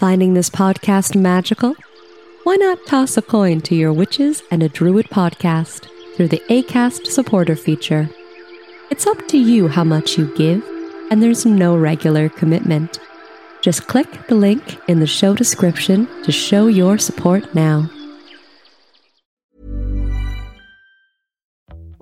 Finding 0.00 0.32
this 0.32 0.48
podcast 0.48 1.14
magical? 1.14 1.76
Why 2.44 2.56
not 2.56 2.86
toss 2.86 3.18
a 3.18 3.20
coin 3.20 3.60
to 3.60 3.74
your 3.74 3.92
Witches 3.92 4.42
and 4.50 4.62
a 4.62 4.68
Druid 4.70 5.10
podcast 5.10 5.90
through 6.16 6.28
the 6.28 6.42
ACAST 6.48 7.08
supporter 7.08 7.54
feature? 7.54 8.08
It's 8.90 9.06
up 9.06 9.28
to 9.28 9.36
you 9.36 9.68
how 9.68 9.84
much 9.84 10.16
you 10.16 10.34
give, 10.34 10.64
and 11.10 11.22
there's 11.22 11.44
no 11.44 11.76
regular 11.76 12.30
commitment. 12.30 12.98
Just 13.60 13.88
click 13.88 14.26
the 14.26 14.36
link 14.36 14.78
in 14.88 15.00
the 15.00 15.06
show 15.06 15.34
description 15.34 16.08
to 16.22 16.32
show 16.32 16.66
your 16.66 16.96
support 16.96 17.54
now. 17.54 17.90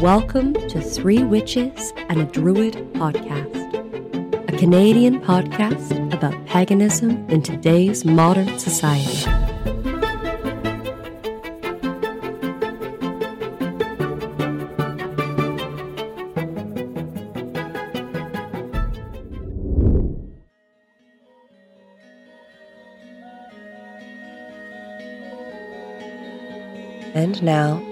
Welcome 0.00 0.54
to 0.54 0.80
Three 0.80 1.22
Witches 1.24 1.92
and 2.08 2.22
a 2.22 2.24
Druid 2.24 2.72
podcast, 2.94 4.48
a 4.48 4.56
Canadian 4.56 5.20
podcast 5.20 6.14
about 6.14 6.46
paganism 6.46 7.28
in 7.28 7.42
today's 7.42 8.06
modern 8.06 8.58
society. 8.58 9.30
And 27.12 27.42
now, 27.42 27.82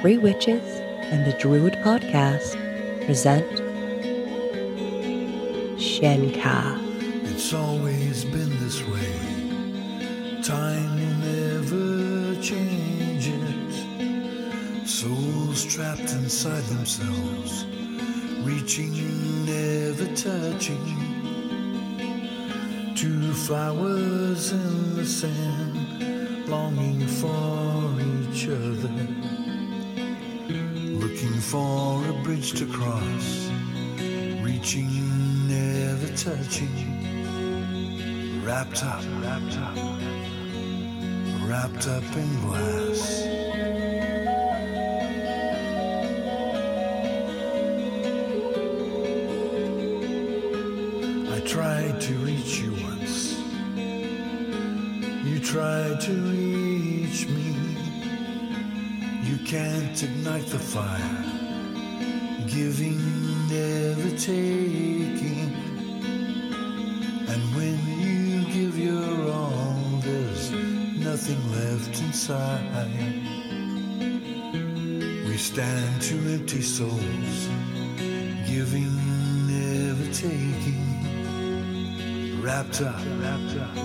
Three 0.00 0.16
Witches 0.16 0.81
and 1.12 1.26
the 1.26 1.32
Druid 1.34 1.74
podcast 1.84 2.56
present 3.04 3.46
Shenka. 5.76 6.78
It's 7.30 7.52
always 7.52 8.24
been 8.24 8.48
this 8.60 8.82
way. 8.88 9.12
Time 10.42 10.94
will 10.96 11.18
never 11.28 12.40
changes. 12.40 13.84
Souls 14.90 15.66
trapped 15.66 16.00
inside 16.14 16.64
themselves, 16.64 17.66
reaching, 18.40 18.94
never 19.44 20.06
touching. 20.16 20.86
Two 22.96 23.34
flowers 23.34 24.52
in 24.52 24.96
the 24.96 25.04
sand, 25.04 26.48
longing 26.48 27.06
for 27.06 28.00
each 28.00 28.48
other. 28.48 29.11
Looking 31.22 31.40
for 31.40 32.08
a 32.08 32.12
bridge 32.24 32.52
to 32.54 32.66
cross, 32.66 33.48
reaching, 34.42 34.90
never 35.46 36.08
touching. 36.16 38.42
Wrapped 38.44 38.82
up, 38.82 39.04
wrapped 39.20 39.56
up, 39.56 39.76
wrapped 41.46 41.86
up 41.86 42.02
in 42.16 42.40
glass. 42.40 43.22
I 51.30 51.40
tried 51.46 52.00
to 52.00 52.14
reach 52.14 52.58
you 52.58 52.72
once. 52.82 53.38
You 55.24 55.38
tried 55.38 56.00
to 56.00 56.41
can't 59.52 60.02
ignite 60.02 60.46
the 60.46 60.58
fire, 60.58 61.24
giving, 62.46 62.98
never 63.48 64.16
taking. 64.16 65.52
And 67.28 67.42
when 67.54 67.78
you 68.00 68.46
give 68.50 68.78
your 68.78 69.30
all, 69.30 70.00
there's 70.00 70.52
nothing 70.52 71.38
left 71.52 72.00
inside. 72.00 72.64
We 75.26 75.36
stand 75.36 76.00
two 76.00 76.16
empty 76.30 76.62
souls, 76.62 77.48
giving, 78.46 78.96
never 79.46 80.06
taking. 80.14 80.80
Wrapped 82.40 82.80
up, 82.80 83.04
wrapped 83.20 83.56
up, 83.58 83.76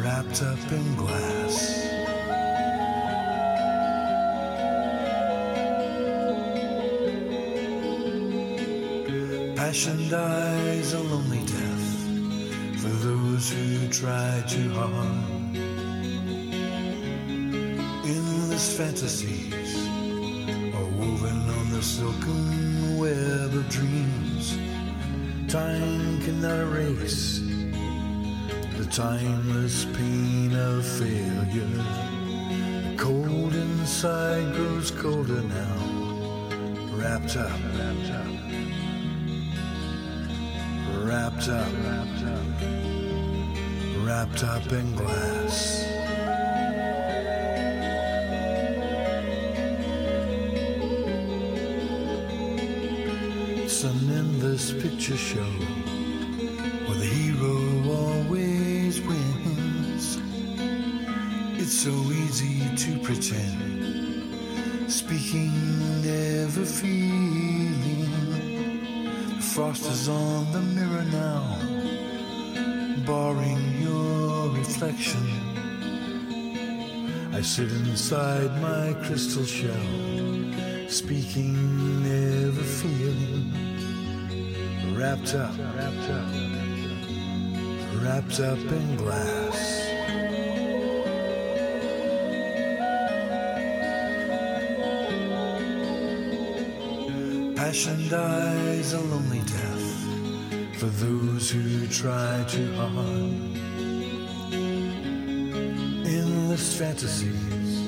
wrapped 0.00 0.42
up 0.44 0.70
in 0.70 0.94
glass. 0.94 1.85
Passion 9.56 10.10
dies 10.10 10.92
a 10.92 11.00
lonely 11.00 11.38
death 11.38 12.78
for 12.78 12.90
those 12.90 13.50
who 13.50 13.88
try 13.88 14.44
too 14.46 14.70
hard. 14.74 15.56
Endless 18.04 18.76
fantasies 18.76 19.88
are 20.74 20.90
woven 20.98 21.48
on 21.58 21.70
the 21.70 21.82
silken 21.82 22.98
web 22.98 23.54
of 23.54 23.66
dreams. 23.70 24.58
Time 25.50 26.20
cannot 26.20 26.60
erase 26.60 27.40
the 28.76 28.86
timeless 28.92 29.86
pain 29.86 30.54
of 30.54 30.84
failure. 30.84 31.82
The 32.90 32.94
cold 32.98 33.54
inside 33.54 34.54
grows 34.54 34.90
colder 34.90 35.40
now, 35.40 35.78
wrapped 36.94 37.38
up, 37.38 37.58
wrapped 37.74 38.10
up 38.10 38.35
wrapped 41.16 41.48
up, 41.48 41.72
wrapped 44.04 44.44
up, 44.44 44.72
in 44.72 44.94
glass. 44.94 45.84
It's 53.64 53.84
an 53.84 54.10
endless 54.10 54.72
picture 54.72 55.16
show 55.16 55.52
where 56.86 56.98
the 56.98 57.06
hero 57.06 57.54
always 58.00 59.00
wins. 59.00 60.18
It's 61.58 61.78
so 61.80 61.94
easy 62.24 62.58
to 62.76 62.98
pretend, 62.98 64.90
speaking, 64.92 65.54
never 66.02 66.66
feeling. 66.66 67.15
Frost 69.56 69.86
is 69.86 70.06
on 70.06 70.52
the 70.52 70.60
mirror 70.60 71.04
now, 71.04 71.58
barring 73.06 73.80
your 73.80 74.50
reflection. 74.50 75.26
I 77.32 77.40
sit 77.40 77.72
inside 77.72 78.52
my 78.60 78.92
crystal 79.06 79.46
shell, 79.46 79.72
speaking, 80.90 81.54
never 82.02 82.60
feeling. 82.60 83.50
Wrapped 84.94 85.34
up, 85.34 85.56
wrapped 85.74 86.10
up, 86.10 86.28
wrapped 88.02 88.40
up 88.40 88.58
in 88.58 88.96
glass. 88.98 89.75
Passion 97.66 98.08
dies 98.08 98.92
a 98.92 99.00
lonely 99.00 99.40
death 99.40 100.78
for 100.78 100.86
those 100.86 101.50
who 101.50 101.88
try 101.88 102.44
too 102.46 102.72
hard. 102.74 103.56
Endless 106.06 106.78
fantasies 106.78 107.80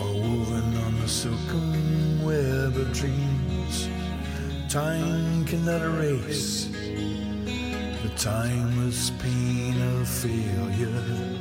are 0.00 0.14
woven 0.14 0.74
on 0.86 1.00
the 1.02 1.06
silken 1.06 2.24
web 2.24 2.76
of 2.76 2.90
dreams. 2.94 3.90
Time 4.70 5.44
cannot 5.44 5.82
erase 5.82 6.70
the 8.02 8.08
timeless 8.16 9.10
pain 9.20 9.78
of 9.82 10.08
failure. 10.08 11.36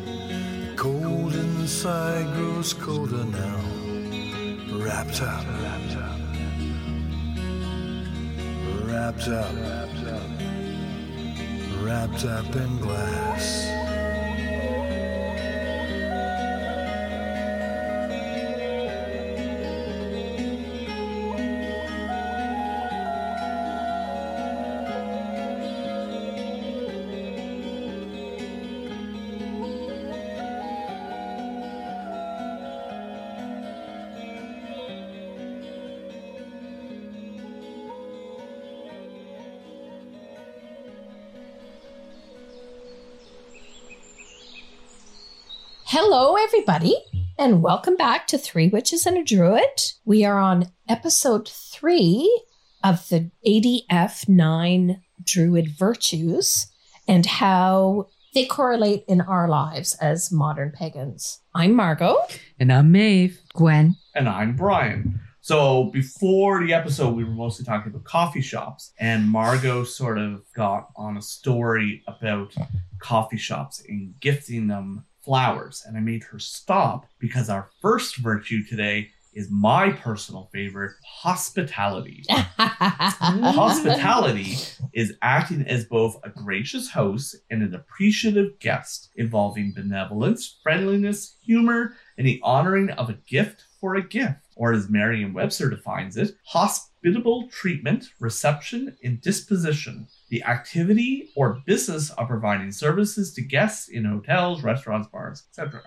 Cold 0.75 1.33
inside 1.33 2.25
grows 2.35 2.73
colder 2.73 3.23
now. 3.23 3.61
Wrapped 4.83 5.21
up, 5.21 5.45
wrapped 5.61 5.95
up, 5.95 6.16
wrapped 9.25 10.05
up, 10.07 10.21
wrapped 11.81 12.25
up 12.25 12.55
in 12.55 12.77
glass. 12.77 13.66
Everybody, 46.47 46.95
and 47.37 47.61
welcome 47.61 47.97
back 47.97 48.25
to 48.25 48.37
Three 48.37 48.69
Witches 48.69 49.05
and 49.05 49.17
a 49.17 49.23
Druid. 49.23 49.81
We 50.05 50.23
are 50.23 50.39
on 50.39 50.71
episode 50.87 51.49
three 51.49 52.45
of 52.85 53.09
the 53.09 53.31
ADF 53.45 54.29
9 54.29 55.01
Druid 55.21 55.67
virtues 55.77 56.67
and 57.05 57.25
how 57.25 58.07
they 58.33 58.45
correlate 58.45 59.03
in 59.09 59.19
our 59.19 59.49
lives 59.49 59.95
as 59.95 60.31
modern 60.31 60.71
pagans. 60.71 61.41
I'm 61.53 61.75
Margot. 61.75 62.15
And 62.57 62.71
I'm 62.71 62.93
Maeve. 62.93 63.41
Gwen. 63.53 63.97
and 64.15 64.29
I'm 64.29 64.55
Brian. 64.55 65.19
So 65.41 65.89
before 65.91 66.65
the 66.65 66.73
episode, 66.73 67.13
we 67.13 67.25
were 67.25 67.31
mostly 67.31 67.65
talking 67.65 67.91
about 67.91 68.05
coffee 68.05 68.41
shops, 68.41 68.93
and 69.01 69.27
Margot 69.27 69.83
sort 69.83 70.17
of 70.17 70.43
got 70.55 70.91
on 70.95 71.17
a 71.17 71.21
story 71.21 72.03
about 72.07 72.55
coffee 72.99 73.37
shops 73.37 73.83
and 73.89 74.17
gifting 74.21 74.67
them 74.67 75.03
flowers. 75.27 75.83
And 75.85 75.97
I 75.97 75.99
made 75.99 76.23
her 76.23 76.39
stop 76.39 77.05
because 77.19 77.49
our 77.49 77.69
first 77.81 78.15
virtue 78.15 78.63
today 78.63 79.09
is 79.33 79.51
my 79.51 79.91
personal 79.91 80.49
favorite 80.53 80.93
hospitality. 81.05 82.23
Hospitality 82.29 84.55
is 84.93 85.13
acting 85.21 85.67
as 85.67 85.85
both 85.85 86.17
a 86.23 86.29
gracious 86.29 86.89
host 86.89 87.35
and 87.51 87.61
an 87.61 87.75
appreciative 87.75 88.57
guest, 88.59 89.09
involving 89.15 89.73
benevolence, 89.75 90.57
friendliness, 90.63 91.35
humor, 91.45 91.93
and 92.17 92.25
the 92.25 92.39
honoring 92.41 92.89
of 92.91 93.09
a 93.09 93.19
gift 93.27 93.65
for 93.79 93.95
a 93.95 94.07
gift, 94.07 94.39
or 94.55 94.73
as 94.73 94.89
Merriam 94.89 95.33
Webster 95.33 95.69
defines 95.69 96.17
it, 96.17 96.31
hospitable 97.03 97.47
treatment, 97.49 98.05
reception, 98.19 98.95
and 99.03 99.21
disposition. 99.21 100.07
The 100.29 100.43
activity 100.43 101.29
or 101.35 101.61
business 101.65 102.09
of 102.11 102.27
providing 102.27 102.71
services 102.71 103.33
to 103.33 103.41
guests 103.41 103.87
in 103.87 104.05
hotels, 104.05 104.63
restaurants, 104.63 105.07
bars, 105.07 105.43
etc. 105.49 105.81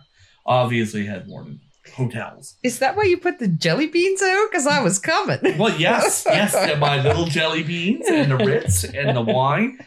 Obviously, 0.47 1.07
had 1.07 1.29
more 1.29 1.45
than 1.45 1.61
hotels. 1.95 2.57
Is 2.63 2.79
that 2.79 2.97
why 2.97 3.05
you 3.05 3.19
put 3.19 3.39
the 3.39 3.49
jelly 3.49 3.87
beans 3.87 4.23
out? 4.23 4.49
Because 4.51 4.67
I 4.67 4.83
was 4.83 4.99
coming. 4.99 5.39
Well, 5.59 5.79
yes, 5.79 6.25
yes, 6.29 6.55
and 6.55 6.81
my 6.81 7.03
little 7.03 7.27
jelly 7.27 7.63
beans 7.63 8.07
and 8.09 8.31
the 8.31 8.37
Ritz 8.37 8.85
and 8.85 9.17
the 9.17 9.23
wine. 9.23 9.79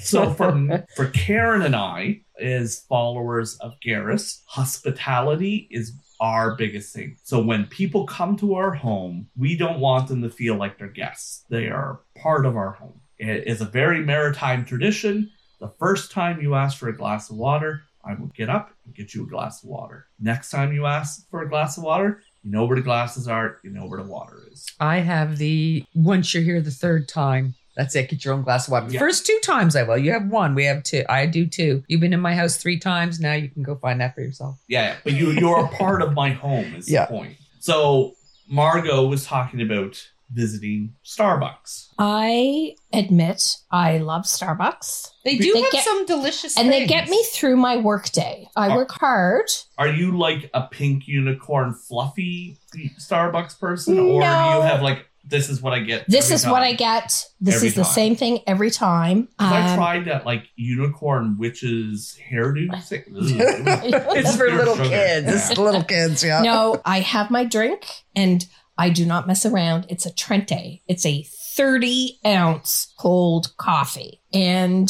So 0.00 0.32
for 0.34 0.86
for 0.94 1.06
Karen 1.06 1.62
and 1.62 1.74
I, 1.74 2.22
as 2.40 2.84
followers 2.88 3.56
of 3.56 3.74
Garrus, 3.84 4.42
hospitality 4.46 5.68
is 5.70 5.92
our 6.20 6.54
biggest 6.54 6.94
thing. 6.94 7.16
So 7.24 7.42
when 7.42 7.66
people 7.66 8.06
come 8.06 8.36
to 8.36 8.54
our 8.54 8.72
home, 8.72 9.28
we 9.36 9.56
don't 9.56 9.80
want 9.80 10.08
them 10.08 10.22
to 10.22 10.30
feel 10.30 10.56
like 10.56 10.78
they're 10.78 10.88
guests. 10.88 11.44
They 11.48 11.68
are 11.68 12.00
part 12.16 12.46
of 12.46 12.56
our 12.56 12.72
home. 12.72 13.00
It 13.18 13.46
is 13.46 13.60
a 13.60 13.66
very 13.66 14.04
maritime 14.04 14.64
tradition. 14.64 15.30
The 15.60 15.72
first 15.78 16.12
time 16.12 16.40
you 16.40 16.54
ask 16.54 16.78
for 16.78 16.88
a 16.88 16.96
glass 16.96 17.30
of 17.30 17.36
water, 17.36 17.82
I 18.04 18.14
will 18.14 18.28
get 18.28 18.48
up 18.48 18.70
and 18.84 18.94
get 18.94 19.14
you 19.14 19.24
a 19.24 19.28
glass 19.28 19.62
of 19.62 19.68
water. 19.68 20.06
Next 20.18 20.50
time 20.50 20.72
you 20.72 20.86
ask 20.86 21.28
for 21.30 21.42
a 21.42 21.48
glass 21.48 21.76
of 21.76 21.84
water, 21.84 22.22
you 22.42 22.50
know 22.50 22.64
where 22.64 22.76
the 22.76 22.82
glasses 22.82 23.28
are, 23.28 23.58
you 23.62 23.70
know 23.70 23.86
where 23.86 24.02
the 24.02 24.08
water 24.08 24.48
is. 24.50 24.66
I 24.80 24.98
have 24.98 25.36
the 25.36 25.84
once 25.94 26.32
you're 26.32 26.42
here 26.42 26.62
the 26.62 26.70
third 26.70 27.08
time. 27.08 27.54
That's 27.80 27.96
it. 27.96 28.10
Get 28.10 28.26
your 28.26 28.34
own 28.34 28.42
glass 28.42 28.66
of 28.68 28.72
water. 28.72 28.88
Yeah. 28.90 28.98
First 29.00 29.24
two 29.24 29.38
times 29.42 29.74
I 29.74 29.84
will. 29.84 29.96
You 29.96 30.12
have 30.12 30.26
one. 30.26 30.54
We 30.54 30.66
have 30.66 30.82
two. 30.82 31.02
I 31.08 31.24
do 31.24 31.46
two. 31.46 31.82
You've 31.88 32.02
been 32.02 32.12
in 32.12 32.20
my 32.20 32.34
house 32.34 32.58
three 32.58 32.78
times. 32.78 33.18
Now 33.20 33.32
you 33.32 33.48
can 33.48 33.62
go 33.62 33.74
find 33.76 34.00
that 34.02 34.14
for 34.14 34.20
yourself. 34.20 34.58
Yeah, 34.68 34.82
yeah. 34.88 34.96
but 35.02 35.14
you 35.14 35.30
you're 35.30 35.64
a 35.64 35.68
part 35.68 36.02
of 36.02 36.12
my 36.12 36.28
home 36.30 36.74
is 36.74 36.90
Yeah. 36.90 37.06
the 37.06 37.12
point. 37.12 37.36
So 37.60 38.16
Margot 38.48 39.06
was 39.06 39.24
talking 39.24 39.62
about 39.62 40.06
visiting 40.32 40.94
Starbucks. 41.04 41.88
I 41.98 42.74
admit 42.92 43.56
I 43.70 43.98
love 43.98 44.22
Starbucks. 44.24 45.08
They 45.24 45.36
do 45.38 45.52
They 45.54 45.60
have 45.62 45.72
get- 45.72 45.84
some 45.84 46.06
delicious 46.06 46.56
And 46.58 46.70
they 46.70 46.86
get 46.86 47.08
me 47.08 47.20
through 47.32 47.56
my 47.56 47.76
workday. 47.78 48.46
I 48.56 48.68
Oh. 48.70 48.76
work 48.76 48.90
hard. 48.92 49.46
Are 49.78 49.88
you 49.88 50.16
like 50.16 50.50
a 50.54 50.62
pink 50.68 51.08
unicorn 51.08 51.74
fluffy 51.74 52.58
Starbucks 52.98 53.58
person, 53.58 53.94
or 53.98 54.20
do 54.20 54.26
you 54.26 54.62
have 54.62 54.82
like 54.82 55.06
this 55.24 55.48
is 55.50 55.60
what 55.62 55.72
I 55.72 55.80
get? 55.80 56.04
This 56.08 56.26
every 56.26 56.34
is 56.36 56.46
what 56.46 56.62
I 56.62 56.72
get. 56.72 57.24
This 57.40 57.56
Every 57.56 57.68
is 57.68 57.74
the 57.74 57.84
same 57.84 58.16
thing 58.16 58.40
every 58.46 58.70
time. 58.70 59.28
'Cause 59.38 59.52
I 59.52 59.70
Um, 59.70 59.76
tried 59.76 60.04
that 60.06 60.26
like 60.26 60.44
unicorn 60.56 61.36
witches 61.38 62.18
hairdo 62.30 62.82
thing. 62.88 63.02
It's 63.06 64.36
for 64.36 64.50
little 64.50 64.76
sugar. 64.76 64.88
kids. 64.88 65.26
Yeah. 65.26 65.34
It's 65.50 65.58
little 65.58 65.84
kids. 65.84 66.24
Yeah. 66.24 66.42
no, 66.42 66.80
I 66.84 67.00
have 67.00 67.30
my 67.30 67.44
drink 67.44 67.86
and 68.16 68.44
I 68.78 68.88
do 68.90 69.04
not 69.04 69.26
mess 69.26 69.44
around. 69.44 69.86
It's 69.88 70.06
a 70.06 70.12
Trenta. 70.12 70.78
It's 70.88 71.04
a 71.06 71.22
30 71.56 72.18
ounce 72.26 72.92
cold 72.98 73.56
coffee. 73.58 74.20
And 74.32 74.88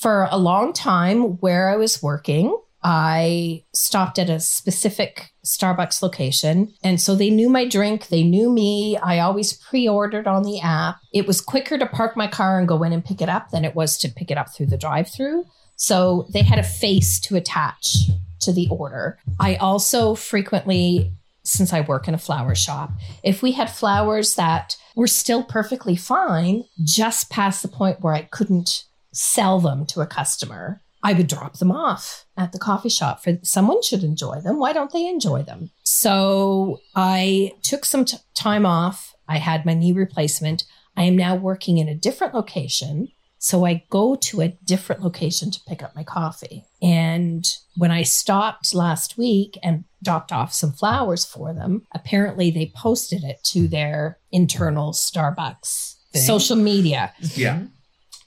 for 0.00 0.26
a 0.30 0.36
long 0.38 0.72
time 0.72 1.38
where 1.38 1.68
I 1.68 1.76
was 1.76 2.02
working, 2.02 2.56
I 2.82 3.64
stopped 3.74 4.18
at 4.18 4.30
a 4.30 4.40
specific 4.40 5.30
Starbucks 5.44 6.02
location. 6.02 6.72
And 6.82 7.00
so 7.00 7.14
they 7.14 7.30
knew 7.30 7.48
my 7.48 7.66
drink. 7.66 8.08
They 8.08 8.22
knew 8.22 8.50
me. 8.50 8.96
I 8.96 9.18
always 9.18 9.52
pre 9.52 9.88
ordered 9.88 10.26
on 10.26 10.42
the 10.42 10.60
app. 10.60 10.96
It 11.12 11.26
was 11.26 11.40
quicker 11.40 11.78
to 11.78 11.86
park 11.86 12.16
my 12.16 12.26
car 12.26 12.58
and 12.58 12.68
go 12.68 12.82
in 12.82 12.92
and 12.92 13.04
pick 13.04 13.20
it 13.20 13.28
up 13.28 13.50
than 13.50 13.64
it 13.64 13.74
was 13.74 13.98
to 13.98 14.08
pick 14.08 14.30
it 14.30 14.38
up 14.38 14.54
through 14.54 14.66
the 14.66 14.78
drive 14.78 15.10
through. 15.10 15.44
So 15.76 16.26
they 16.32 16.42
had 16.42 16.58
a 16.58 16.62
face 16.64 17.20
to 17.20 17.36
attach 17.36 17.96
to 18.40 18.52
the 18.52 18.68
order. 18.70 19.18
I 19.38 19.56
also 19.56 20.14
frequently, 20.14 21.12
since 21.44 21.72
I 21.72 21.80
work 21.80 22.08
in 22.08 22.14
a 22.14 22.18
flower 22.18 22.54
shop, 22.54 22.92
if 23.22 23.42
we 23.42 23.52
had 23.52 23.70
flowers 23.70 24.34
that 24.34 24.76
were 24.94 25.06
still 25.06 25.42
perfectly 25.42 25.96
fine, 25.96 26.64
just 26.84 27.30
past 27.30 27.62
the 27.62 27.68
point 27.68 28.00
where 28.00 28.14
I 28.14 28.22
couldn't 28.22 28.84
sell 29.12 29.60
them 29.60 29.86
to 29.86 30.00
a 30.00 30.06
customer, 30.06 30.80
I 31.02 31.12
would 31.14 31.28
drop 31.28 31.58
them 31.58 31.72
off 31.72 32.26
at 32.36 32.52
the 32.52 32.58
coffee 32.58 32.88
shop 32.88 33.22
for 33.22 33.38
someone 33.42 33.82
should 33.82 34.04
enjoy 34.04 34.40
them. 34.40 34.58
Why 34.58 34.72
don't 34.72 34.92
they 34.92 35.06
enjoy 35.06 35.42
them? 35.42 35.70
So 35.82 36.78
I 36.94 37.52
took 37.62 37.84
some 37.84 38.04
t- 38.04 38.18
time 38.34 38.66
off. 38.66 39.14
I 39.28 39.38
had 39.38 39.64
my 39.64 39.74
knee 39.74 39.92
replacement. 39.92 40.64
I 40.96 41.04
am 41.04 41.16
now 41.16 41.34
working 41.36 41.78
in 41.78 41.88
a 41.88 41.94
different 41.94 42.34
location. 42.34 43.08
So 43.38 43.64
I 43.64 43.84
go 43.88 44.16
to 44.16 44.42
a 44.42 44.48
different 44.64 45.02
location 45.02 45.50
to 45.50 45.60
pick 45.66 45.82
up 45.82 45.96
my 45.96 46.04
coffee. 46.04 46.66
And 46.82 47.46
when 47.74 47.90
I 47.90 48.02
stopped 48.02 48.74
last 48.74 49.16
week 49.16 49.58
and 49.62 49.84
dropped 50.04 50.30
off 50.30 50.52
some 50.52 50.72
flowers 50.72 51.24
for 51.24 51.54
them, 51.54 51.86
apparently 51.94 52.50
they 52.50 52.70
posted 52.76 53.24
it 53.24 53.42
to 53.44 53.66
their 53.66 54.18
internal 54.30 54.92
Starbucks 54.92 55.94
Thing. 56.12 56.22
social 56.22 56.56
media. 56.56 57.14
Yeah. 57.34 57.62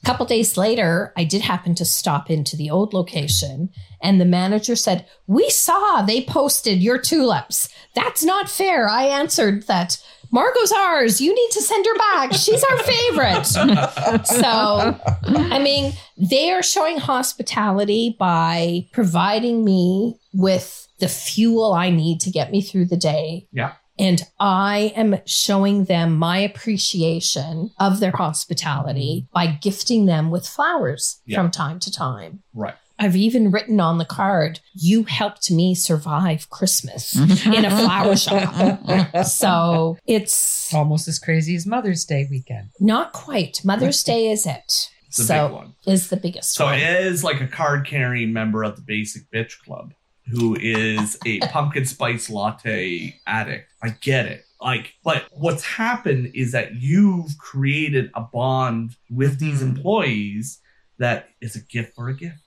A 0.03 0.05
couple 0.05 0.25
days 0.25 0.57
later, 0.57 1.13
I 1.15 1.23
did 1.23 1.41
happen 1.41 1.75
to 1.75 1.85
stop 1.85 2.29
into 2.29 2.57
the 2.57 2.69
old 2.69 2.93
location, 2.93 3.69
and 4.01 4.19
the 4.19 4.25
manager 4.25 4.75
said, 4.75 5.05
We 5.27 5.49
saw 5.49 6.01
they 6.01 6.25
posted 6.25 6.83
your 6.83 6.97
tulips. 6.97 7.69
That's 7.95 8.21
not 8.23 8.49
fair. 8.49 8.89
I 8.89 9.05
answered 9.05 9.63
that 9.67 10.03
Margot's 10.29 10.73
ours. 10.73 11.21
You 11.21 11.33
need 11.33 11.51
to 11.51 11.61
send 11.61 11.85
her 11.85 11.97
back. 11.97 12.33
She's 12.33 12.63
our 12.63 12.77
favorite. 12.79 13.45
so, 14.25 14.99
I 15.23 15.59
mean, 15.59 15.93
they 16.17 16.51
are 16.51 16.63
showing 16.63 16.97
hospitality 16.97 18.15
by 18.19 18.87
providing 18.91 19.63
me 19.63 20.17
with 20.33 20.89
the 20.99 21.07
fuel 21.07 21.73
I 21.73 21.91
need 21.91 22.19
to 22.21 22.31
get 22.31 22.51
me 22.51 22.61
through 22.61 22.85
the 22.85 22.97
day. 22.97 23.47
Yeah. 23.53 23.73
And 23.99 24.21
I 24.39 24.91
am 24.95 25.17
showing 25.25 25.85
them 25.85 26.15
my 26.17 26.39
appreciation 26.39 27.71
of 27.79 27.99
their 27.99 28.11
hospitality 28.11 29.27
by 29.33 29.47
gifting 29.47 30.05
them 30.05 30.31
with 30.31 30.47
flowers 30.47 31.21
Yeah. 31.25 31.37
from 31.37 31.51
time 31.51 31.79
to 31.81 31.91
time. 31.91 32.41
Right. 32.53 32.75
I've 32.99 33.15
even 33.15 33.51
written 33.51 33.79
on 33.79 33.97
the 33.97 34.05
card, 34.05 34.59
you 34.73 35.03
helped 35.03 35.49
me 35.51 35.73
survive 35.75 36.49
Christmas 36.49 37.15
in 37.45 37.65
a 37.65 37.69
flower 37.71 38.15
shop. 38.15 39.25
So 39.25 39.97
it's 40.05 40.73
Almost 40.73 41.07
as 41.07 41.19
crazy 41.19 41.55
as 41.55 41.65
Mother's 41.65 42.05
Day 42.05 42.27
weekend. 42.29 42.69
not 42.79 43.11
quite. 43.13 43.59
Mother's 43.63 44.03
Day 44.03 44.31
is 44.31 44.45
it. 44.45 44.89
It's 45.07 45.19
a 45.19 45.23
so 45.25 45.47
big 45.47 45.55
one. 45.55 45.75
is 45.85 46.09
the 46.09 46.17
biggest 46.17 46.53
So 46.53 46.65
one. 46.65 46.79
as 46.79 47.23
like 47.23 47.41
a 47.41 47.47
card 47.47 47.85
carrying 47.85 48.31
member 48.33 48.63
of 48.63 48.75
the 48.75 48.81
Basic 48.81 49.29
Bitch 49.31 49.59
Club, 49.65 49.93
who 50.31 50.55
is 50.59 51.17
a 51.25 51.39
pumpkin 51.39 51.85
spice 51.85 52.29
latte 52.29 53.19
addict, 53.27 53.67
I 53.81 53.89
get 53.89 54.25
it. 54.25 54.43
Like, 54.61 54.93
but 55.03 55.25
what's 55.31 55.63
happened 55.63 56.31
is 56.33 56.53
that 56.53 56.75
you've 56.75 57.37
created 57.37 58.09
a 58.15 58.21
bond 58.21 58.95
with 59.09 59.39
these 59.39 59.59
Mhm. 59.61 59.75
employees 59.75 60.59
that 60.99 61.27
is 61.41 61.55
a 61.55 61.61
gift 61.61 61.95
for 61.95 62.07
a 62.07 62.15
gift. 62.15 62.37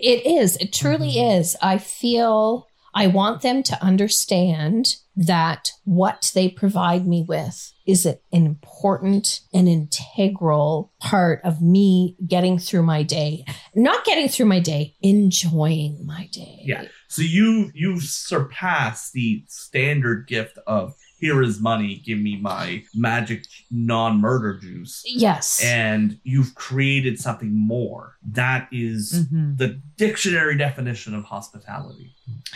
It 0.00 0.26
is. 0.26 0.56
It 0.56 0.72
truly 0.72 1.12
Mm-hmm. 1.14 1.38
is. 1.40 1.56
I 1.62 1.78
feel 1.78 2.66
I 2.96 3.08
want 3.08 3.42
them 3.42 3.62
to 3.64 3.82
understand 3.82 4.96
that 5.16 5.72
what 5.84 6.30
they 6.34 6.48
provide 6.48 7.06
me 7.06 7.24
with 7.26 7.72
is 7.86 8.06
an 8.06 8.18
important 8.32 9.40
and 9.52 9.68
integral 9.68 10.92
part 11.00 11.40
of 11.44 11.60
me 11.60 12.16
getting 12.26 12.58
through 12.58 12.82
my 12.84 13.02
day. 13.02 13.44
Not 13.74 14.04
getting 14.04 14.28
through 14.28 14.46
my 14.46 14.60
day, 14.60 14.94
enjoying 15.02 16.04
my 16.06 16.28
day. 16.32 16.60
Yeah. 16.64 16.84
So 17.14 17.22
you 17.22 17.70
you 17.74 18.00
surpass 18.00 19.12
the 19.12 19.44
standard 19.46 20.26
gift 20.26 20.58
of 20.66 20.94
here 21.20 21.40
is 21.42 21.60
money, 21.60 22.02
give 22.04 22.18
me 22.18 22.36
my 22.40 22.82
magic 22.92 23.44
non 23.70 24.20
murder 24.20 24.58
juice. 24.58 25.00
Yes. 25.06 25.62
And 25.64 26.18
you've 26.24 26.56
created 26.56 27.20
something 27.20 27.54
more. 27.54 28.16
That 28.32 28.68
is 28.72 29.26
Mhm. 29.32 29.56
the 29.56 29.80
dictionary 29.96 30.58
definition 30.58 31.14
of 31.14 31.22
hospitality. 31.24 32.10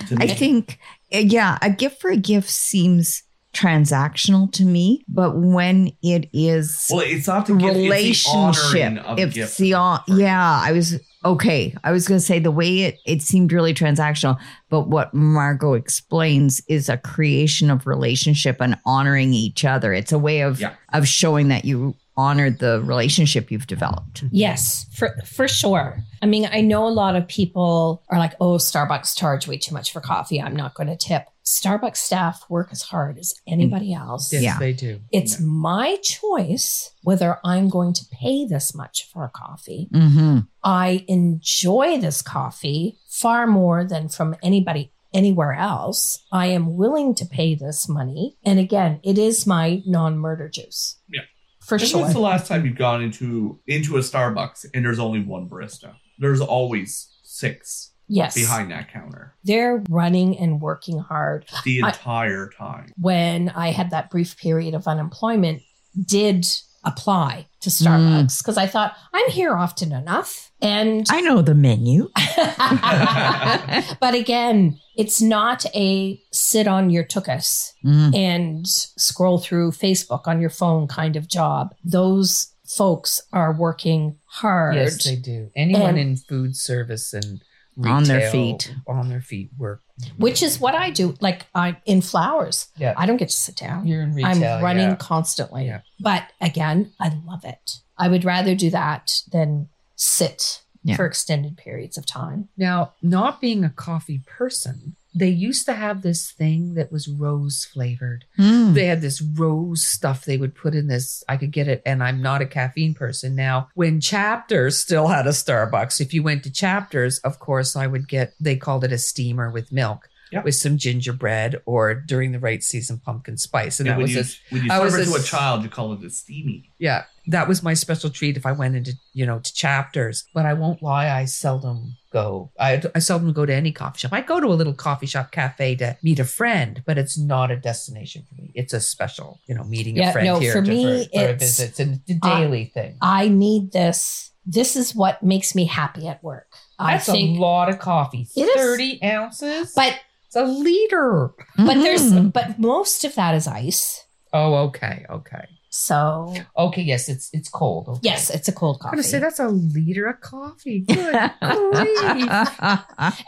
to 0.08 0.16
I 0.18 0.26
think, 0.26 0.78
yeah, 1.10 1.56
a 1.62 1.70
gift 1.70 2.00
for 2.00 2.10
a 2.10 2.16
gift 2.16 2.50
seems 2.50 3.22
transactional 3.54 4.50
to 4.52 4.64
me, 4.64 5.04
but 5.08 5.36
when 5.38 5.92
it 6.02 6.28
is 6.32 6.88
Well, 6.90 7.00
it's 7.06 7.26
not 7.26 7.46
the 7.46 7.54
gift, 7.54 7.76
it's 7.76 8.24
the 8.24 8.30
honoring 8.30 8.96
relationship, 8.96 9.04
of 9.04 9.18
a 9.18 9.26
gift. 9.28 9.58
the 9.58 9.68
yeah, 10.08 10.60
I 10.62 10.72
was 10.72 11.00
okay. 11.24 11.74
I 11.84 11.92
was 11.92 12.06
going 12.08 12.18
to 12.20 12.24
say 12.24 12.38
the 12.38 12.50
way 12.50 12.80
it 12.82 12.98
it 13.06 13.22
seemed 13.22 13.52
really 13.52 13.74
transactional, 13.74 14.38
but 14.70 14.88
what 14.88 15.12
Margot 15.14 15.74
explains 15.74 16.60
is 16.68 16.88
a 16.88 16.96
creation 16.96 17.70
of 17.70 17.86
relationship 17.86 18.56
and 18.60 18.76
honoring 18.86 19.32
each 19.34 19.64
other. 19.64 19.92
It's 19.92 20.12
a 20.12 20.18
way 20.18 20.40
of 20.42 20.60
Yeah. 20.60 20.74
of 20.92 21.06
showing 21.08 21.48
that 21.48 21.64
you 21.64 21.94
honored 22.16 22.58
the 22.58 22.82
relationship 22.82 23.50
you've 23.52 23.68
developed. 23.68 24.24
Yes, 24.32 24.86
for 24.92 25.16
for 25.24 25.46
sure. 25.46 26.02
I 26.20 26.26
mean, 26.26 26.48
I 26.50 26.60
know 26.62 26.86
a 26.86 26.90
lot 26.90 27.14
of 27.14 27.28
people 27.28 28.02
are 28.10 28.18
like, 28.18 28.34
"Oh, 28.40 28.56
Starbucks 28.56 29.16
charge 29.16 29.46
way 29.46 29.56
too 29.58 29.72
much 29.72 29.92
for 29.92 30.00
coffee. 30.00 30.40
I'm 30.42 30.56
not 30.56 30.74
going 30.74 30.88
to 30.88 30.96
tip." 30.96 31.26
Starbucks 31.46 31.96
staff 31.96 32.44
work 32.50 32.68
as 32.72 32.82
hard 32.82 33.16
as 33.18 33.32
anybody 33.46 33.94
else. 33.94 34.30
Yes, 34.32 34.42
Yeah. 34.42 34.58
they 34.58 34.74
do. 34.74 35.00
It's 35.12 35.40
my 35.40 35.96
choice 36.02 36.90
whether 37.02 37.38
I'm 37.42 37.70
going 37.70 37.94
to 37.94 38.04
pay 38.10 38.44
this 38.46 38.74
much 38.74 39.08
for 39.10 39.24
a 39.24 39.30
coffee. 39.30 39.88
Mm-hmm. 39.94 40.40
I 40.68 41.06
enjoy 41.08 41.98
this 41.98 42.20
coffee 42.20 42.98
far 43.08 43.46
more 43.46 43.84
than 43.84 44.10
from 44.10 44.36
anybody 44.42 44.92
anywhere 45.14 45.54
else. 45.54 46.22
I 46.30 46.48
am 46.48 46.76
willing 46.76 47.14
to 47.14 47.24
pay 47.24 47.54
this 47.54 47.88
money. 47.88 48.36
And 48.44 48.58
again, 48.58 49.00
it 49.02 49.16
is 49.16 49.46
my 49.46 49.82
non-murder 49.86 50.50
juice. 50.50 50.96
Yeah. 51.08 51.22
For 51.60 51.78
sure. 51.78 52.02
was 52.02 52.12
the 52.12 52.20
last 52.20 52.46
time 52.48 52.66
you've 52.66 52.76
gone 52.76 53.00
into 53.02 53.58
into 53.66 53.96
a 53.96 54.00
Starbucks 54.00 54.66
and 54.74 54.84
there's 54.84 54.98
only 54.98 55.20
one 55.22 55.48
barista? 55.48 55.94
There's 56.18 56.42
always 56.42 57.16
six 57.22 57.92
yes. 58.06 58.34
behind 58.34 58.70
that 58.70 58.92
counter 58.92 59.36
They're 59.44 59.82
running 59.88 60.38
and 60.38 60.60
working 60.60 60.98
hard. 60.98 61.46
the 61.64 61.82
I- 61.82 61.88
entire 61.88 62.50
time. 62.50 62.92
when 62.98 63.48
I 63.48 63.70
had 63.70 63.90
that 63.92 64.10
brief 64.10 64.36
period 64.36 64.74
of 64.74 64.86
unemployment, 64.86 65.62
did 66.06 66.46
apply 66.84 67.46
to 67.60 67.70
Starbucks 67.70 68.38
because 68.42 68.56
I 68.56 68.66
thought 68.66 68.96
I'm 69.12 69.30
here 69.30 69.54
often 69.56 69.92
enough. 69.92 70.50
And 70.60 71.06
I 71.10 71.20
know 71.20 71.42
the 71.42 71.54
menu. 71.54 72.08
but 74.00 74.14
again, 74.14 74.78
it's 74.96 75.20
not 75.20 75.64
a 75.74 76.20
sit 76.32 76.66
on 76.66 76.90
your 76.90 77.04
tuchus 77.04 77.72
Mm. 77.84 78.14
and 78.16 78.66
scroll 78.66 79.38
through 79.38 79.70
Facebook 79.72 80.22
on 80.26 80.40
your 80.40 80.50
phone 80.50 80.88
kind 80.88 81.14
of 81.16 81.28
job. 81.28 81.74
Those 81.84 82.52
folks 82.66 83.20
are 83.32 83.52
working 83.56 84.16
hard. 84.26 84.74
Yes, 84.74 85.04
they 85.04 85.16
do. 85.16 85.50
Anyone 85.56 85.90
And- 85.90 85.98
in 85.98 86.16
food 86.16 86.56
service 86.56 87.12
and 87.12 87.42
On 87.84 88.04
their 88.04 88.30
feet. 88.30 88.74
on 88.86 89.08
their 89.08 89.20
feet 89.20 89.50
work. 89.56 89.82
which 90.16 90.42
is 90.42 90.58
what 90.60 90.74
I 90.74 90.90
do. 90.90 91.14
Like 91.20 91.46
I'm 91.54 91.76
in 91.86 92.00
flowers. 92.00 92.68
Yeah, 92.76 92.94
I 92.96 93.06
don't 93.06 93.16
get 93.18 93.28
to 93.28 93.36
sit 93.36 93.56
down. 93.56 93.86
you're 93.86 94.02
in 94.02 94.14
retail. 94.14 94.56
I'm 94.56 94.62
running 94.64 94.90
yeah. 94.90 94.96
constantly. 94.96 95.66
Yeah. 95.66 95.80
But 96.00 96.24
again, 96.40 96.92
I 97.00 97.12
love 97.26 97.44
it. 97.44 97.78
I 97.96 98.08
would 98.08 98.24
rather 98.24 98.54
do 98.54 98.70
that 98.70 99.22
than 99.30 99.68
sit 99.96 100.62
Yeah. 100.84 100.96
for 100.96 101.06
extended 101.06 101.56
periods 101.56 101.98
of 101.98 102.06
time. 102.06 102.48
Now, 102.56 102.94
not 103.02 103.40
being 103.40 103.64
a 103.64 103.70
coffee 103.70 104.22
person, 104.26 104.96
they 105.14 105.28
used 105.28 105.64
to 105.66 105.72
have 105.72 106.02
this 106.02 106.30
thing 106.30 106.74
that 106.74 106.92
was 106.92 107.08
rose 107.08 107.64
flavored. 107.64 108.24
Mm. 108.38 108.74
They 108.74 108.86
had 108.86 109.00
this 109.00 109.20
rose 109.20 109.82
stuff 109.84 110.24
they 110.24 110.36
would 110.36 110.54
put 110.54 110.74
in 110.74 110.86
this. 110.86 111.24
I 111.28 111.36
could 111.36 111.50
get 111.50 111.66
it, 111.68 111.82
and 111.86 112.02
I'm 112.02 112.20
not 112.22 112.42
a 112.42 112.46
caffeine 112.46 112.94
person. 112.94 113.34
Now, 113.34 113.68
when 113.74 114.00
Chapters 114.00 114.78
still 114.78 115.08
had 115.08 115.26
a 115.26 115.30
Starbucks, 115.30 116.00
if 116.00 116.12
you 116.14 116.22
went 116.22 116.44
to 116.44 116.52
Chapters, 116.52 117.18
of 117.20 117.38
course, 117.38 117.74
I 117.76 117.86
would 117.86 118.06
get, 118.08 118.34
they 118.38 118.56
called 118.56 118.84
it 118.84 118.92
a 118.92 118.98
steamer 118.98 119.50
with 119.50 119.72
milk. 119.72 120.08
Yep. 120.30 120.44
With 120.44 120.56
some 120.56 120.76
gingerbread 120.76 121.62
or 121.64 121.94
during 121.94 122.32
the 122.32 122.38
right 122.38 122.62
season, 122.62 122.98
pumpkin 122.98 123.38
spice. 123.38 123.80
And 123.80 123.88
And 123.88 123.94
that 123.94 123.96
when 123.96 124.14
was 124.14 124.14
you, 124.14 124.20
a, 124.20 124.54
when 124.54 124.64
you 124.66 124.70
I 124.70 124.76
serve 124.76 124.84
was 124.84 124.94
it 124.94 125.04
to 125.06 125.10
a 125.12 125.14
a 125.14 125.20
s- 125.20 125.26
child, 125.26 125.62
you 125.62 125.70
call 125.70 125.94
it 125.94 126.04
a 126.04 126.10
steamy. 126.10 126.70
yeah, 126.78 127.04
that 127.28 127.48
was 127.48 127.62
my 127.62 127.72
special 127.72 128.10
treat 128.10 128.36
if 128.36 128.44
I 128.44 128.52
went 128.52 128.76
into, 128.76 128.92
you 129.14 129.24
know, 129.24 129.38
to 129.38 129.54
chapters. 129.54 130.26
But 130.34 130.44
I 130.44 130.52
won't 130.52 130.82
lie, 130.82 131.08
I 131.08 131.24
seldom 131.24 131.96
go. 132.10 132.50
I, 132.58 132.82
I 132.94 132.98
seldom 133.00 133.32
go 133.32 133.44
to 133.46 133.52
any 133.54 133.72
coffee 133.72 133.98
shop. 133.98 134.12
I 134.12 134.20
go 134.22 134.40
to 134.40 134.46
a 134.46 134.54
little 134.54 134.74
coffee 134.74 135.06
shop 135.06 135.30
cafe 135.30 135.76
to 135.76 135.96
meet 136.02 136.18
a 136.18 136.24
friend, 136.24 136.82
but 136.86 136.98
it's 136.98 137.18
not 137.18 137.50
a 137.50 137.56
destination 137.56 138.24
for 138.28 138.34
me. 138.40 138.50
It's 138.54 138.72
a 138.72 138.80
special, 138.80 139.40
you 139.46 139.54
know, 139.54 139.64
meeting 139.64 139.96
Yeah, 139.96 140.10
a 140.10 140.12
friend 140.12 140.26
no, 140.26 140.38
here 140.38 140.52
for 140.52 140.62
to, 140.62 140.68
me, 140.68 141.04
for, 141.04 141.10
for 141.10 141.18
a 141.20 141.22
it's- 141.30 141.40
visit. 141.58 141.80
It's 141.80 142.10
a 142.10 142.14
daily 142.14 142.66
thing. 142.66 142.96
I 143.02 143.28
need 143.28 143.72
this. 143.72 144.30
This 144.46 144.76
is 144.76 144.94
what 144.94 145.22
makes 145.22 145.54
me 145.54 145.66
happy 145.66 146.08
at 146.08 146.22
work. 146.24 146.46
That's 146.78 147.08
I 147.08 147.12
think 147.12 147.38
a 147.38 147.40
lot 147.42 147.68
of 147.68 147.78
coffee. 147.78 148.26
It 148.34 148.42
is. 148.48 148.56
30 148.56 149.00
ounces? 149.04 149.72
but 149.76 149.98
it's 150.26 150.36
a 150.36 150.44
liter. 150.44 151.32
but 151.56 151.74
there's 151.74 152.12
Mhm. 152.12 152.32
but 152.32 152.58
most 152.58 153.04
of 153.04 153.14
that 153.16 153.34
is 153.34 153.46
ice. 153.46 154.04
Oh, 154.32 154.54
okay. 154.68 155.04
Okay. 155.10 155.44
So 155.70 156.34
Okay. 156.56 156.82
Yes, 156.82 157.08
it's 157.08 157.30
it's 157.32 157.48
cold. 157.48 157.88
Okay. 157.88 158.00
yes, 158.02 158.30
it's 158.30 158.48
a 158.48 158.52
cold 158.52 158.80
coffee. 158.80 158.96
I'm 158.98 159.02
coffee. 159.02 159.02
going 159.02 159.02
to 159.04 159.08
say 159.08 159.18
that's 159.18 159.40
a 159.40 159.48
liter 159.48 160.06
of 160.06 160.20
coffee. 160.20 160.80
Good. 160.80 161.14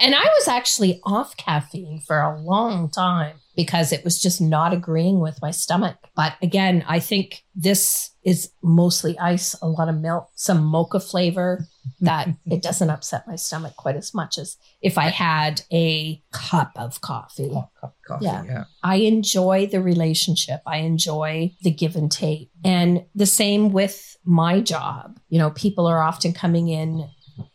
And 0.01 0.15
I 0.15 0.25
was 0.39 0.49
actually 0.49 1.01
off 1.05 1.37
caffeine 1.37 2.01
for 2.07 2.19
a 2.21 2.41
long 2.41 2.91
time 2.91 3.37
because 3.57 3.93
it 3.93 4.05
was 4.05 4.21
just 4.21 4.41
not 4.41 4.73
agreeing 4.73 5.21
with 5.21 5.39
my 5.43 5.51
stomach. 5.51 5.97
But 6.17 6.35
again, 6.43 6.85
I 6.89 6.99
think 7.01 7.45
this 7.55 8.11
is 8.25 8.51
mostly 8.63 9.19
ice, 9.19 9.55
a 9.61 9.69
lot 9.69 9.89
of 9.89 9.97
milk, 9.97 10.29
some 10.35 10.63
mocha 10.65 11.01
flavor 11.01 11.67
that 12.01 12.29
it 12.47 12.63
doesn't 12.63 12.91
upset 12.91 13.27
my 13.27 13.37
stomach 13.37 13.77
quite 13.77 13.97
as 13.97 14.15
much 14.15 14.39
as 14.39 14.57
if 14.83 14.99
I 14.99 15.09
had 15.09 15.63
a 15.73 16.23
cup 16.33 16.73
of 16.77 17.01
coffee. 17.01 17.51
Cup 17.51 17.73
of 17.83 17.93
coffee. 18.07 18.25
Yeah. 18.25 18.45
yeah. 18.45 18.65
I 18.83 18.97
enjoy 18.97 19.67
the 19.67 19.83
relationship. 19.83 20.61
I 20.67 20.79
enjoy 20.79 21.55
the 21.63 21.71
give 21.71 21.97
and 21.97 22.11
take. 22.11 22.51
And 22.65 23.05
the 23.15 23.27
same 23.27 23.73
with 23.73 24.17
my 24.25 24.61
job. 24.61 25.19
You 25.29 25.39
know, 25.39 25.51
people 25.51 25.87
are 25.87 26.03
often 26.03 26.33
coming 26.33 26.69
in 26.69 27.09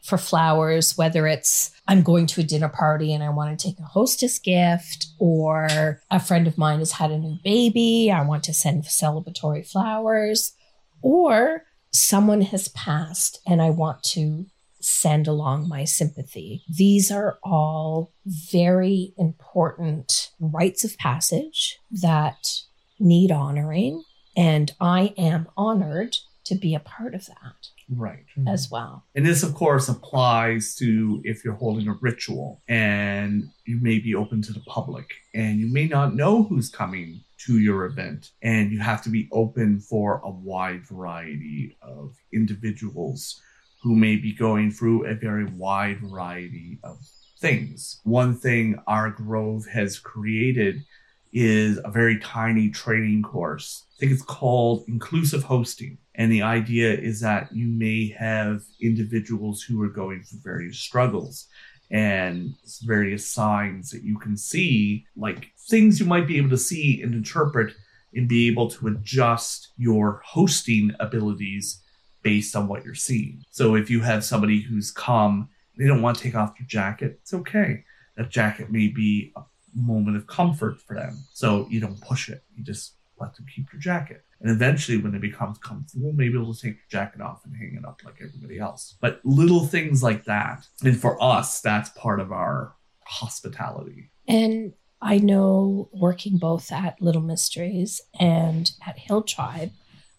for 0.04 0.18
flowers, 0.18 0.98
whether 0.98 1.28
it's 1.28 1.72
I'm 1.88 2.02
going 2.02 2.26
to 2.28 2.42
a 2.42 2.44
dinner 2.44 2.70
party 2.70 3.14
and 3.14 3.24
I 3.24 3.30
want 3.30 3.58
to 3.58 3.68
take 3.68 3.80
a 3.80 3.84
hostess 3.84 4.40
gift, 4.40 5.08
or 5.20 6.00
a 6.10 6.20
friend 6.20 6.48
of 6.48 6.58
mine 6.58 6.80
has 6.80 6.94
had 6.94 7.12
a 7.12 7.18
new 7.18 7.38
baby, 7.44 8.12
I 8.12 8.24
want 8.24 8.44
to 8.46 8.54
send 8.54 8.84
celebratory 8.84 9.70
flowers, 9.70 10.54
or 11.02 11.64
someone 11.96 12.42
has 12.42 12.68
passed 12.70 13.40
and 13.48 13.62
I 13.62 13.70
want 13.70 14.04
to 14.04 14.46
send 14.82 15.28
along 15.28 15.68
my 15.68 15.84
sympathy. 15.84 16.64
These 16.70 17.12
are 17.12 17.40
all 17.44 18.12
very 18.26 19.14
important 19.18 20.30
rites 20.40 20.84
of 20.84 20.98
passage 20.98 21.80
that 21.92 22.62
need 23.00 23.32
honoring. 23.32 24.04
And 24.38 24.72
I 24.80 25.14
am 25.18 25.48
honored 25.58 26.18
to 26.46 26.56
be 26.56 26.76
a 26.76 26.80
part 26.80 27.16
of 27.16 27.26
that 27.26 27.70
Right. 27.90 28.26
as 28.48 28.70
well. 28.70 29.04
And 29.16 29.26
this, 29.26 29.42
of 29.42 29.56
course, 29.56 29.90
applies 29.90 30.76
to 30.76 31.22
if 31.24 31.44
you're 31.44 31.56
holding 31.56 31.88
a 31.88 31.94
ritual 31.94 32.62
and 32.68 33.50
you 33.66 33.80
may 33.82 33.98
be 34.00 34.14
open 34.14 34.42
to 34.44 34.54
the 34.54 34.60
public 34.62 35.10
and 35.34 35.60
you 35.60 35.68
may 35.72 35.88
not 35.88 36.16
know 36.16 36.44
who's 36.44 36.70
coming 36.70 37.22
to 37.46 37.60
your 37.60 37.86
event. 37.86 38.32
And 38.42 38.72
you 38.72 38.80
have 38.80 39.02
to 39.04 39.10
be 39.10 39.28
open 39.32 39.80
for 39.80 40.22
a 40.24 40.30
wide 40.30 40.86
variety 40.86 41.78
of 41.82 42.16
individuals 42.34 43.42
who 43.82 43.96
may 43.96 44.16
be 44.16 44.34
going 44.34 44.72
through 44.72 45.06
a 45.06 45.14
very 45.14 45.46
wide 45.46 46.00
variety 46.02 46.80
of 46.84 46.98
things. 47.40 48.00
One 48.04 48.36
thing 48.36 48.82
our 48.88 49.12
Grove 49.12 49.66
has 49.68 50.00
created 50.00 50.84
is 51.32 51.80
a 51.84 51.92
very 51.92 52.18
tiny 52.20 52.70
training 52.70 53.22
course. 53.22 53.84
I 53.98 54.00
think 54.00 54.12
it's 54.14 54.24
called 54.24 54.86
inclusive 54.88 55.44
hosting. 55.44 55.98
And 56.16 56.32
the 56.32 56.42
idea 56.42 56.94
is 56.94 57.20
that 57.22 57.54
you 57.54 57.68
may 57.68 58.08
have 58.18 58.64
individuals 58.82 59.62
who 59.62 59.82
are 59.84 59.90
going 59.90 60.24
through 60.24 60.40
various 60.44 60.80
struggles 60.80 61.48
and 61.96 62.54
various 62.84 63.26
signs 63.26 63.90
that 63.90 64.04
you 64.04 64.20
can 64.20 64.36
see, 64.36 65.06
like 65.16 65.54
things 65.70 65.98
you 65.98 66.06
might 66.06 66.28
be 66.28 66.36
able 66.36 66.50
to 66.50 66.58
see 66.58 67.02
and 67.02 67.14
interpret 67.14 67.74
and 68.14 68.28
be 68.28 68.48
able 68.48 68.70
to 68.70 68.88
adjust 68.88 69.70
your 69.78 70.22
hosting 70.26 70.92
abilities 71.00 71.82
based 72.22 72.54
on 72.54 72.68
what 72.68 72.84
you're 72.84 72.96
seeing. 72.96 73.46
So 73.50 73.76
if 73.76 73.90
you 73.90 74.02
have 74.02 74.26
somebody 74.26 74.60
who's 74.60 74.92
come, 74.92 75.48
they 75.78 75.88
don't 75.88 76.02
want 76.02 76.18
to 76.18 76.24
take 76.24 76.36
off 76.36 76.58
their 76.58 76.68
jacket, 76.68 77.20
it's 77.22 77.34
okay. 77.34 77.86
That 78.18 78.30
jacket 78.30 78.70
may 78.70 78.90
be 78.90 79.32
a 79.38 79.44
moment 79.74 80.18
of 80.18 80.28
comfort 80.28 80.82
for 80.82 80.96
them. 80.96 81.18
So 81.32 81.66
you 81.70 81.80
don't 81.80 82.02
push 82.02 82.28
it. 82.28 82.44
You 82.58 82.64
just 82.66 82.96
let 83.22 83.36
them 83.38 83.46
keep 83.56 83.72
your 83.72 83.82
jacket. 83.82 84.25
And 84.42 84.52
eventually, 84.52 84.98
when 84.98 85.16
it 85.16 85.22
becomes 85.22 85.58
comfortable, 85.60 86.12
maybe 86.14 86.38
we'll 86.38 86.54
take 86.54 86.74
your 86.74 86.82
jacket 86.90 87.22
off 87.22 87.46
and 87.46 87.56
hang 87.56 87.76
it 87.78 87.86
up 87.86 88.02
like 88.04 88.16
everybody 88.22 88.60
else. 88.60 88.96
But 89.00 89.22
little 89.24 89.66
things 89.66 90.04
like 90.04 90.26
that. 90.26 90.68
And 90.84 91.00
for 91.00 91.22
us, 91.24 91.62
that's 91.62 91.90
part 91.92 92.20
of 92.20 92.32
our 92.32 92.76
hospitality. 93.06 94.12
And 94.28 94.74
I 95.02 95.18
know 95.20 95.90
working 95.94 96.38
both 96.38 96.72
at 96.72 97.02
Little 97.02 97.22
Mysteries 97.22 98.02
and 98.20 98.72
at 98.86 98.98
Hill 99.00 99.24
Tribe, 99.24 99.72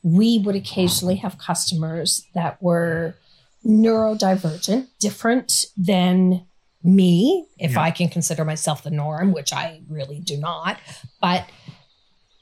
we 0.02 0.38
would 0.38 0.56
occasionally 0.56 1.16
have 1.16 1.36
customers 1.38 2.26
that 2.34 2.62
were 2.62 3.16
neurodivergent, 3.64 4.86
different 5.00 5.66
than 5.76 6.46
me, 6.82 7.46
if 7.58 7.72
Yeah. 7.72 7.80
I 7.80 7.90
can 7.90 8.08
consider 8.08 8.44
myself 8.44 8.82
the 8.82 8.90
norm, 8.90 9.32
which 9.32 9.52
I 9.52 9.82
really 9.88 10.20
do 10.20 10.36
not, 10.36 10.78
but 11.20 11.48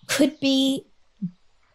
could 0.07 0.39
be 0.39 0.87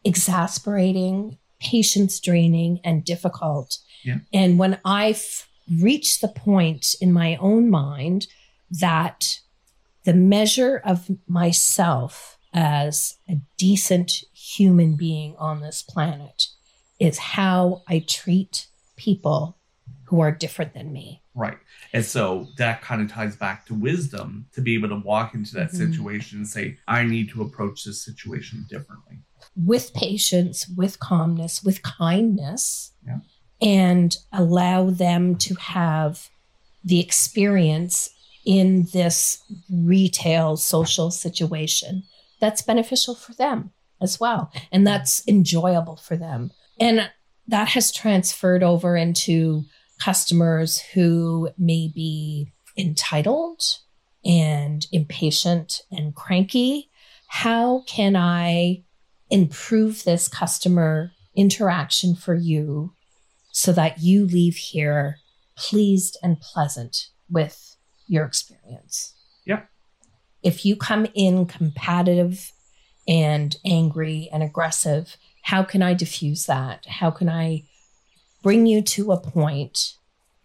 exasperating, 0.03 1.37
patience 1.59 2.19
draining, 2.19 2.79
and 2.83 3.03
difficult. 3.03 3.77
Yeah. 4.03 4.19
And 4.33 4.57
when 4.57 4.79
I've 4.85 5.47
reached 5.79 6.21
the 6.21 6.27
point 6.27 6.95
in 7.01 7.11
my 7.11 7.35
own 7.37 7.69
mind 7.69 8.27
that 8.71 9.39
the 10.05 10.13
measure 10.13 10.81
of 10.83 11.09
myself 11.27 12.37
as 12.53 13.17
a 13.27 13.39
decent 13.57 14.23
human 14.33 14.95
being 14.95 15.35
on 15.37 15.61
this 15.61 15.81
planet 15.81 16.47
is 16.99 17.17
how 17.19 17.83
I 17.87 17.99
treat 17.99 18.67
people 18.95 19.57
who 20.05 20.19
are 20.21 20.31
different 20.31 20.73
than 20.73 20.91
me. 20.91 21.21
Right. 21.35 21.57
And 21.93 22.03
so 22.03 22.47
that 22.57 22.81
kind 22.81 23.01
of 23.01 23.11
ties 23.11 23.35
back 23.35 23.65
to 23.67 23.73
wisdom 23.75 24.47
to 24.53 24.61
be 24.61 24.73
able 24.73 24.89
to 24.89 24.95
walk 24.95 25.35
into 25.35 25.53
that 25.55 25.71
Mhm. 25.71 25.77
situation 25.77 26.39
and 26.39 26.47
say, 26.47 26.77
I 26.87 27.03
need 27.03 27.29
to 27.29 27.43
approach 27.43 27.83
this 27.83 28.03
situation 28.03 28.65
differently. 28.67 29.19
With 29.65 29.93
patience, 29.93 30.67
with 30.69 30.99
calmness, 30.99 31.63
with 31.63 31.81
kindness, 31.83 32.91
Yeah. 33.05 33.19
and 33.61 34.17
allow 34.31 34.89
them 34.89 35.35
to 35.37 35.55
have 35.55 36.29
the 36.83 36.99
experience 36.99 38.09
in 38.45 38.87
this 38.93 39.39
retail 39.69 40.55
social 40.57 41.11
situation 41.11 42.03
that's 42.39 42.61
beneficial 42.61 43.15
for 43.15 43.33
them 43.33 43.71
as 44.01 44.19
well. 44.19 44.51
And 44.71 44.87
that's 44.87 45.21
enjoyable 45.27 45.97
for 45.97 46.15
them. 46.15 46.51
And 46.79 47.11
that 47.47 47.69
has 47.69 47.91
transferred 47.91 48.63
over 48.63 48.95
into 48.95 49.65
customers 49.99 50.79
who 50.79 51.49
may 51.57 51.89
be 51.93 52.53
entitled 52.77 53.61
and 54.23 54.87
impatient 54.93 55.81
and 55.91 56.15
cranky. 56.15 56.89
How 57.27 57.83
can 57.87 58.15
I 58.15 58.83
improve 59.29 60.03
this 60.03 60.27
customer 60.27 61.11
interaction 61.35 62.15
for 62.15 62.35
you 62.35 62.93
so 63.51 63.71
that 63.71 63.99
you 63.99 64.25
leave 64.25 64.55
here 64.55 65.17
pleased 65.55 66.17
and 66.23 66.39
pleasant 66.39 67.07
with 67.29 67.75
your 68.07 68.25
experience. 68.25 69.13
Yeah. 69.45 69.63
If 70.41 70.65
you 70.65 70.75
come 70.75 71.07
in 71.13 71.45
competitive 71.45 72.51
and 73.07 73.55
angry 73.65 74.29
and 74.31 74.41
aggressive, 74.41 75.17
how 75.43 75.63
can 75.63 75.81
I 75.81 75.93
diffuse 75.93 76.45
that? 76.45 76.85
How 76.85 77.11
can 77.11 77.29
I 77.29 77.63
bring 78.41 78.65
you 78.65 78.81
to 78.81 79.11
a 79.11 79.19
point 79.19 79.95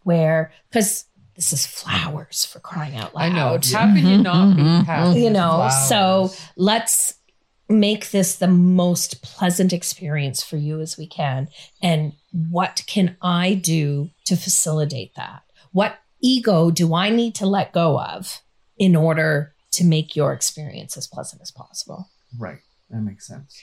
where, 0.03 0.53
because 0.71 1.05
this 1.37 1.53
is 1.53 1.67
flowers 1.67 2.45
for 2.45 2.61
crying 2.61 2.97
out 2.97 3.15
loud 3.15 3.23
I 3.23 3.29
know. 3.29 3.59
How 3.73 3.87
can 3.93 4.07
you 4.07 4.19
not 4.19 4.57
be 4.57 4.63
mm-hmm. 4.63 4.85
happy? 4.85 5.21
You 5.21 5.25
with 5.25 5.33
know, 5.33 5.69
so 5.89 6.33
let's 6.57 7.15
make 7.69 8.11
this 8.11 8.37
the 8.37 8.49
most 8.49 9.23
pleasant 9.23 9.73
experience 9.73 10.43
for 10.43 10.57
you 10.57 10.81
as 10.81 10.99
we 10.99 11.07
can. 11.07 11.49
And 11.83 12.13
what 12.33 12.83
can 12.87 13.17
I 13.23 13.55
do 13.55 14.11
to 14.27 14.37
facilitate 14.37 15.15
that? 15.17 15.43
What 15.73 15.99
ego 16.21 16.71
do 16.71 16.95
I 16.95 17.11
need 17.11 17.35
to 17.37 17.47
let 17.47 17.73
go 17.73 17.99
of 17.99 18.41
in 18.79 18.95
order 18.95 19.55
to 19.73 19.85
make 19.85 20.15
your 20.15 20.33
experience 20.33 20.97
as 20.97 21.07
pleasant 21.07 21.43
as 21.43 21.51
possible? 21.51 22.11
Right. 22.39 22.59
That 22.91 23.01
makes 23.01 23.27
sense. 23.27 23.61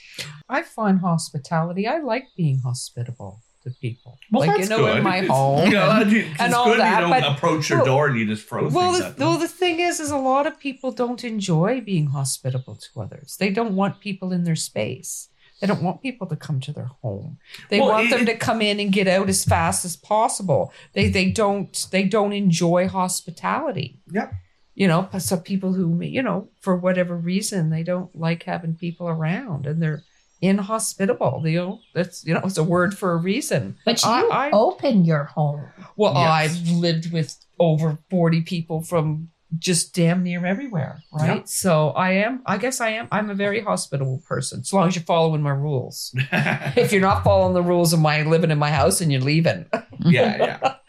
I 0.48 0.62
find 0.62 1.00
hospitality. 1.00 1.86
I 1.86 1.98
like 1.98 2.26
being 2.36 2.60
hospitable 2.64 3.40
to 3.64 3.70
people. 3.80 4.18
Well, 4.30 4.46
like 4.46 4.60
you 4.60 4.68
know, 4.68 4.78
good. 4.78 4.98
in 4.98 5.02
my 5.04 5.20
home. 5.34 5.70
Know, 5.70 5.90
and- 5.90 6.12
it's 6.12 6.40
and 6.40 6.54
all 6.54 6.64
good 6.66 6.80
that, 6.80 6.94
you 6.94 7.00
don't 7.00 7.10
but- 7.22 7.36
approach 7.36 7.68
your 7.70 7.78
well- 7.78 7.86
door 7.86 8.06
and 8.08 8.18
you 8.18 8.26
just 8.26 8.48
throw 8.48 8.68
well, 8.68 8.92
things 8.94 9.14
the, 9.14 9.24
well, 9.24 9.38
the 9.38 9.48
thing 9.48 9.80
is, 9.80 10.00
is 10.00 10.10
a 10.10 10.16
lot 10.16 10.46
of 10.46 10.58
people 10.58 10.92
don't 10.92 11.24
enjoy 11.24 11.80
being 11.80 12.08
hospitable 12.08 12.76
to 12.76 13.00
others. 13.00 13.36
They 13.38 13.50
don't 13.50 13.74
want 13.76 14.00
people 14.00 14.32
in 14.32 14.44
their 14.44 14.56
space. 14.56 15.28
They 15.60 15.68
don't 15.68 15.82
want 15.82 16.02
people 16.02 16.26
to 16.26 16.34
come 16.34 16.58
to 16.60 16.72
their 16.72 16.90
home. 17.02 17.38
They 17.70 17.78
Well, 17.78 17.90
want 17.90 18.06
it- 18.08 18.10
them 18.16 18.26
to 18.26 18.34
come 18.36 18.60
in 18.60 18.80
and 18.80 18.92
get 18.92 19.06
out 19.06 19.28
as 19.28 19.44
fast 19.44 19.84
as 19.84 19.96
possible. 19.96 20.72
They 20.92 21.08
they 21.08 21.30
don't 21.30 21.86
they 21.92 22.02
don't 22.02 22.32
enjoy 22.32 22.88
hospitality. 22.88 24.00
Yep. 24.12 24.32
You 24.74 24.88
know, 24.88 25.08
so 25.18 25.36
people 25.36 25.74
who 25.74 26.00
you 26.02 26.22
know 26.22 26.48
for 26.60 26.74
whatever 26.76 27.14
reason 27.16 27.70
they 27.70 27.82
don't 27.82 28.14
like 28.18 28.42
having 28.44 28.74
people 28.74 29.06
around 29.08 29.66
and 29.66 29.80
they're 29.82 30.02
inhospitable. 30.42 31.42
You 31.46 31.58
know, 31.58 31.80
that's 31.94 32.24
you 32.26 32.34
know 32.34 32.40
it's 32.44 32.58
a 32.58 32.64
word 32.64 32.96
for 32.96 33.12
a 33.12 33.16
reason. 33.16 33.76
But 33.84 34.02
you 34.02 34.10
I- 34.10 34.48
I- 34.48 34.50
open 34.52 35.04
your 35.04 35.24
home. 35.24 35.64
Well, 35.96 36.14
Yes. 36.14 36.28
I've 36.28 36.68
lived 36.70 37.12
with 37.12 37.36
over 37.58 37.98
40 38.10 38.42
people 38.42 38.82
from 38.82 39.28
just 39.58 39.94
damn 39.94 40.22
near 40.22 40.46
everywhere, 40.46 41.02
right? 41.12 41.36
Yeah. 41.40 41.42
So 41.44 41.90
I 41.90 42.12
am, 42.12 42.40
I 42.46 42.56
guess 42.56 42.80
I 42.80 42.88
am, 42.90 43.06
I'm 43.12 43.28
a 43.28 43.34
very 43.34 43.60
hospitable 43.60 44.22
person, 44.26 44.60
as 44.60 44.72
long 44.72 44.88
as 44.88 44.96
you're 44.96 45.04
following 45.04 45.42
my 45.42 45.50
rules. 45.50 46.14
if 46.32 46.90
you're 46.90 47.02
not 47.02 47.22
following 47.22 47.52
the 47.52 47.62
rules 47.62 47.92
of 47.92 48.00
my 48.00 48.22
living 48.22 48.50
in 48.50 48.58
my 48.58 48.70
house 48.70 49.02
and 49.02 49.12
you're 49.12 49.20
leaving. 49.20 49.66
yeah, 50.00 50.36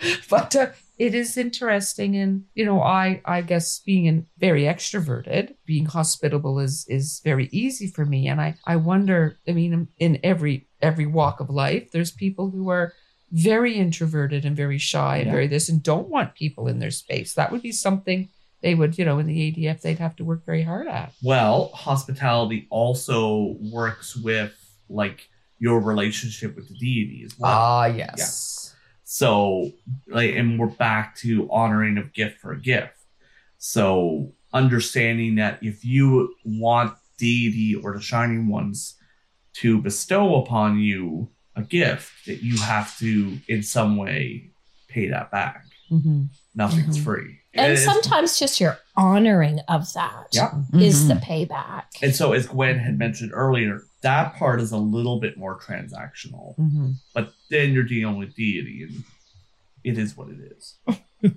yeah. 0.02 0.16
but 0.30 0.56
uh, 0.56 0.68
it 0.98 1.16
is 1.16 1.38
interesting. 1.38 2.16
And, 2.16 2.46
you 2.54 2.66
know, 2.66 2.82
I, 2.82 3.22
I 3.26 3.42
guess 3.42 3.80
being 3.80 4.06
in, 4.06 4.28
very 4.38 4.64
extroverted, 4.64 5.56
being 5.66 5.86
hospitable 5.86 6.60
is, 6.60 6.86
is 6.88 7.22
very 7.24 7.50
easy 7.52 7.88
for 7.88 8.06
me. 8.06 8.28
And 8.28 8.40
I, 8.40 8.56
I 8.66 8.76
wonder, 8.76 9.40
I 9.48 9.54
mean, 9.54 9.88
in 9.98 10.20
every, 10.24 10.68
every 10.82 11.06
walk 11.06 11.40
of 11.40 11.50
life, 11.50 11.92
there's 11.92 12.12
people 12.12 12.52
who 12.52 12.70
are 12.70 12.94
very 13.32 13.76
introverted 13.76 14.46
and 14.46 14.56
very 14.56 14.78
shy 14.78 15.18
and 15.18 15.26
Yeah. 15.28 15.32
very 15.32 15.48
this 15.48 15.68
and 15.68 15.82
don't 15.82 16.10
want 16.10 16.36
people 16.36 16.68
in 16.68 16.80
their 16.80 16.92
space. 16.92 17.34
That 17.34 17.52
would 17.52 17.64
be 17.64 17.72
something 17.72 18.30
they 18.62 18.76
would, 18.76 18.98
you 18.98 19.04
know, 19.04 19.20
in 19.20 19.26
the 19.28 19.52
ADF, 19.52 19.82
they'd 19.82 20.00
have 20.00 20.16
to 20.18 20.24
work 20.24 20.46
very 20.46 20.62
hard 20.64 20.88
at. 20.88 21.12
Well, 21.22 21.70
hospitality 21.74 22.68
also 22.70 23.58
works 23.60 24.16
with 24.16 24.54
like 24.90 25.28
your 25.60 25.80
relationship 25.82 26.56
with 26.56 26.70
the 26.70 26.76
deity 26.76 27.24
as 27.26 27.38
well. 27.38 27.52
Ah, 27.52 27.86
yes. 27.88 28.63
So, 29.18 29.72
like, 30.08 30.32
and 30.34 30.58
we're 30.58 30.66
back 30.66 31.16
to 31.18 31.48
honoring 31.52 32.00
of 32.00 32.14
gift 32.14 32.40
for 32.40 32.52
a 32.52 32.60
gift. 32.60 32.96
So, 33.60 34.32
understanding 34.52 35.36
that 35.36 35.60
if 35.62 35.86
you 35.86 36.34
want 36.44 36.96
deity 37.20 37.76
or 37.76 37.94
the 37.94 38.02
shining 38.02 38.48
ones 38.48 38.96
to 39.58 39.80
bestow 39.80 40.42
upon 40.42 40.80
you 40.80 41.30
a 41.56 41.62
gift, 41.62 42.12
that 42.26 42.42
you 42.42 42.58
have 42.58 42.98
to, 42.98 43.38
in 43.48 43.62
some 43.62 43.98
way, 43.98 44.50
pay 44.88 45.10
that 45.10 45.30
back. 45.30 45.64
Mm-hmm. 45.92 46.24
Nothing's 46.56 46.98
Mhm. 46.98 47.04
free. 47.04 47.38
And 47.54 47.72
it's- 47.74 47.86
sometimes 47.86 48.40
just 48.40 48.60
your 48.60 48.80
honoring 48.98 49.60
of 49.68 49.94
that 49.94 50.26
is 50.32 50.38
Yeah. 50.38 50.50
Mhm. 50.72 51.08
the 51.10 51.14
payback. 51.24 51.84
And 52.02 52.16
so, 52.16 52.34
as 52.34 52.48
Gwen 52.48 52.80
had 52.80 52.98
mentioned 52.98 53.30
earlier, 53.32 53.84
that 54.04 54.36
part 54.36 54.62
is 54.62 54.72
a 54.72 54.78
little 54.78 55.20
bit 55.20 55.38
more 55.38 55.60
transactional. 55.60 56.58
Mm-hmm. 56.60 56.92
But 57.14 57.34
then 57.50 57.72
you're 57.74 57.84
dealing 57.84 58.18
with 58.18 58.36
deity, 58.36 58.84
and 58.84 59.04
it 59.84 59.98
is 59.98 60.16
what 60.16 60.28
it 60.30 60.38
is. 60.40 60.76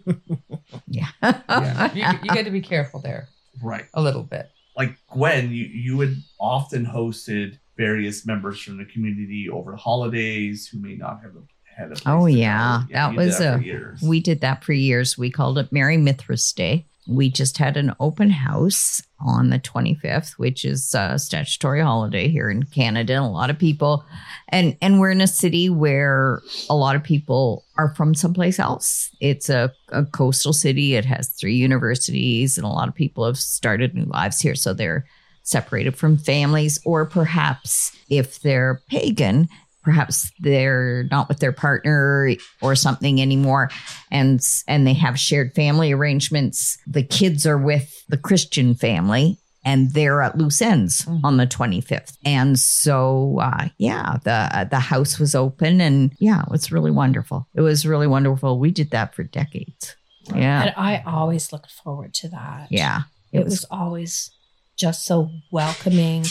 yeah. 0.89 1.07
Yeah. 1.23 1.93
you, 1.95 2.19
you 2.23 2.29
got 2.35 2.45
to 2.45 2.51
be 2.51 2.61
careful 2.61 3.01
there 3.01 3.29
Right. 3.63 3.87
a 3.95 4.03
little 4.03 4.23
bit. 4.23 4.51
Like 4.77 4.97
Gwen, 5.11 5.51
you, 5.51 5.65
you 5.65 6.01
had 6.01 6.17
often 6.39 6.85
hosted 6.85 7.59
various 7.77 8.27
members 8.27 8.61
from 8.61 8.77
the 8.79 8.85
community 8.85 9.49
over 9.51 9.71
the 9.73 9.77
holidays 9.77 10.69
who 10.69 10.79
may 10.81 10.95
not 10.97 11.21
have 11.23 11.33
had 11.65 11.93
a 11.93 11.97
Oh, 12.07 12.27
yeah. 12.27 12.83
That 12.91 13.15
was 13.15 13.39
for 13.39 13.45
a- 13.55 13.63
years. 13.63 14.03
We 14.03 14.21
did 14.21 14.41
that 14.43 14.65
for 14.65 14.73
years. 14.73 15.17
We 15.17 15.31
called 15.31 15.59
it 15.59 15.73
Merry 15.73 15.97
Mithras 15.97 16.53
Day. 16.53 16.85
We 17.09 17.31
just 17.31 17.59
had 17.59 17.77
an 17.77 17.95
open 18.01 18.31
house 18.31 19.03
on 19.21 19.51
the 19.51 19.59
25th, 19.59 20.33
which 20.33 20.65
is 20.65 20.95
a 20.95 21.19
statutory 21.19 21.81
holiday 21.81 22.29
here 22.29 22.51
in 22.51 22.65
Canada. 22.65 23.15
And 23.15 23.25
a 23.25 23.29
lot 23.29 23.51
of 23.51 23.59
people, 23.59 24.05
and 24.49 24.77
and 24.83 25.01
we're 25.01 25.11
in 25.11 25.21
a 25.21 25.27
city 25.27 25.71
where 25.71 26.41
a 26.69 26.77
lot 26.77 26.97
of 26.97 27.03
people 27.03 27.65
are 27.79 27.95
from 27.95 28.15
someplace 28.15 28.59
else. 28.59 29.11
It's 29.21 29.49
a, 29.49 29.73
a 29.91 30.05
coastal 30.05 30.53
city. 30.53 30.95
It 30.95 31.05
has 31.05 31.29
three 31.29 31.55
universities, 31.55 32.59
and 32.59 32.65
a 32.65 32.71
lot 32.71 32.89
of 32.89 32.95
people 32.95 33.25
have 33.25 33.39
started 33.39 33.95
new 33.95 34.05
lives 34.05 34.41
here. 34.41 34.55
So 34.55 34.75
they're 34.75 35.07
separated 35.43 35.97
from 35.97 36.19
families, 36.19 36.79
or 36.85 37.07
perhaps 37.07 37.97
if 38.09 38.41
they're 38.41 38.83
pagan, 38.89 39.49
perhaps 39.87 40.31
they're 40.41 41.05
not 41.11 41.29
with 41.29 41.39
their 41.39 41.53
partner 41.53 42.35
or 42.61 42.75
something 42.75 43.23
anymore. 43.23 43.71
And 44.11 44.41
and 44.67 44.85
they 44.87 44.95
have 44.95 45.17
shared 45.19 45.55
family 45.55 45.93
arrangements. 45.93 46.77
The 46.87 47.05
kids 47.05 47.47
are 47.47 47.57
with 47.71 47.89
the 48.09 48.19
christian 48.19 48.75
family 48.75 49.39
and 49.65 49.93
they're 49.95 50.23
at 50.23 50.37
loose 50.39 50.61
ends 50.63 51.05
Mhm. 51.07 51.21
on 51.25 51.37
the 51.39 51.47
25th 51.47 52.17
and 52.25 52.57
so 52.59 53.39
uh, 53.43 53.69
yeah 53.79 54.17
the 54.23 54.69
the 54.71 54.79
house 54.79 55.19
was 55.19 55.35
open 55.35 55.81
and 55.81 56.13
yeah 56.21 56.43
it 56.43 56.51
was 56.51 56.71
really 56.73 56.91
wonderful. 56.93 57.47
It 57.55 57.63
was 57.63 57.87
really 57.87 58.07
wonderful. 58.07 58.59
We 58.59 58.71
did 58.71 58.91
that 58.91 59.15
for 59.15 59.23
decades. 59.25 59.95
Yeah. 60.35 60.63
And 60.63 60.75
I 60.77 61.03
always 61.07 61.53
looked 61.53 61.71
forward 61.71 62.13
to 62.15 62.29
that. 62.31 62.67
yeah. 62.71 63.03
It, 63.33 63.45
was, 63.45 63.65
always 63.71 64.31
just 64.77 65.05
so 65.05 65.31
welcoming 65.53 66.25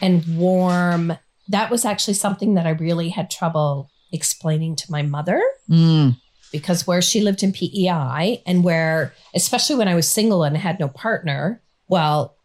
and 0.00 0.24
warm. 0.38 1.16
That 1.48 1.70
was 1.70 1.84
actually 1.84 2.14
something 2.14 2.54
that 2.54 2.66
I 2.66 2.70
really 2.70 3.10
had 3.10 3.30
trouble 3.30 3.90
explaining 4.12 4.76
to 4.76 4.90
my 4.90 5.02
mother 5.02 5.42
Mm, 5.70 6.16
because 6.50 6.86
where 6.86 7.00
she 7.00 7.20
lived 7.20 7.42
in 7.42 7.52
PEI 7.52 8.42
and 8.46 8.62
where, 8.62 9.14
especially 9.34 9.76
when 9.76 9.88
I 9.88 9.94
was 9.94 10.08
single 10.08 10.44
and 10.44 10.56
had 10.56 10.78
no 10.78 10.88
partner, 10.88 11.62
well, 11.88 12.36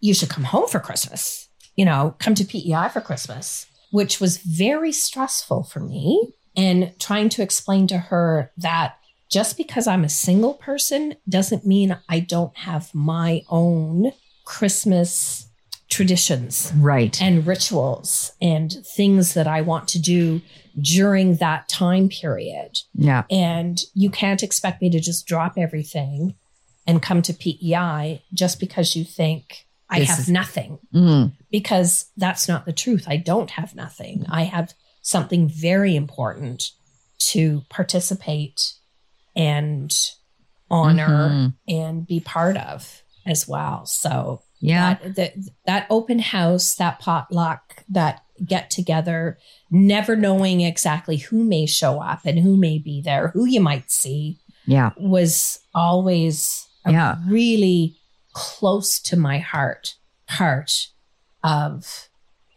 you 0.00 0.14
should 0.14 0.30
come 0.30 0.44
home 0.44 0.68
for 0.68 0.78
Christmas, 0.78 1.48
you 1.74 1.84
know, 1.84 2.14
come 2.18 2.34
to 2.34 2.44
PEI 2.44 2.88
for 2.92 3.00
Christmas, 3.00 3.66
which 3.90 4.20
was 4.20 4.38
very 4.38 4.92
stressful 4.92 5.64
for 5.64 5.80
me. 5.80 6.34
And 6.56 6.94
trying 6.98 7.28
to 7.30 7.42
explain 7.42 7.86
to 7.88 7.98
her 7.98 8.50
that 8.56 8.96
just 9.30 9.56
because 9.56 9.86
I'm 9.86 10.04
a 10.04 10.08
single 10.08 10.54
person 10.54 11.16
doesn't 11.28 11.66
mean 11.66 11.98
I 12.08 12.20
don't 12.20 12.56
have 12.56 12.94
my 12.94 13.42
own 13.50 14.12
Christmas 14.44 15.48
traditions 15.96 16.72
right. 16.76 17.20
and 17.22 17.46
rituals 17.46 18.32
and 18.42 18.70
things 18.94 19.32
that 19.32 19.46
I 19.46 19.62
want 19.62 19.88
to 19.88 19.98
do 19.98 20.42
during 20.78 21.36
that 21.36 21.68
time 21.70 22.10
period. 22.10 22.72
yeah. 22.94 23.22
And 23.30 23.80
you 23.94 24.10
can't 24.10 24.42
expect 24.42 24.82
me 24.82 24.90
to 24.90 25.00
just 25.00 25.26
drop 25.26 25.54
everything 25.56 26.34
and 26.86 27.00
come 27.00 27.22
to 27.22 27.32
PEI 27.32 28.22
just 28.34 28.60
because 28.60 28.94
you 28.94 29.04
think 29.04 29.66
I 29.88 30.00
This 30.00 30.08
have 30.10 30.18
is- 30.18 30.28
nothing, 30.28 30.78
Mm, 30.92 31.32
because 31.50 32.06
that's 32.18 32.46
not 32.46 32.66
the 32.66 32.72
truth. 32.74 33.04
I 33.08 33.16
don't 33.16 33.50
have 33.52 33.74
nothing. 33.74 34.26
I 34.28 34.42
have 34.42 34.74
something 35.00 35.48
very 35.48 35.96
important 35.96 36.72
to 37.30 37.62
participate 37.70 38.74
and 39.34 39.90
honor 40.70 41.30
mhm. 41.30 41.54
and 41.68 42.06
be 42.06 42.20
part 42.20 42.56
of 42.58 43.02
as 43.24 43.48
well. 43.48 43.86
So 43.86 44.42
Yeah. 44.60 44.94
that, 44.94 45.16
that 45.16 45.34
that 45.66 45.86
open 45.90 46.18
house, 46.18 46.74
that 46.76 46.98
potluck, 46.98 47.84
that 47.90 48.22
get 48.44 48.70
together, 48.70 49.38
never 49.70 50.16
knowing 50.16 50.60
exactly 50.60 51.16
who 51.18 51.44
may 51.44 51.66
show 51.66 52.00
up 52.00 52.20
and 52.24 52.38
who 52.38 52.56
may 52.56 52.78
be 52.78 53.00
there, 53.00 53.28
who 53.28 53.44
you 53.46 53.60
might 53.60 53.90
see, 53.90 54.38
Yeah. 54.66 54.90
was 54.98 55.58
always 55.74 56.66
a 56.84 56.92
Yeah. 56.92 57.16
really 57.26 57.96
close 58.32 58.98
to 59.00 59.16
my 59.16 59.38
heart 59.38 59.94
part 60.26 60.88
of 61.42 62.08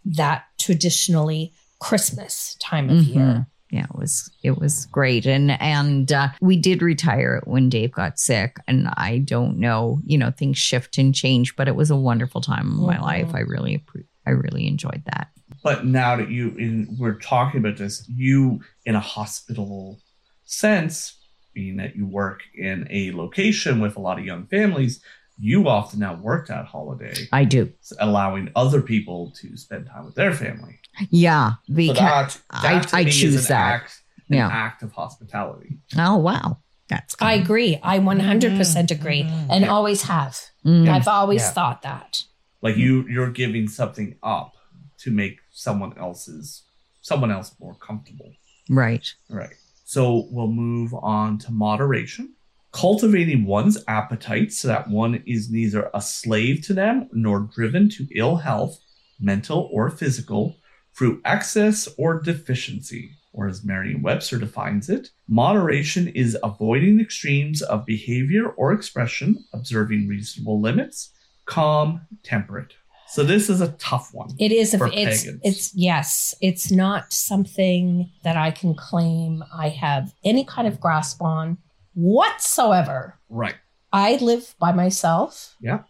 that 0.06 0.44
traditionally 0.60 1.54
Christmas 1.80 2.56
time 2.60 2.90
of 2.90 2.98
Mhm. 3.06 3.16
year. 3.16 3.48
Yeah, 3.72 3.84
it 3.84 3.96
was 3.96 4.32
it 4.42 4.58
was 4.58 4.88
great, 4.88 5.28
and 5.28 5.52
and 5.62 6.12
uh, 6.12 6.30
we 6.42 6.58
did 6.58 6.82
retire 6.82 7.36
it 7.36 7.48
when 7.48 7.70
Dave 7.70 7.92
got 7.92 8.18
sick, 8.18 8.58
and 8.68 8.88
I 8.98 9.20
don't 9.20 9.60
know, 9.60 10.00
you 10.06 10.18
know, 10.18 10.32
things 10.32 10.58
shift 10.58 10.98
and 10.98 11.14
change, 11.14 11.56
but 11.56 11.68
it 11.68 11.76
was 11.76 11.92
a 11.92 11.96
wonderful 11.96 12.42
time 12.42 12.68
in 12.72 12.86
my 12.86 12.98
Mhm. 12.98 13.02
life. 13.04 13.36
I 13.36 13.42
really 13.42 13.84
I 14.26 14.32
really 14.32 14.68
enjoyed 14.68 15.04
that. 15.06 15.30
But 15.64 15.86
now 15.86 16.16
that 16.16 16.32
you 16.32 16.50
in, 16.58 16.96
we're 16.98 17.20
talking 17.20 17.60
about 17.60 17.78
this, 17.78 18.08
you 18.10 18.62
in 18.86 18.96
a 18.96 19.00
hospital 19.00 20.00
sense, 20.46 21.18
being 21.54 21.78
that 21.78 21.96
you 21.96 22.08
work 22.08 22.42
in 22.56 22.88
a 22.90 23.12
location 23.12 23.80
with 23.80 23.96
a 23.98 24.00
lot 24.02 24.18
of 24.18 24.26
young 24.26 24.48
families, 24.48 25.00
you 25.40 25.68
often 25.70 26.00
now 26.00 26.16
work 26.16 26.48
that 26.48 26.66
holiday, 26.66 27.14
I 27.32 27.46
do, 27.46 27.72
allowing 28.00 28.52
other 28.56 28.82
people 28.82 29.32
to 29.42 29.56
spend 29.58 29.88
time 29.88 30.06
with 30.06 30.16
their 30.16 30.34
family. 30.34 30.80
yeah, 31.10 31.54
So 31.68 31.74
because 31.74 32.08
that, 32.08 32.42
I- 32.52 32.80
to 32.80 32.96
I 32.98 33.04
me 33.06 33.10
is 33.10 33.18
choose 33.20 33.36
an 33.46 33.50
that. 33.50 33.74
Act, 33.76 34.02
an 34.30 34.36
Yeah. 34.38 34.48
act 34.50 34.84
of 34.84 34.92
hospitality. 34.92 35.78
oh 35.98 36.18
wow, 36.18 36.58
that's 36.90 37.16
I 37.22 37.34
agree. 37.34 37.80
I 37.82 38.00
100% 38.00 38.92
agree 38.92 39.24
Mhm. 39.24 39.48
and 39.50 39.66
always 39.66 40.04
have. 40.04 40.38
Mm, 40.66 40.90
I've 40.90 41.08
always 41.08 41.42
Yeah. 41.42 41.52
thought 41.52 41.82
that. 41.84 42.24
Like 42.62 42.76
you, 42.76 43.08
you're 43.08 43.32
giving 43.32 43.68
something 43.70 44.16
up 44.22 44.54
to 45.00 45.12
make 45.12 45.38
someone 45.52 45.98
else's 45.98 46.64
someone 47.02 47.32
else 47.32 47.56
more 47.62 47.76
comfortable. 47.76 48.34
right, 48.70 49.08
Right. 49.30 49.56
So 49.86 50.28
we'll 50.30 50.52
move 50.52 50.94
on 50.94 51.38
to 51.40 51.52
moderation. 51.52 52.36
Cultivating 52.72 53.46
one's 53.46 53.84
appetite 53.88 54.54
so 54.54 54.68
that 54.68 54.90
one 54.90 55.24
is 55.26 55.50
neither 55.50 55.90
a 55.94 56.02
slave 56.02 56.66
to 56.68 56.74
them 56.74 57.10
nor 57.12 57.40
driven 57.40 57.90
to 57.90 58.08
ill 58.16 58.38
health, 58.38 58.80
mental 59.20 59.70
or 59.72 59.90
physical, 59.90 60.56
through 60.96 61.22
excess 61.26 61.90
or 61.98 62.20
deficiency. 62.22 63.12
Or 63.34 63.48
as 63.48 63.64
Merriam 63.64 64.02
Webster 64.02 64.38
defines 64.38 64.90
it, 64.90 65.10
moderation 65.28 66.08
is 66.10 66.38
avoiding 66.44 67.00
extremes 67.00 67.62
of 67.62 67.86
behavior 67.86 68.50
or 68.50 68.74
expression, 68.74 69.46
observing 69.54 70.08
reasonable 70.08 70.60
limits, 70.60 71.12
calm, 71.46 72.02
temperate. 72.24 72.74
So 73.08 73.24
this 73.24 73.50
is 73.50 73.62
a 73.62 73.70
tough 73.74 74.14
one. 74.14 74.30
It 74.40 74.52
is. 74.52 74.76
For 74.76 74.86
A, 74.86 74.92
it's. 74.92 75.24
pagans. 75.24 75.42
It's 75.44 75.76
yes. 75.76 76.36
It's 76.42 76.72
not 76.72 77.12
something 77.12 78.12
that 78.24 78.38
I 78.38 78.52
can 78.52 78.76
claim 78.76 79.44
I 79.52 79.70
have 79.70 80.14
any 80.24 80.44
kind 80.46 80.68
of 80.68 80.80
grasp 80.80 81.22
on 81.22 81.58
whatsoever. 82.00 83.16
Right. 83.30 83.56
I 83.92 84.18
live 84.18 84.56
by 84.60 84.72
myself. 84.72 85.56
Yeah. 85.60 85.84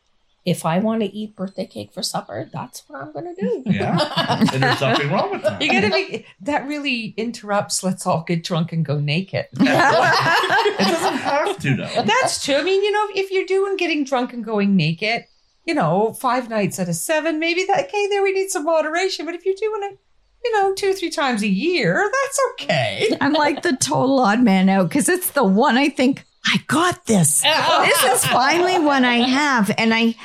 If 0.46 0.66
I 0.66 0.80
want 0.80 1.02
to 1.02 1.14
eat 1.14 1.36
birthday 1.36 1.68
cake 1.68 1.94
for 1.94 2.02
supper, 2.02 2.50
that's 2.52 2.84
what 2.88 3.02
I'm 3.02 3.12
going 3.12 3.36
to 3.36 3.40
do. 3.40 3.64
Yeah. 3.66 3.98
And 4.52 4.64
there's 4.64 4.82
nothing 4.82 5.12
wrong 5.12 5.32
with 5.32 5.44
that. 5.44 5.62
You 5.62 5.72
gotta 5.72 5.90
be 5.90 6.26
that 6.42 6.68
really 6.68 7.14
interrupts 7.18 7.84
let's 7.84 8.08
all 8.08 8.24
get 8.26 8.44
drunk 8.44 8.72
and 8.72 8.86
go 8.86 9.00
naked. 9.00 9.48
It 9.60 10.88
doesn't 10.88 11.18
have 11.18 11.60
to 11.60 11.76
though. 11.76 12.04
That's 12.04 12.44
true. 12.44 12.56
I 12.56 12.64
mean, 12.64 12.82
you 12.82 12.92
know, 12.92 13.08
if 13.16 13.32
you're 13.32 13.46
doing 13.46 13.76
getting 13.76 14.06
drunk 14.06 14.34
and 14.34 14.44
going 14.44 14.76
naked, 14.76 15.26
you 15.66 15.74
know, 15.74 16.14
five 16.14 16.50
nights 16.50 16.80
out 16.80 16.88
of 16.88 16.96
seven, 16.96 17.38
maybe 17.40 17.66
that 17.66 17.86
okay, 17.86 18.08
there 18.08 18.24
we 18.24 18.32
need 18.32 18.50
some 18.50 18.66
moderation. 18.66 19.26
But 19.26 19.36
if 19.36 19.46
you're 19.46 19.56
doing 19.56 19.92
it, 19.92 20.00
you 20.44 20.54
know, 20.54 20.74
two, 20.74 20.94
three 20.94 21.10
times 21.10 21.44
a 21.44 21.48
year, 21.48 22.10
that's 22.12 22.40
okay. 22.54 23.10
I'm 23.20 23.34
like 23.34 23.62
the 23.62 23.76
total 23.76 24.20
odd 24.20 24.42
man 24.42 24.70
out 24.70 24.90
because 24.90 25.10
it's 25.10 25.32
the 25.32 25.44
one 25.44 25.78
I 25.78 25.90
think 25.90 26.26
I 26.46 26.58
got 26.68 27.06
this. 27.06 27.42
this 27.44 28.04
is 28.04 28.26
finally 28.26 28.80
one 28.80 29.06
I 29.06 29.18
have, 29.18 29.72
and 29.78 29.94
I 29.94 30.16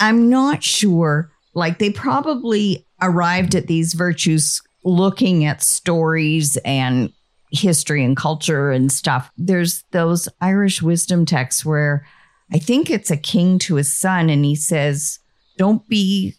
I'm 0.00 0.28
not 0.28 0.62
sure. 0.62 1.30
Like 1.54 1.78
they 1.78 1.90
probably 1.90 2.86
arrived 3.00 3.54
at 3.54 3.66
these 3.66 3.94
virtues 3.94 4.62
looking 4.84 5.44
at 5.44 5.62
stories 5.62 6.56
and 6.58 7.12
history 7.50 8.04
and 8.04 8.16
culture 8.16 8.70
and 8.70 8.90
stuff. 8.92 9.30
There's 9.36 9.84
those 9.92 10.28
Irish 10.40 10.82
wisdom 10.82 11.24
texts 11.24 11.64
where 11.64 12.06
I 12.52 12.58
think 12.58 12.90
it's 12.90 13.10
a 13.10 13.16
king 13.16 13.58
to 13.60 13.76
his 13.76 13.96
son, 13.96 14.28
and 14.28 14.44
he 14.44 14.54
says, 14.54 15.18
"Don't 15.56 15.86
be 15.88 16.34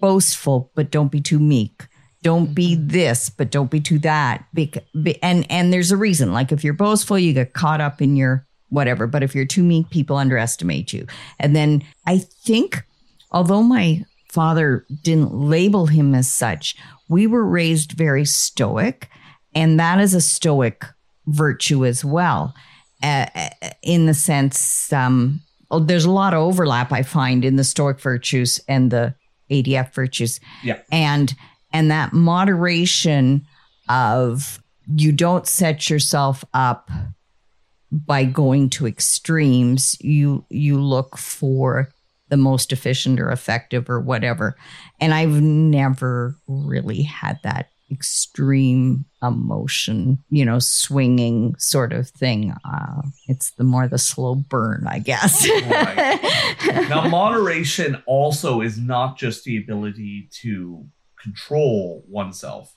boastful, 0.00 0.70
but 0.74 0.90
don't 0.90 1.10
be 1.10 1.20
too 1.20 1.38
meek." 1.38 1.86
Don't 2.22 2.54
be 2.54 2.74
this, 2.74 3.30
but 3.30 3.50
don't 3.50 3.70
be 3.70 3.80
too 3.80 3.98
that. 4.00 4.44
And 5.22 5.50
and 5.50 5.72
there's 5.72 5.90
a 5.90 5.96
reason. 5.96 6.32
Like 6.32 6.52
if 6.52 6.62
you're 6.62 6.74
boastful, 6.74 7.18
you 7.18 7.32
get 7.32 7.54
caught 7.54 7.80
up 7.80 8.02
in 8.02 8.16
your 8.16 8.46
whatever. 8.68 9.06
But 9.06 9.22
if 9.22 9.34
you're 9.34 9.46
too 9.46 9.62
meek, 9.62 9.90
people 9.90 10.16
underestimate 10.16 10.92
you. 10.92 11.06
And 11.38 11.54
then 11.54 11.82
I 12.06 12.18
think, 12.18 12.84
although 13.30 13.62
my 13.62 14.04
father 14.30 14.86
didn't 15.02 15.34
label 15.34 15.86
him 15.86 16.14
as 16.14 16.32
such, 16.32 16.76
we 17.08 17.26
were 17.26 17.44
raised 17.44 17.92
very 17.92 18.24
stoic, 18.24 19.08
and 19.54 19.78
that 19.80 20.00
is 20.00 20.14
a 20.14 20.20
stoic 20.20 20.84
virtue 21.26 21.84
as 21.84 22.04
well. 22.04 22.54
Uh, 23.02 23.26
in 23.82 24.06
the 24.06 24.14
sense, 24.14 24.92
um, 24.92 25.40
oh, 25.70 25.78
there's 25.78 26.04
a 26.04 26.10
lot 26.10 26.34
of 26.34 26.40
overlap 26.40 26.92
I 26.92 27.02
find 27.02 27.44
in 27.44 27.56
the 27.56 27.64
stoic 27.64 27.98
virtues 27.98 28.60
and 28.68 28.90
the 28.90 29.14
ADF 29.50 29.94
virtues. 29.94 30.38
Yeah. 30.62 30.80
And 30.92 31.34
and 31.72 31.90
that 31.90 32.12
moderation 32.12 33.46
of 33.88 34.62
you 34.96 35.12
don't 35.12 35.46
set 35.46 35.88
yourself 35.90 36.44
up 36.54 36.90
by 37.90 38.24
going 38.24 38.70
to 38.70 38.86
extremes. 38.86 39.96
You 40.00 40.44
you 40.48 40.80
look 40.80 41.16
for 41.16 41.90
the 42.28 42.36
most 42.36 42.72
efficient 42.72 43.18
or 43.20 43.30
effective 43.30 43.90
or 43.90 44.00
whatever. 44.00 44.56
And 45.00 45.12
i've 45.12 45.40
never 45.42 46.36
really 46.46 47.02
had 47.02 47.40
that 47.42 47.68
extreme 47.92 49.04
emotion 49.20 50.16
you 50.30 50.44
know 50.44 50.60
swinging 50.60 51.56
sort 51.58 51.92
of 51.92 52.08
thing. 52.08 52.54
Uh 52.64 53.02
it's 53.26 53.50
the 53.52 53.64
more 53.64 53.88
the 53.88 53.98
slow 53.98 54.36
burn 54.36 54.84
i 54.86 54.98
guess. 55.00 55.44
Now, 56.88 57.08
moderation 57.08 58.02
also 58.06 58.60
is 58.60 58.78
not 58.78 59.16
just 59.18 59.44
the 59.44 59.56
ability 59.56 60.28
to 60.42 60.84
control 61.22 62.04
oneself 62.08 62.74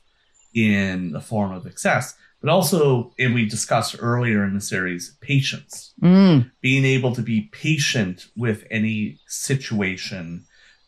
in 0.54 1.12
the 1.12 1.22
form 1.22 1.52
of 1.52 1.66
excess, 1.66 2.16
but 2.42 2.50
also, 2.50 3.14
and 3.18 3.34
we 3.34 3.48
discussed 3.48 3.96
earlier 4.00 4.44
in 4.44 4.54
the 4.54 4.62
series, 4.62 5.16
patience. 5.22 5.94
Mm, 6.02 6.52
Being 6.62 6.86
able 6.86 7.16
to 7.16 7.22
be 7.22 7.50
patient 7.54 8.28
with 8.36 8.66
any 8.70 9.20
situation, 9.28 10.46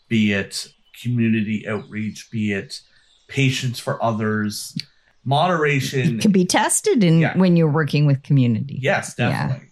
be 0.10 0.34
it 0.34 0.68
community 1.02 1.68
outreach, 1.68 2.30
be 2.32 2.52
it 2.54 2.82
patience 3.28 3.80
for 3.80 4.02
others, 4.04 4.78
moderation. 5.24 6.20
it 6.20 6.22
can 6.22 6.32
be 6.32 6.46
tested 6.46 7.04
in 7.04 7.20
Yeah. 7.20 7.38
when 7.38 7.56
you're 7.58 7.72
working 7.72 8.06
with 8.06 8.22
community 8.24 8.80
Yes, 8.82 9.16
Yeah. 9.18 9.30
definitely. 9.32 9.68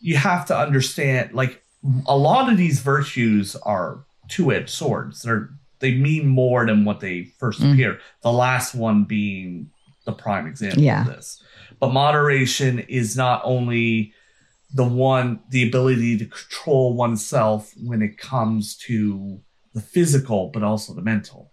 You 0.00 0.16
have 0.16 0.46
to 0.46 0.56
understand, 0.58 1.32
like, 1.32 1.62
a 2.06 2.16
lot 2.16 2.50
of 2.50 2.56
these 2.58 2.80
virtues 2.80 3.56
are 3.56 4.04
two-edged 4.28 4.70
swords. 4.70 5.22
They're 5.22 5.50
they 5.80 5.94
mean 5.94 6.26
more 6.26 6.66
than 6.66 6.84
what 6.84 7.00
they 7.00 7.24
first 7.38 7.60
Mm. 7.60 7.72
appear. 7.72 7.98
The 8.22 8.32
last 8.32 8.74
one 8.74 9.04
being 9.04 9.70
the 10.06 10.12
prime 10.12 10.46
example 10.46 10.82
Yeah. 10.82 11.02
of 11.02 11.06
this. 11.08 11.42
But 11.80 11.92
moderation 11.92 12.78
is 12.80 13.16
not 13.16 13.40
only 13.44 14.12
the 14.72 14.84
one 14.84 15.40
the 15.50 15.66
ability 15.66 16.18
to 16.18 16.26
control 16.26 16.94
oneself 16.94 17.72
when 17.82 18.02
it 18.02 18.18
comes 18.18 18.76
to 18.76 19.40
the 19.72 19.80
physical, 19.80 20.50
but 20.52 20.62
also 20.62 20.94
the 20.94 21.02
mental. 21.02 21.52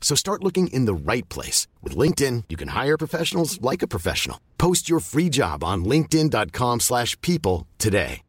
So 0.00 0.16
start 0.16 0.42
looking 0.42 0.66
in 0.72 0.86
the 0.86 0.94
right 0.94 1.28
place. 1.28 1.68
With 1.82 1.94
LinkedIn, 1.94 2.44
you 2.48 2.56
can 2.56 2.68
hire 2.68 2.96
professionals 2.98 3.60
like 3.62 3.82
a 3.82 3.86
professional. 3.86 4.40
Post 4.58 4.88
your 4.90 4.98
free 4.98 5.28
job 5.28 5.62
on 5.62 5.84
linkedin.com/people 5.84 6.80
slash 6.80 7.20
people 7.20 7.68
today. 7.78 8.22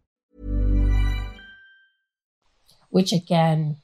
which 2.90 3.14
again, 3.14 3.78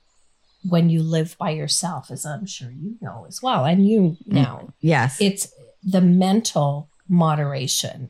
when 0.67 0.89
you 0.89 1.02
live 1.02 1.38
by 1.39 1.52
yourself, 1.52 2.12
as 2.12 2.26
I'm 2.26 2.45
sure 2.45 2.69
you 2.71 2.97
know 3.00 3.26
as 3.26 3.41
well, 3.41 3.63
and 3.65 3.88
you 3.88 4.17
know, 4.26 4.73
Yes. 4.82 5.21
it's 5.21 5.47
the 5.82 6.02
mental 6.02 6.89
moderation 7.08 8.10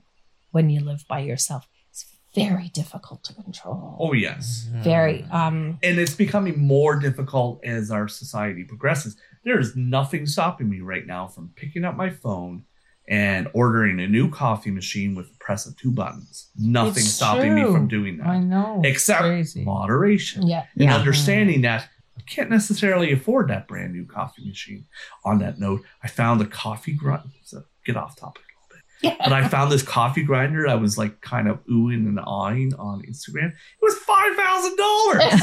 when 0.50 0.72
you 0.72 0.80
live 0.80 1.06
by 1.08 1.20
yourself. 1.20 1.68
It's 1.92 2.06
very 2.34 2.70
difficult 2.70 3.24
to 3.26 3.34
control. 3.36 3.96
Oh 4.00 4.14
yes. 4.14 4.68
Very. 4.74 5.24
Um, 5.30 5.78
and 5.84 6.00
it's 6.00 6.16
becoming 6.16 6.58
more 6.60 6.96
difficult 7.00 7.64
as 7.64 7.92
our 7.92 8.08
society 8.08 8.64
progresses. 8.64 9.16
There 9.48 9.60
is 9.62 9.78
nothing 9.78 10.26
stopping 10.26 10.70
me 10.70 10.82
right 10.82 11.08
now 11.08 11.28
from 11.28 11.52
picking 11.56 11.86
up 11.86 11.96
my 11.96 12.10
phone 12.10 12.64
and 13.08 13.48
ordering 13.54 13.98
a 14.02 14.08
new 14.08 14.30
coffee 14.30 14.72
machine 14.72 15.16
with 15.16 15.30
the 15.30 15.38
press 15.40 15.66
of 15.66 15.78
two 15.78 15.90
buttons. 15.92 16.50
Nothing 16.58 17.04
It's 17.04 17.14
stopping 17.14 17.56
me 17.56 17.64
from 17.64 17.88
doing 17.88 18.18
that. 18.18 18.28
I 18.28 18.40
know. 18.40 18.82
it's 18.84 18.90
Except 18.96 19.22
crazy. 19.22 19.64
moderation. 19.64 20.46
yeah. 20.46 20.66
And 20.76 20.84
Yeah. 20.84 20.96
understanding 20.98 21.62
that 21.62 21.88
I 22.18 22.22
can't 22.30 22.50
necessarily 22.50 23.14
afford 23.14 23.48
that 23.48 23.70
brand 23.70 23.94
new 23.94 24.06
coffee 24.06 24.46
machine. 24.46 24.84
On 25.24 25.40
that 25.40 25.58
note, 25.60 25.82
I 26.04 26.10
found 26.10 26.42
a 26.42 26.46
coffee 26.46 26.92
grinder. 26.92 27.30
So 27.44 27.64
get 27.86 27.96
off 27.96 28.18
topic 28.18 28.44
a 28.44 28.58
little 29.06 29.16
bit. 29.16 29.18
But 29.24 29.32
I 29.32 29.48
found 29.48 29.72
this 29.72 29.84
coffee 29.84 30.24
grinder. 30.24 30.68
I 30.68 30.76
was 30.76 30.98
like 30.98 31.22
kind 31.22 31.48
of 31.48 31.66
oohing 31.68 32.06
and 32.10 32.20
eyeing 32.20 32.74
on 32.74 33.04
Instagram. 33.04 33.52
It 33.54 33.82
was 33.82 33.96
five 34.00 34.36
thousand 34.36 34.76
dollars 34.76 35.24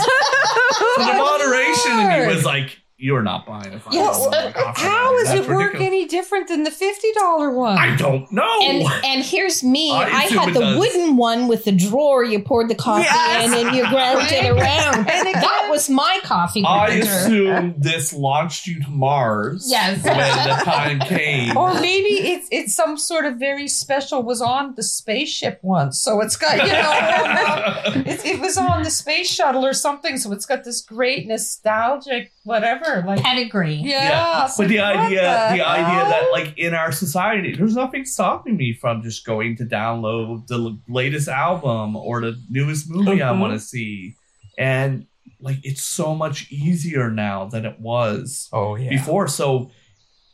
for 0.77 1.05
the 1.05 1.15
moderation, 1.17 1.93
and 1.93 2.23
he 2.29 2.35
was 2.37 2.45
like, 2.45 2.79
"You're 3.05 3.23
not 3.23 3.45
buying 3.47 3.73
a 3.75 3.79
five 3.79 3.93
Yes. 3.93 4.17
dollar 4.25 4.53
coffee." 4.53 4.81
How 4.83 5.13
does 5.19 5.29
That's 5.29 5.41
it 5.41 5.49
work 5.49 5.73
ridiculous." 5.75 5.87
any 5.87 6.05
different 6.07 6.49
than 6.49 6.65
the 6.65 6.71
fifty 6.71 7.13
dollar 7.13 7.51
one? 7.51 7.77
I 7.79 7.95
don't 7.97 8.31
know. 8.33 8.61
And 8.63 8.83
and 9.05 9.23
here's 9.25 9.63
me. 9.63 9.93
I 9.93 10.05
I, 10.05 10.23
had 10.25 10.55
the 10.55 10.61
does. 10.61 10.79
wooden 10.79 11.17
one 11.17 11.47
with 11.49 11.65
the 11.65 11.73
drawer. 11.73 12.25
You 12.25 12.39
poured 12.41 12.69
the 12.69 12.75
coffee 12.75 13.03
Yes. 13.05 13.53
in 13.53 13.67
and 13.67 13.77
you 13.77 13.87
ground 13.89 14.27
it 14.31 14.47
around. 14.57 14.97
And 15.11 15.29
it 15.29 15.35
that 15.35 15.64
was 15.75 15.91
my 15.91 16.19
coffee 16.23 16.63
I 16.65 16.87
grinder. 16.87 17.07
assume 17.07 17.75
this 17.79 18.13
launched 18.13 18.67
you 18.67 18.83
to 18.83 18.91
Mars. 18.91 19.67
Yes. 19.71 20.03
when 20.05 20.17
the 20.17 20.65
time 20.65 21.01
came. 21.01 21.57
or 21.57 21.75
maybe 21.75 22.15
it's 22.33 22.49
it's 22.51 22.75
some 22.75 22.97
sort 22.97 23.25
of 23.27 23.37
very 23.39 23.69
special 23.69 24.23
was 24.23 24.41
on 24.41 24.75
the 24.77 24.83
spaceship 24.83 25.59
once, 25.63 26.01
so 26.01 26.21
it's 26.21 26.37
got 26.37 26.57
you 26.67 26.73
know 26.73 28.03
it, 28.13 28.25
it 28.25 28.41
was 28.41 28.57
on 28.57 28.83
the 28.83 28.91
space 28.91 29.29
shuttle 29.31 29.65
or 29.67 29.73
something, 29.75 30.17
so 30.19 30.33
it's 30.33 30.47
got 30.47 30.65
this 30.65 30.81
great 30.81 31.27
nostalgic 31.27 32.31
whatever 32.45 33.03
like 33.07 33.21
Pedigree. 33.23 33.75
yeah. 33.77 34.49
but 34.59 34.69
the 34.69 34.81
idea, 34.81 35.21
the, 35.51 35.57
the 35.57 35.67
idea 35.67 36.03
that 36.11 36.29
like 36.33 36.57
in 36.59 36.75
our 36.75 36.93
society, 36.93 37.55
there's 37.57 37.75
nothing 37.77 38.05
stopping 38.05 38.57
me 38.57 38.73
from 38.75 39.03
just 39.03 39.25
going 39.25 39.57
to 39.57 39.65
download 39.65 40.47
the 40.47 40.79
latest 40.89 41.29
album 41.29 41.97
or 41.97 42.21
the 42.21 42.35
newest 42.51 42.89
movie 42.91 43.23
I 43.23 43.33
Mhm. 43.33 43.41
want 43.41 43.53
to 43.55 43.61
see, 43.61 44.15
and 44.59 45.07
like 45.45 45.59
it's 45.63 45.85
so 45.85 46.15
much 46.15 46.51
easier 46.51 47.11
now 47.11 47.45
than 47.45 47.65
it 47.65 47.79
was 47.81 48.49
oh 48.53 48.75
yeah 48.77 48.89
before. 48.91 49.29
So 49.29 49.71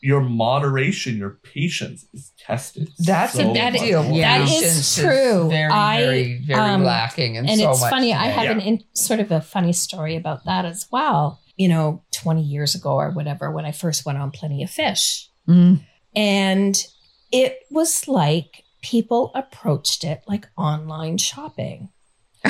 your 0.03 0.23
moderation, 0.23 1.19
your 1.19 1.39
patience 1.43 2.07
is 2.15 2.33
tested. 2.39 2.89
That's 3.01 3.35
so 3.35 3.51
a 3.51 3.53
big 3.53 3.73
much 3.75 3.83
deal. 3.83 4.03
more. 4.03 4.17
Yeah. 4.19 4.39
That 4.39 4.49
Patience 4.49 4.97
is 4.97 5.03
true. 5.05 5.49
very, 5.51 5.71
I, 5.71 6.01
very, 6.03 6.43
very 6.47 6.59
um, 6.59 6.85
lacking, 6.85 7.37
and, 7.37 7.47
and 7.51 7.61
so 7.61 7.71
it's 7.73 7.83
much 7.83 7.91
funny. 7.91 8.15
I 8.15 8.29
have 8.29 8.45
Yeah. 8.45 8.53
an 8.53 8.61
in, 8.61 8.85
sort 8.95 9.21
of 9.21 9.31
a 9.31 9.43
funny 9.43 9.75
story 9.75 10.17
about 10.17 10.47
that 10.47 10.65
as 10.65 10.87
well. 10.91 11.39
You 11.59 11.69
know, 11.69 12.03
20 12.13 12.41
years 12.41 12.75
ago 12.75 12.93
or 12.95 13.11
whatever, 13.11 13.51
when 13.51 13.67
I 13.67 13.73
first 13.73 14.07
went 14.07 14.17
on 14.17 14.31
Plenty 14.31 14.63
of 14.63 14.71
Fish, 14.71 15.29
Mm. 15.47 15.85
and 16.17 16.83
it 17.31 17.59
was 17.71 18.09
like 18.09 18.65
people 18.83 19.33
approached 19.35 20.03
it 20.05 20.23
like 20.27 20.49
online 20.57 21.19
shopping. 21.19 21.91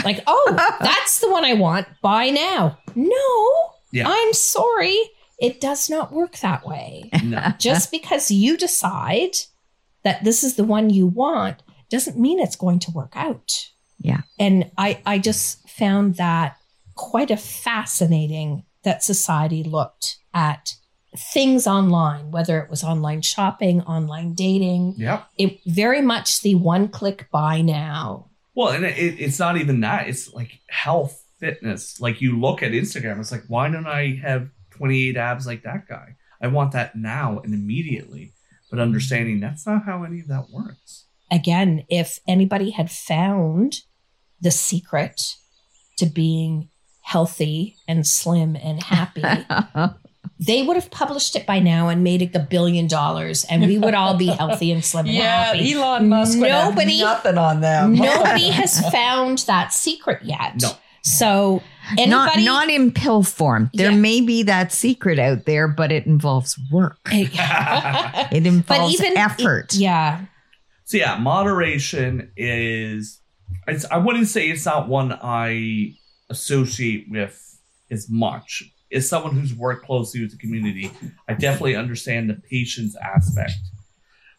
Like, 0.05 0.22
oh, 0.26 0.55
that's 0.81 1.20
the 1.20 1.31
one 1.31 1.44
I 1.44 1.55
want. 1.55 1.87
Buy 2.03 2.31
now. 2.31 2.79
No, 2.94 3.46
Yeah. 3.92 4.09
I'm 4.09 4.33
sorry. 4.33 4.98
It 5.40 5.61
does 5.61 5.88
not 5.88 6.12
work 6.12 6.37
that 6.38 6.66
way. 6.66 7.11
No. 7.24 7.53
Just 7.59 7.90
because 7.90 8.31
you 8.31 8.57
decide 8.57 9.33
that 10.05 10.22
this 10.22 10.44
is 10.44 10.57
the 10.57 10.64
one 10.64 10.90
you 10.90 11.07
want 11.07 11.62
doesn't 11.88 12.18
mean 12.18 12.38
it's 12.38 12.57
going 12.57 12.79
to 12.81 12.90
work 12.90 13.12
out. 13.14 13.70
Yeah. 13.98 14.20
And 14.38 14.70
I, 14.79 15.03
I 15.05 15.18
just 15.18 15.68
found 15.68 16.16
that 16.16 16.57
quite 16.94 17.31
a 17.31 17.37
fascinating 17.37 18.64
that 18.85 19.03
society 19.03 19.62
looked 19.62 20.18
at 20.33 20.74
things 21.16 21.66
online, 21.66 22.31
whether 22.31 22.61
it 22.61 22.70
was 22.70 22.85
online 22.85 23.20
shopping, 23.22 23.83
online 23.83 24.33
dating. 24.35 24.94
Yeah. 24.96 25.24
It 25.37 25.61
very 25.66 26.00
much 26.00 26.40
the 26.42 26.55
one 26.55 26.88
click 26.88 27.29
buy 27.31 27.61
now. 27.61 28.30
Well, 28.61 28.75
and 28.75 28.85
it, 28.85 29.18
it's 29.18 29.38
not 29.38 29.57
even 29.57 29.81
that. 29.81 30.07
It's 30.09 30.35
like 30.35 30.61
health, 30.68 31.25
fitness. 31.38 31.99
Like 31.99 32.20
you 32.20 32.38
look 32.38 32.62
at 32.62 32.73
Instagram, 32.73 33.18
it's 33.18 33.33
like, 33.33 33.44
why 33.49 33.70
don't 33.70 33.87
I 33.87 34.20
have 34.23 34.51
28 34.73 35.16
abs 35.16 35.46
like 35.46 35.62
that 35.62 35.88
guy? 35.88 36.16
I 36.42 36.49
want 36.49 36.73
that 36.73 36.94
now 36.94 37.40
and 37.42 37.55
immediately. 37.55 38.35
But 38.70 38.79
understanding 38.79 39.40
that's 39.40 39.66
not 39.66 39.87
how 39.87 40.03
any 40.05 40.20
of 40.20 40.29
that 40.29 40.51
works. 40.53 41.07
Again, 41.31 41.87
if 41.88 42.18
anybody 42.29 42.68
had 42.68 42.90
found 42.90 43.77
the 44.42 44.51
secret 44.51 45.37
to 45.96 46.05
being 46.05 46.68
healthy 47.01 47.77
and 47.88 48.07
slim 48.07 48.57
and 48.57 48.83
happy, 48.83 49.23
they 50.39 50.63
would 50.63 50.77
have 50.77 50.91
published 50.91 51.37
it 51.37 51.47
by 51.47 51.59
now 51.59 51.89
and 51.89 52.03
made 52.03 52.23
it 52.23 52.35
a 52.35 52.39
billion 52.41 52.87
dollars, 52.87 53.45
and 53.45 53.63
we 53.67 53.79
would 53.79 53.95
all 53.95 54.17
be 54.17 54.27
healthy 54.27 54.73
and 54.73 54.85
slim 54.85 55.07
and 55.07 55.15
Yeah, 55.15 55.45
happy. 55.53 55.73
Elon 55.75 56.09
Musk 56.09 56.39
would 56.39 56.51
have 56.51 56.71
Nobody- 56.75 57.01
nothing 57.01 57.39
on 57.39 57.61
them. 57.61 57.95
Nobody 57.95 58.49
has 58.51 58.81
found 58.91 59.39
that 59.41 59.73
secret 59.73 60.23
yet. 60.23 60.61
No. 60.63 60.71
So 61.03 61.63
not 61.97 62.37
anybody, 62.37 62.45
not 62.45 62.71
in 62.71 62.93
pill 62.93 63.23
form. 63.23 63.71
There 63.75 63.91
Yeah. 63.91 63.97
may 63.97 64.21
be 64.21 64.43
that 64.45 64.71
secret 64.73 65.19
out 65.19 65.47
there, 65.47 65.67
but 65.69 65.91
it 65.93 66.07
involves 66.07 66.59
work. 66.71 66.99
It 67.11 67.33
involves 68.47 68.95
even, 68.95 69.17
effort. 69.17 69.75
yeah, 69.75 70.25
So 70.85 70.97
yeah, 70.99 71.17
moderation 71.19 72.31
is. 72.37 73.21
It's, 73.67 73.85
I 73.91 73.97
wouldn't 73.99 74.29
say 74.29 74.49
it's 74.49 74.65
not 74.67 74.89
one 74.89 75.13
I 75.23 75.95
associate 76.29 77.07
with 77.11 77.39
as 77.91 78.09
much. 78.11 78.63
As 78.92 79.09
someone 79.09 79.37
who's 79.37 79.55
worked 79.55 79.87
closely 79.87 80.20
with 80.20 80.33
the 80.33 80.38
community, 80.38 80.90
I 81.29 81.35
definitely 81.35 81.76
understand 81.76 82.29
the 82.29 82.35
patience 82.35 82.96
aspect. 82.96 83.53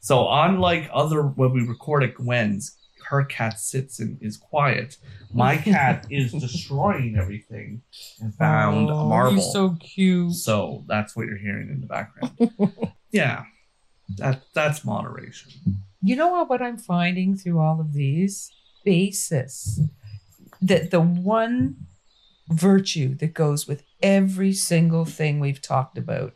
So 0.01 0.27
unlike 0.29 0.89
other 0.91 1.23
when 1.23 1.53
we 1.53 1.61
record 1.61 2.03
at 2.03 2.15
Gwen's, 2.15 2.77
her 3.11 3.23
cat 3.25 3.59
sits 3.59 3.99
and 3.99 4.17
is 4.21 4.37
quiet. 4.37 4.97
My 5.33 5.57
cat 5.73 6.07
is 6.09 6.31
destroying 6.31 7.17
everything 7.17 7.81
and 8.19 8.33
found 8.35 8.89
a 8.89 8.93
oh, 8.93 9.09
marble. 9.09 9.33
You're 9.33 9.41
so 9.41 9.77
cute. 9.79 10.33
So 10.33 10.83
that's 10.87 11.15
what 11.15 11.27
you're 11.27 11.37
hearing 11.37 11.69
in 11.69 11.81
the 11.81 11.87
background. 11.87 12.93
yeah, 13.11 13.43
that 14.17 14.41
that's 14.53 14.83
moderation. 14.85 15.51
You 16.01 16.15
know 16.15 16.29
what, 16.29 16.49
what 16.49 16.61
I'm 16.61 16.77
finding 16.77 17.35
through 17.35 17.59
all 17.59 17.79
of 17.79 17.93
these? 17.93 18.51
Basis. 18.83 19.81
That 20.61 20.89
the 20.91 21.01
one 21.01 21.75
virtue 22.49 23.15
that 23.15 23.33
goes 23.33 23.67
with 23.67 23.83
every 24.03 24.53
single 24.53 25.05
thing 25.05 25.39
we've 25.39 25.61
talked 25.61 25.97
about 25.97 26.35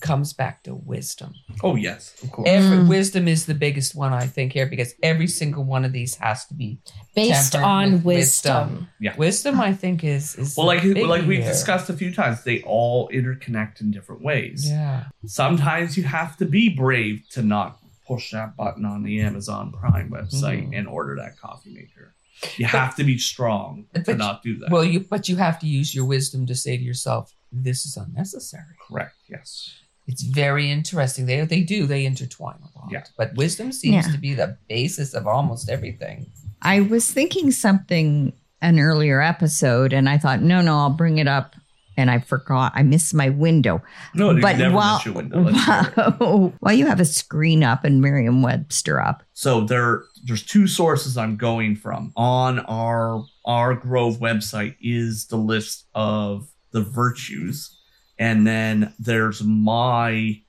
comes 0.00 0.32
back 0.32 0.62
to 0.64 0.74
wisdom. 0.74 1.32
Oh 1.62 1.76
yes, 1.76 2.14
of 2.22 2.30
course. 2.32 2.48
Every 2.50 2.78
Mm. 2.78 2.88
wisdom 2.88 3.28
is 3.28 3.46
the 3.46 3.54
biggest 3.54 3.94
one 3.94 4.12
I 4.12 4.26
think 4.26 4.52
here 4.52 4.66
because 4.66 4.92
every 5.02 5.28
single 5.28 5.64
one 5.64 5.84
of 5.84 5.92
these 5.92 6.16
has 6.16 6.44
to 6.46 6.54
be 6.54 6.80
Based 7.14 7.54
on 7.54 7.92
with 7.92 8.04
wisdom. 8.04 8.88
Yeah. 9.00 9.16
Wisdom, 9.16 9.60
I 9.60 9.72
think, 9.72 10.02
is 10.04 10.34
is 10.34 10.56
well, 10.56 10.66
like 10.66 10.82
like 10.84 11.24
we've 11.26 11.38
here. 11.42 11.48
discussed 11.52 11.88
a 11.88 11.94
few 11.94 12.12
times, 12.12 12.42
they 12.44 12.62
all 12.62 13.08
interconnect 13.10 13.80
in 13.80 13.90
different 13.92 14.22
ways. 14.22 14.68
Yeah. 14.68 15.04
Sometimes 15.24 15.96
you 15.96 16.02
have 16.02 16.36
to 16.38 16.44
be 16.44 16.68
brave 16.68 17.22
to 17.30 17.42
not 17.42 17.78
push 18.06 18.32
that 18.32 18.56
button 18.56 18.84
on 18.84 19.02
the 19.02 19.20
Amazon 19.20 19.72
Prime 19.72 20.10
website 20.10 20.68
Mhm. 20.68 20.78
and 20.78 20.88
order 20.88 21.16
that 21.16 21.38
coffee 21.38 21.72
maker. 21.72 22.12
You 22.56 22.66
have 22.66 22.94
to 22.96 23.04
be 23.04 23.18
strong 23.18 23.86
to 23.94 24.00
But- 24.00 24.18
not 24.18 24.42
do 24.42 24.58
that. 24.58 24.70
Well, 24.70 24.84
you 24.84 25.00
but 25.00 25.28
you 25.28 25.36
have 25.36 25.58
to 25.60 25.66
use 25.66 25.94
your 25.94 26.04
wisdom 26.04 26.46
to 26.46 26.54
say 26.54 26.76
to 26.76 26.82
yourself, 26.82 27.32
"This 27.52 27.86
is 27.86 27.96
unnecessary." 27.96 28.74
correct. 28.88 29.14
Yes. 29.28 29.70
It's 30.06 30.22
very 30.22 30.70
interesting. 30.70 31.26
They 31.26 31.44
they 31.44 31.62
do 31.62 31.86
they 31.86 32.04
intertwine 32.06 32.58
a 32.62 32.78
lot. 32.78 32.88
Yeah. 32.92 33.04
But 33.16 33.34
wisdom 33.34 33.72
seems 33.72 34.06
Yeah. 34.06 34.12
to 34.12 34.18
be 34.18 34.34
the 34.34 34.58
basis 34.68 35.14
of 35.14 35.26
almost 35.26 35.68
everything. 35.68 36.30
I 36.62 36.80
was 36.80 37.10
thinking 37.10 37.50
something 37.50 38.32
an 38.62 38.78
earlier 38.78 39.20
episode, 39.20 39.92
and 39.92 40.08
I 40.08 40.16
thought, 40.18 40.40
no, 40.42 40.60
no, 40.62 40.76
I'll 40.78 40.90
bring 40.90 41.18
it 41.18 41.28
up. 41.28 41.56
And 41.96 42.10
I 42.10 42.18
forgot. 42.18 42.72
I 42.74 42.82
missed 42.82 43.14
my 43.14 43.30
window. 43.30 43.82
No, 44.14 44.30
you 44.30 44.42
but 44.42 44.58
never 44.58 44.74
while, 44.74 45.00
window. 45.06 45.40
Let's 45.40 45.64
hear 45.64 45.92
it. 45.96 46.20
while, 46.20 46.52
while 46.60 46.74
you 46.74 46.86
have 46.86 47.00
a 47.00 47.04
screen 47.04 47.64
up 47.64 47.84
and 47.84 48.00
Merriam-Webster 48.00 49.00
up, 49.00 49.22
So 49.32 49.62
there, 49.62 50.04
there's 50.24 50.44
two 50.44 50.66
sources 50.66 51.16
I'm 51.16 51.36
going 51.36 51.76
from 51.76 52.12
on 52.16 52.58
our 52.60 53.24
our 53.44 53.74
Grove 53.74 54.16
website 54.16 54.76
is 54.80 55.26
the 55.26 55.36
list 55.36 55.86
of 55.94 56.48
the 56.72 56.82
virtues, 56.82 57.78
and 58.18 58.46
then 58.46 58.92
there's 58.98 59.42
my 59.42 60.40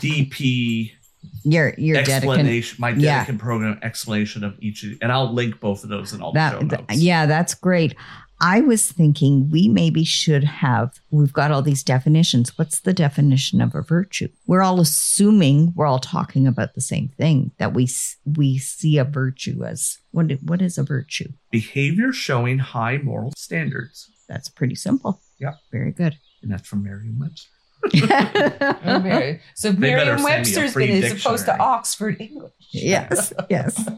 DP 0.00 0.92
your 1.44 1.74
your 1.78 1.98
explanation, 1.98 2.76
my 2.80 2.90
yeah. 2.90 3.24
Dedicant 3.24 3.38
program 3.38 3.78
explanation 3.82 4.44
of 4.44 4.56
each, 4.60 4.84
and 5.00 5.12
I'll 5.12 5.32
link 5.32 5.60
both 5.60 5.84
of 5.84 5.90
those 5.90 6.12
in 6.12 6.22
all 6.22 6.32
the 6.32 6.50
show 6.50 6.58
that, 6.66 6.88
notes. 6.88 7.00
yeah, 7.00 7.26
that's 7.26 7.54
great. 7.54 7.94
I 8.40 8.60
was 8.60 8.90
thinking 8.92 9.50
we 9.50 9.68
maybe 9.68 10.04
should 10.04 10.44
have. 10.44 11.00
We've 11.10 11.32
got 11.32 11.50
all 11.50 11.62
these 11.62 11.82
definitions. 11.82 12.56
What's 12.56 12.80
the 12.80 12.92
definition 12.92 13.60
of 13.60 13.74
a 13.74 13.82
virtue? 13.82 14.28
We're 14.46 14.62
all 14.62 14.80
assuming 14.80 15.72
we're 15.74 15.86
all 15.86 15.98
talking 15.98 16.46
about 16.46 16.74
the 16.74 16.80
same 16.80 17.08
thing. 17.18 17.50
That 17.58 17.74
we 17.74 17.88
we 18.36 18.58
see 18.58 18.96
a 18.98 19.04
virtue 19.04 19.64
as 19.64 19.98
what? 20.12 20.30
What 20.42 20.62
is 20.62 20.78
a 20.78 20.84
virtue? 20.84 21.28
behavior 21.50 22.12
showing 22.12 22.58
high 22.58 22.98
moral 22.98 23.32
standards, 23.36 24.08
That's 24.28 24.48
pretty 24.48 24.74
simple. 24.76 25.20
Yeah. 25.40 25.54
very 25.72 25.92
good. 25.92 26.16
and 26.42 26.52
that's 26.52 26.68
from 26.68 26.84
Merriam-Webster. 26.84 27.48
Okay. 27.94 29.40
Oh, 29.40 29.44
so 29.54 29.70
They 29.72 29.78
better 29.78 29.78
send 29.78 29.80
me 29.80 29.88
a 29.88 29.96
Merriam-Webster's 29.96 30.72
free 30.72 30.86
been 30.88 31.04
as 31.04 31.12
opposed 31.24 31.46
to. 31.46 31.56
Oxford 31.58 32.20
English. 32.20 32.52
yes, 32.70 33.32
yes. 33.50 33.88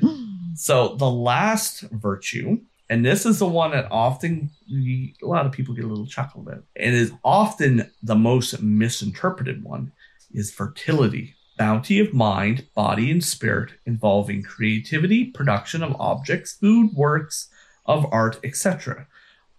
So 0.54 0.96
the 0.96 1.08
last 1.10 1.82
virtue, 1.92 2.58
and 2.90 3.04
this 3.04 3.26
is 3.26 3.38
the 3.38 3.48
one 3.48 3.72
that 3.72 3.90
often 3.90 4.50
a 4.70 5.26
lot 5.26 5.46
of 5.46 5.52
people 5.52 5.74
get 5.74 5.84
a 5.84 5.88
little 5.88 6.06
chuckle 6.06 6.40
about, 6.40 6.64
and 6.76 6.94
is 6.94 7.12
often 7.22 7.90
the 8.02 8.14
most 8.14 8.62
misinterpreted 8.62 9.62
one, 9.62 9.92
is 10.32 10.52
fertility. 10.52 11.34
Bounty 11.58 11.98
of 11.98 12.14
mind, 12.14 12.66
body, 12.74 13.10
and 13.10 13.24
spirit 13.24 13.72
involving 13.84 14.42
creativity, 14.42 15.24
production 15.24 15.82
of 15.82 15.96
objects, 15.98 16.52
food, 16.52 16.92
works 16.94 17.48
of 17.84 18.06
art, 18.12 18.38
etc. 18.44 19.08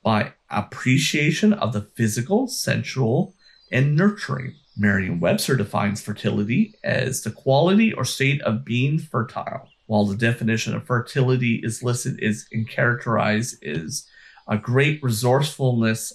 By 0.01 0.33
appreciation 0.49 1.51
of 1.51 1.73
the 1.73 1.81
physical, 1.81 2.47
sensual, 2.47 3.35
and 3.71 3.95
nurturing. 3.95 4.55
Merriam 4.77 5.19
Webster 5.19 5.57
defines 5.57 6.01
fertility 6.01 6.73
as 6.85 7.21
the 7.23 7.31
quality 7.31 7.91
or 7.91 8.05
state 8.05 8.41
of 8.43 8.63
being 8.63 8.97
fertile, 8.97 9.67
while 9.89 10.05
the 10.05 10.15
definition 10.15 10.75
of 10.75 10.85
fertility 10.85 11.59
is 11.63 11.81
listed 11.81 12.23
as 12.23 12.45
and 12.51 12.69
characterized 12.69 13.63
as 13.63 14.05
a 14.47 14.55
great 14.55 15.01
resourcefulness 15.01 16.13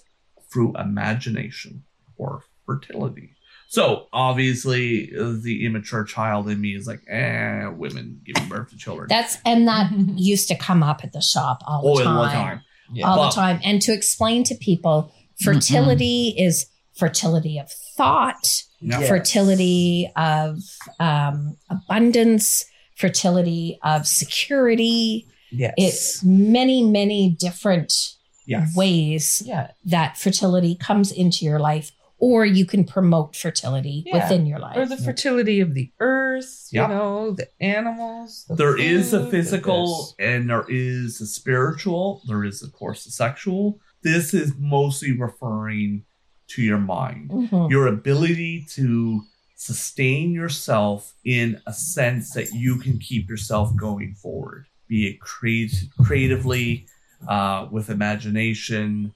through 0.53 0.73
imagination 0.79 1.83
or 2.17 2.45
fertility. 2.65 3.31
So 3.67 4.07
obviously, 4.13 5.07
the 5.07 5.67
immature 5.67 6.05
child 6.05 6.49
in 6.49 6.61
me 6.61 6.77
is 6.77 6.87
like, 6.87 7.03
eh, 7.11 7.67
women 7.67 8.21
giving 8.25 8.49
birth 8.49 8.71
to 8.71 8.77
children. 8.77 9.09
That's 9.09 9.39
and 9.45 9.67
that 9.67 9.91
used 10.15 10.47
to 10.49 10.55
come 10.57 10.85
up 10.85 11.01
at 11.03 11.13
the 11.13 11.21
shop 11.21 11.59
all 11.67 11.83
the 11.97 12.05
all 12.09 12.25
time. 12.29 12.63
the 12.93 13.01
time. 13.01 13.05
All 13.11 13.17
But- 13.17 13.31
the 13.31 13.35
time. 13.35 13.61
And 13.65 13.83
to 13.83 13.93
explain 13.93 14.45
to 14.45 14.55
people, 14.55 15.13
fertility 15.43 16.29
is 16.39 16.67
fertility 16.97 17.59
of 17.59 17.69
thought, 17.97 18.63
Yeah. 18.81 19.01
Yes. 19.01 19.09
fertility 19.09 20.13
of 20.15 20.61
um, 21.01 21.57
abundance, 21.69 22.67
fertility 22.95 23.79
of 23.83 24.07
security. 24.07 25.27
Yes. 25.51 25.75
It's 25.77 26.25
many, 26.25 26.83
many 26.83 27.31
different 27.31 28.15
Yes. 28.47 28.77
ways 28.77 29.43
yeah. 29.47 29.71
that 29.87 30.19
fertility 30.19 30.75
comes 30.75 31.11
into 31.11 31.47
your 31.47 31.59
life, 31.59 31.93
or 32.19 32.45
you 32.45 32.67
can 32.67 32.85
promote 32.85 33.35
fertility 33.35 34.05
Yeah. 34.07 34.23
within 34.23 34.45
your 34.47 34.59
life. 34.59 34.77
Or 34.77 34.85
the 34.87 34.99
fertility 34.99 35.61
of 35.61 35.73
the 35.75 35.91
earth, 35.99 36.69
Yeah. 36.71 36.83
you 36.83 36.89
know, 36.95 37.31
the 37.33 37.49
animals. 37.61 38.45
the 38.49 38.55
There 38.57 38.77
is 38.79 39.13
a 39.15 39.31
physical 39.31 40.15
and 40.19 40.51
there 40.51 40.65
is 40.69 41.21
a 41.23 41.27
spiritual. 41.27 42.21
There 42.29 42.45
is, 42.45 42.63
of 42.63 42.73
course, 42.75 43.07
a 43.07 43.11
sexual. 43.11 43.79
This 44.03 44.35
is 44.35 44.53
mostly 44.59 45.13
referring 45.13 46.05
to 46.49 46.63
your 46.63 46.79
mind, 46.79 47.31
Mhm. 47.31 47.71
your 47.71 47.87
ability 47.87 48.67
to 48.73 49.23
sustain 49.55 50.33
yourself 50.33 51.15
in 51.25 51.61
a 51.67 51.73
sense 51.73 52.33
that 52.33 52.53
you 52.53 52.79
can 52.79 52.99
keep 52.99 53.29
yourself 53.29 53.75
going 53.77 54.15
forward, 54.15 54.67
be 54.89 55.07
it 55.07 55.21
create, 55.21 55.75
creatively, 56.05 56.87
uh, 57.29 57.67
with 57.71 57.89
imagination, 57.91 59.13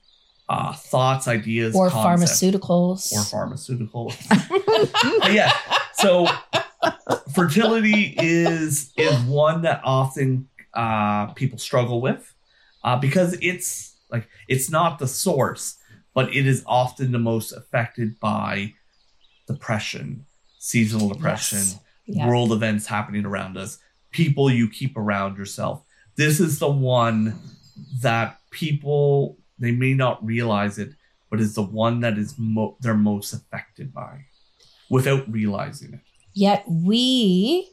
uh, 0.48 0.72
thoughts, 0.72 1.28
ideas, 1.28 1.74
or 1.76 1.90
concepts 1.90 2.40
pharmaceuticals. 2.40 3.12
or 3.12 3.20
pharmaceuticals. 3.20 4.14
Yeah. 5.32 5.52
So 5.94 6.26
fertility 7.34 8.14
is 8.18 8.92
is 8.96 9.20
one 9.24 9.62
that 9.62 9.80
often 9.84 10.48
uh, 10.74 11.26
people 11.32 11.58
struggle 11.58 12.00
with 12.00 12.32
uh, 12.84 12.96
because 12.98 13.36
it's 13.42 13.96
like 14.10 14.28
it's 14.46 14.70
not 14.70 14.98
the 14.98 15.08
source, 15.08 15.76
but 16.14 16.34
it 16.34 16.46
is 16.46 16.62
often 16.66 17.12
the 17.12 17.18
most 17.18 17.52
affected 17.52 18.18
by 18.20 18.74
depression, 19.46 20.26
seasonal 20.72 21.08
depression, 21.08 21.58
Yes. 21.58 21.78
Yeah. 22.06 22.28
world 22.28 22.52
events 22.52 22.86
happening 22.86 23.24
around 23.24 23.56
us, 23.56 23.78
people 24.10 24.50
you 24.50 24.68
keep 24.68 24.96
around 24.96 25.36
yourself. 25.38 25.82
This 26.16 26.40
is 26.40 26.58
the 26.58 26.70
one 26.70 27.38
that 28.02 28.38
people 28.50 29.38
they 29.58 29.72
may 29.72 29.92
not 29.94 30.24
realize 30.24 30.78
it, 30.78 30.90
but 31.30 31.40
is 31.40 31.54
the 31.54 31.62
one 31.84 32.00
that 32.00 32.16
is 32.16 32.34
mo- 32.38 32.76
they're 32.80 32.94
most 33.12 33.32
affected 33.32 33.92
by 33.92 34.20
without 34.90 35.30
realizing 35.30 35.94
it. 35.94 36.00
Yet 36.34 36.64
we, 36.68 37.70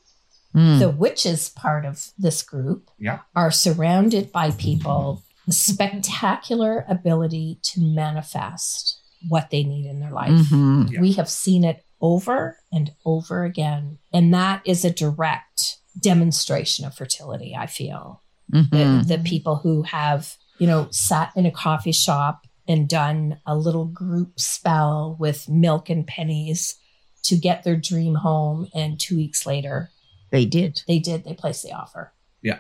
Mm. 0.56 0.80
the 0.80 0.90
witches 0.90 1.50
part 1.50 1.86
of 1.86 2.12
this 2.18 2.42
group, 2.42 2.90
Yeah. 2.98 3.20
are 3.36 3.52
surrounded 3.52 4.32
by 4.32 4.52
people 4.52 5.22
spectacular 5.50 6.86
ability 6.90 7.60
to 7.62 7.82
manifest 7.82 9.00
what 9.28 9.50
they 9.52 9.64
need 9.64 9.86
in 9.86 10.00
their 10.00 10.12
life. 10.12 10.32
Mhm. 10.32 10.92
Yeah. 10.92 11.02
We 11.02 11.14
have 11.14 11.30
seen 11.30 11.64
it 11.64 11.85
over 12.02 12.60
and 12.72 12.92
over 13.06 13.44
again. 13.44 13.98
And 14.14 14.34
that 14.34 14.62
is 14.66 14.84
a 14.86 14.92
direct 14.92 15.78
demonstration 16.00 16.86
of 16.86 16.96
fertility, 16.96 17.56
I 17.58 17.68
feel. 17.68 18.22
Mhm. 18.54 19.08
The, 19.08 19.18
the 19.18 19.24
people 19.24 19.58
who 19.58 19.84
have, 19.84 20.36
you 20.60 20.68
know, 20.68 20.88
sat 20.92 21.32
in 21.36 21.46
a 21.46 21.52
coffee 21.52 21.92
shop 21.92 22.46
and 22.68 22.90
done 22.90 23.40
a 23.46 23.56
little 23.56 23.86
group 23.86 24.40
spell 24.40 25.16
with 25.20 25.48
milk 25.50 25.90
and 25.90 26.06
pennies 26.06 26.76
to 27.24 27.38
get 27.38 27.64
their 27.64 27.76
dream 27.78 28.16
home. 28.16 28.68
And 28.74 29.00
two 29.00 29.16
weeks 29.16 29.46
later, 29.46 29.90
They 30.32 30.46
did. 30.46 30.82
they 30.88 31.00
did, 31.00 31.24
they 31.24 31.34
placed 31.34 31.64
the 31.64 31.72
offer. 31.72 32.12
Yeah. 32.42 32.60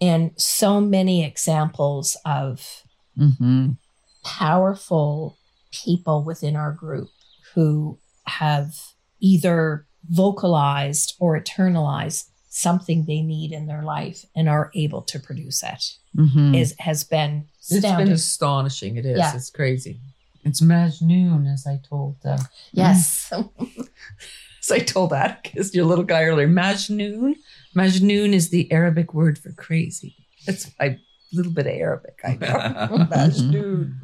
And 0.00 0.32
so 0.36 0.80
many 0.80 1.24
examples 1.24 2.16
of 2.24 2.82
hmm 3.16 3.70
powerful 4.22 5.38
people 5.72 6.22
within 6.24 6.56
our 6.56 6.72
group 6.72 7.08
who 7.54 7.98
have 8.30 8.74
either 9.20 9.86
vocalized 10.08 11.14
or 11.18 11.38
eternalized 11.40 12.24
something 12.48 13.04
they 13.04 13.22
need 13.22 13.52
in 13.52 13.66
their 13.66 13.82
life 13.82 14.24
and 14.34 14.48
are 14.48 14.70
able 14.74 15.02
to 15.02 15.18
produce 15.20 15.62
it 15.62 15.84
Mhm. 16.16 16.56
is 16.60 16.74
has 16.80 17.04
been 17.04 17.46
It's 17.68 17.86
been 17.86 18.10
astonishing. 18.10 18.96
It 18.96 19.06
is. 19.06 19.18
Yeah. 19.18 19.34
It's 19.36 19.50
crazy. 19.50 20.00
It's 20.44 20.60
Majnoon, 20.60 21.46
as 21.52 21.66
I 21.66 21.76
told 21.88 22.16
uh, 22.24 22.38
yes. 22.72 23.30
as 24.62 24.70
I 24.70 24.78
told 24.80 25.12
Atticus, 25.12 25.74
your 25.74 25.84
little 25.84 26.04
guy 26.04 26.24
earlier. 26.24 26.48
Majnoon. 26.48 27.34
Majnoon 27.76 28.32
is 28.32 28.48
the 28.50 28.70
Arabic 28.72 29.14
word 29.14 29.38
for 29.38 29.52
crazy. 29.52 30.16
That's 30.46 30.70
a 30.80 30.98
little 31.32 31.52
bit 31.52 31.66
of 31.66 31.74
Arabic. 31.74 32.18
I 32.24 32.32
know. 32.36 33.06
Majnoon. 33.14 33.94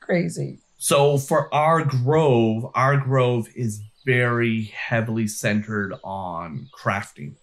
Crazy. 0.00 0.61
So 0.82 1.16
for 1.16 1.54
our 1.54 1.84
grove, 1.84 2.68
our 2.74 2.96
grove 2.96 3.46
is 3.54 3.84
very 4.04 4.64
heavily 4.64 5.28
centered 5.28 5.94
on 6.02 6.70
crafting. 6.76 7.36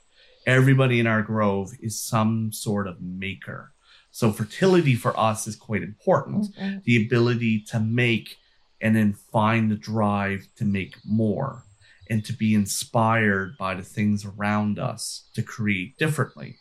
Everybody 0.46 1.00
in 1.00 1.08
our 1.08 1.22
grove 1.22 1.72
is 1.82 2.04
some 2.04 2.52
sort 2.52 2.86
of 2.86 3.00
maker. 3.00 3.72
So 4.12 4.34
fertility 4.34 4.94
for 4.94 5.18
us 5.18 5.48
is 5.48 5.56
quite 5.56 5.84
important. 5.84 6.54
Mm-hmm. 6.54 6.80
The 6.84 7.06
ability 7.06 7.62
to 7.70 7.80
make 7.80 8.36
and 8.82 8.94
then 8.94 9.14
find 9.14 9.72
the 9.72 9.78
drive 9.78 10.50
to 10.58 10.66
make 10.66 10.98
more 11.06 11.64
and 12.10 12.26
to 12.26 12.34
be 12.34 12.54
inspired 12.54 13.58
by 13.58 13.74
the 13.74 13.84
things 13.84 14.26
around 14.26 14.80
us 14.80 15.30
to 15.36 15.42
create 15.42 15.98
differently 15.98 16.58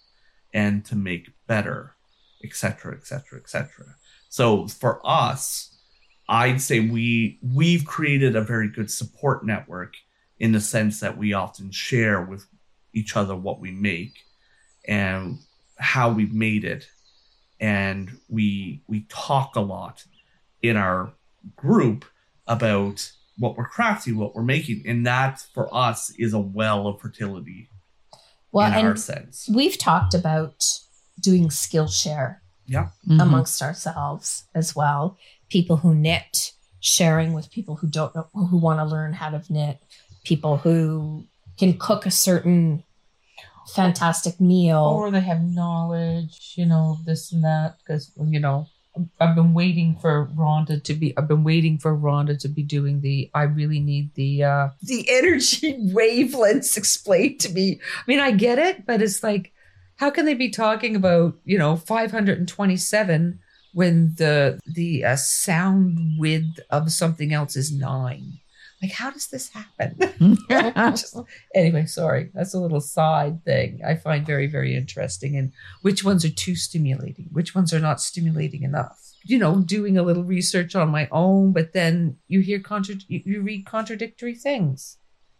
and 0.55 0.85
to 0.85 0.95
make 0.95 1.31
better, 1.49 1.97
etc., 2.45 2.95
etc., 2.95 3.41
etc. 3.41 3.97
So 4.29 4.69
for 4.69 5.01
us, 5.05 5.75
I'd 6.29 6.61
say 6.61 6.81
we 6.81 7.39
we've 7.43 7.85
created 7.85 8.37
a 8.37 8.43
very 8.43 8.69
good 8.69 8.91
support 8.91 9.45
network 9.45 9.95
in 10.39 10.53
the 10.53 10.61
sense 10.61 11.01
that 11.01 11.17
we 11.17 11.33
often 11.33 11.71
share 11.71 12.21
with 12.23 12.47
each 12.93 13.17
other 13.17 13.35
what 13.35 13.61
we 13.61 13.71
make 13.71 14.13
and 14.87 15.39
how 15.79 16.11
we've 16.11 16.33
made 16.35 16.65
it 16.65 16.87
and 17.61 18.11
we 18.29 18.83
we 18.87 19.07
talk 19.09 19.57
a 19.57 19.61
lot 19.61 20.05
in 20.63 20.77
our 20.77 21.13
group 21.57 22.05
about 22.47 23.11
what 23.39 23.57
we're 23.57 23.69
crafting 23.69 24.17
what 24.17 24.35
we're 24.35 24.43
making 24.43 24.83
and 24.87 25.07
that 25.07 25.41
for 25.55 25.73
us 25.75 26.11
is 26.19 26.33
a 26.35 26.39
well 26.39 26.87
of 26.87 27.01
fertility 27.01 27.69
Well, 28.53 28.67
in 28.79 28.85
our 28.87 28.97
sense 28.97 29.49
we've 29.53 29.79
talked 29.79 30.15
about 30.15 30.81
doing 31.21 31.49
Skillshare 31.49 32.39
yeah 32.67 32.89
Mhm. 33.09 33.23
amongst 33.23 33.63
ourselves 33.63 34.45
as 34.55 34.77
well. 34.77 35.17
People 35.49 35.77
who 35.77 35.95
knit, 35.95 36.53
sharing 36.81 37.33
with 37.33 37.51
people 37.51 37.77
who 37.77 37.87
don't 37.87 38.15
know, 38.15 38.29
who 38.33 38.59
want 38.59 38.81
to 38.81 38.85
learn 38.85 39.13
how 39.13 39.31
to 39.31 39.43
knit, 39.53 39.79
people 40.25 40.59
who 40.59 41.27
can 41.59 41.79
cook 41.79 42.07
a 42.07 42.11
certain 42.11 42.85
fantastic 43.75 44.41
meal. 44.41 44.83
Or 44.83 45.11
they 45.11 45.21
have 45.21 45.43
knowledge, 45.43 46.55
you 46.57 46.67
know, 46.67 46.99
this 47.05 47.33
and 47.33 47.45
that. 47.45 47.77
Because, 47.79 48.13
you 48.23 48.41
know, 48.41 48.67
I've 49.21 49.35
been 49.35 49.55
waiting 49.55 49.97
for 49.97 50.29
Rhonda 50.37 50.83
to 50.83 50.95
be, 50.95 51.17
I've 51.17 51.29
been 51.29 51.45
waiting 51.45 51.79
for 51.79 51.97
Rhonda 51.97 52.39
to 52.41 52.49
be 52.49 52.63
doing 52.63 53.01
the, 53.01 53.31
I 53.35 53.43
really 53.43 53.81
need 53.81 54.15
the, 54.15 54.45
uh, 54.45 54.69
the 54.83 55.09
energy 55.11 55.75
wavelengths 55.95 56.77
explained 56.77 57.41
to 57.41 57.53
me. 57.53 57.81
I 57.97 58.03
mean, 58.07 58.21
I 58.21 58.33
get 58.33 58.59
it, 58.59 58.87
but 58.87 59.03
it's 59.03 59.23
like, 59.23 59.53
how 59.97 60.11
can 60.11 60.25
they 60.25 60.35
be 60.35 60.49
talking 60.51 60.95
about, 60.95 61.35
you 61.45 61.59
know, 61.59 61.77
527 61.77 63.41
when 63.79 64.15
the, 64.17 64.59
the 64.67 65.05
uh, 65.05 65.15
sound 65.15 66.19
width 66.19 66.59
of 66.69 66.91
something 66.91 67.33
else 67.33 67.55
is 67.55 67.71
nine? 67.71 68.41
Like, 68.83 68.91
how 68.93 69.11
does 69.13 69.29
this 69.29 69.51
happen? 69.51 69.97
Just- 70.51 71.17
anyway, 71.55 71.87
sorry. 71.87 72.31
That's 72.35 72.55
a 72.55 72.59
little 72.61 72.81
side 72.81 73.45
thing 73.45 73.81
I 73.87 73.95
find 73.95 74.27
very, 74.27 74.49
very 74.49 74.75
interesting. 74.75 75.37
And 75.37 75.53
which 75.83 76.03
ones 76.03 76.25
are 76.25 76.31
too 76.45 76.57
stimulating? 76.57 77.29
Which 77.31 77.55
ones 77.55 77.73
are 77.73 77.79
not 77.79 78.01
stimulating 78.01 78.65
enough? 78.65 78.99
You 79.25 79.39
know, 79.39 79.61
doing 79.61 79.97
a 79.97 80.03
little 80.03 80.25
research 80.25 80.75
on 80.75 80.89
my 80.91 81.09
own, 81.13 81.53
but 81.53 81.73
then 81.73 82.17
you 82.27 82.41
hear 82.41 82.59
contra- 82.59 82.97
you 83.07 83.23
you 83.25 83.43
read 83.43 83.65
contradictory 83.65 84.35
things. 84.35 84.97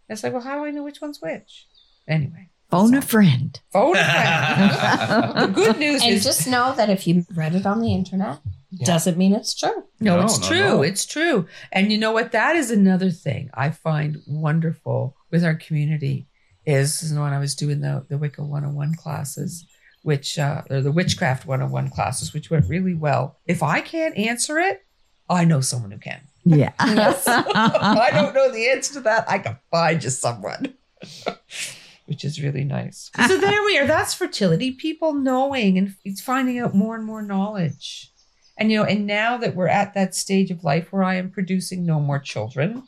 It's 0.09 0.23
like, 0.23 0.33
well, 0.33 0.43
how 0.43 0.57
do 0.59 0.65
I 0.65 0.71
know 0.71 0.85
which 0.85 1.01
one's 1.01 1.21
which? 1.21 1.67
Anyway, 2.07 2.51
Phone 2.71 2.95
a 2.95 3.03
friend. 3.03 3.59
phone 3.73 3.97
a 3.97 4.05
friend. 4.05 5.35
the 5.37 5.47
good 5.55 5.79
news 5.79 5.97
is 5.97 6.03
and 6.03 6.13
is 6.13 6.25
just 6.25 6.47
know 6.47 6.75
that 6.77 6.91
if 6.91 7.07
you 7.07 7.25
read 7.35 7.55
it 7.55 7.65
on 7.65 7.81
the 7.81 7.95
internet, 7.95 8.39
Yeah. 8.71 8.85
doesn't 8.87 9.17
mean 9.17 9.33
it's 9.35 9.55
true. 9.55 9.85
No, 10.01 10.19
No, 10.19 10.25
it's 10.25 10.39
no, 10.41 10.47
true. 10.47 10.59
no. 10.59 10.83
It's 10.83 11.07
true. 11.07 11.47
And 11.73 11.91
you 11.91 11.97
know 11.97 12.13
what? 12.13 12.33
That 12.33 12.57
is 12.57 12.71
another 12.71 13.11
thing 13.11 13.49
I 13.55 13.71
find 13.71 14.19
wonderful 14.27 15.17
with 15.31 15.45
our 15.45 15.55
community 15.55 16.27
is 16.67 17.03
is 17.03 17.15
when 17.15 17.33
I 17.33 17.39
was 17.39 17.55
doing 17.55 17.81
the, 17.81 18.05
the 18.11 18.19
Wicca 18.19 18.43
101 18.43 18.95
classes, 18.97 19.65
which, 20.03 20.39
uh, 20.39 20.63
or 20.69 20.83
the 20.83 20.93
Witchcraft 20.93 21.47
101 21.47 21.89
classes, 21.89 22.35
which 22.35 22.51
went 22.51 22.69
really 22.69 22.93
well. 22.95 23.39
If 23.47 23.63
I 23.63 23.81
can't 23.81 24.15
answer 24.19 24.59
it, 24.59 24.85
I 25.31 25.47
know 25.47 25.63
someone 25.63 25.91
who 25.93 25.99
can. 25.99 26.21
Yeah. 26.45 26.73
Yes. 26.85 27.25
I 27.27 28.11
don't 28.13 28.35
know 28.35 28.51
the 28.53 28.69
answer 28.69 28.93
to 28.95 29.01
that. 29.01 29.25
I 29.31 29.39
can 29.39 29.57
find 29.71 30.05
you 30.05 30.11
someone. 30.11 30.75
Which 32.09 32.25
is 32.25 32.43
really 32.43 32.65
nice. 32.65 33.11
So 33.29 33.39
there 33.39 33.63
we 33.65 33.79
are. 33.79 33.87
That's 33.87 34.15
fertility. 34.15 34.73
People 34.73 35.13
knowing 35.13 35.77
and 35.77 35.95
it's 36.05 36.23
finding 36.23 36.59
out 36.59 36.75
more 36.75 36.97
and 36.97 37.05
more 37.05 37.23
knowledge. 37.23 38.11
And 38.57 38.73
you 38.73 38.79
know, 38.79 38.85
and 38.85 39.07
now 39.07 39.37
that 39.37 39.55
we're 39.55 39.69
at 39.69 39.95
that 39.95 40.15
stage 40.15 40.51
of 40.51 40.65
life 40.65 40.93
where 40.93 41.05
I 41.05 41.15
am 41.15 41.31
producing 41.31 41.87
no 41.87 42.01
more 42.01 42.19
children, 42.19 42.83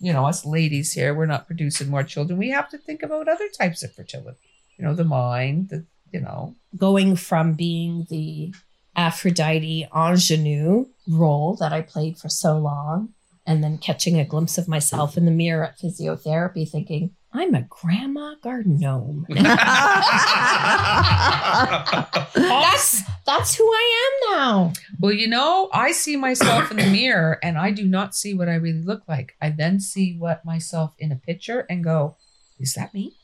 you 0.00 0.12
know, 0.12 0.26
us 0.26 0.44
ladies 0.44 0.92
here, 0.92 1.14
we're 1.14 1.26
not 1.26 1.46
producing 1.46 1.88
more 1.88 2.02
children. 2.02 2.38
We 2.38 2.50
have 2.50 2.68
to 2.70 2.78
think 2.78 3.02
about 3.02 3.28
other 3.28 3.48
types 3.48 3.82
of 3.82 3.94
fertility. 3.94 4.38
You 4.78 4.84
know, 4.84 4.94
the 4.94 5.04
mind, 5.04 5.68
the 5.68 5.86
you 6.12 6.20
know. 6.20 6.56
Going 6.76 7.16
from 7.16 7.54
being 7.54 8.06
the 8.10 8.54
Aphrodite 8.96 9.88
ingenue 9.94 10.86
role 11.08 11.56
that 11.56 11.72
I 11.72 11.82
played 11.82 12.18
for 12.18 12.28
so 12.28 12.58
long, 12.58 13.14
and 13.46 13.62
then 13.62 13.78
catching 13.78 14.18
a 14.18 14.24
glimpse 14.24 14.58
of 14.58 14.68
myself 14.68 15.16
in 15.16 15.26
the 15.26 15.30
mirror 15.30 15.64
at 15.64 15.78
physiotherapy, 15.78 16.68
thinking, 16.68 17.14
I'm 17.36 17.52
a 17.56 17.62
grandma 17.62 18.36
garden 18.40 18.78
gnome. 18.78 19.26
that's 22.34 23.02
that's 23.26 23.56
who 23.56 23.64
I 23.64 24.10
am 24.30 24.38
now. 24.38 24.72
Well, 25.00 25.12
you 25.12 25.26
know, 25.26 25.68
I 25.72 25.90
see 25.90 26.16
myself 26.16 26.70
in 26.70 26.76
the 26.76 26.86
mirror 26.86 27.40
and 27.42 27.58
I 27.58 27.72
do 27.72 27.84
not 27.84 28.14
see 28.14 28.34
what 28.34 28.48
I 28.48 28.54
really 28.54 28.82
look 28.82 29.02
like. 29.08 29.34
I 29.42 29.50
then 29.50 29.80
see 29.80 30.16
what 30.16 30.44
myself 30.44 30.94
in 31.00 31.10
a 31.10 31.16
picture 31.16 31.66
and 31.68 31.82
go, 31.82 32.16
is 32.60 32.74
that 32.74 32.94
me? 32.94 33.16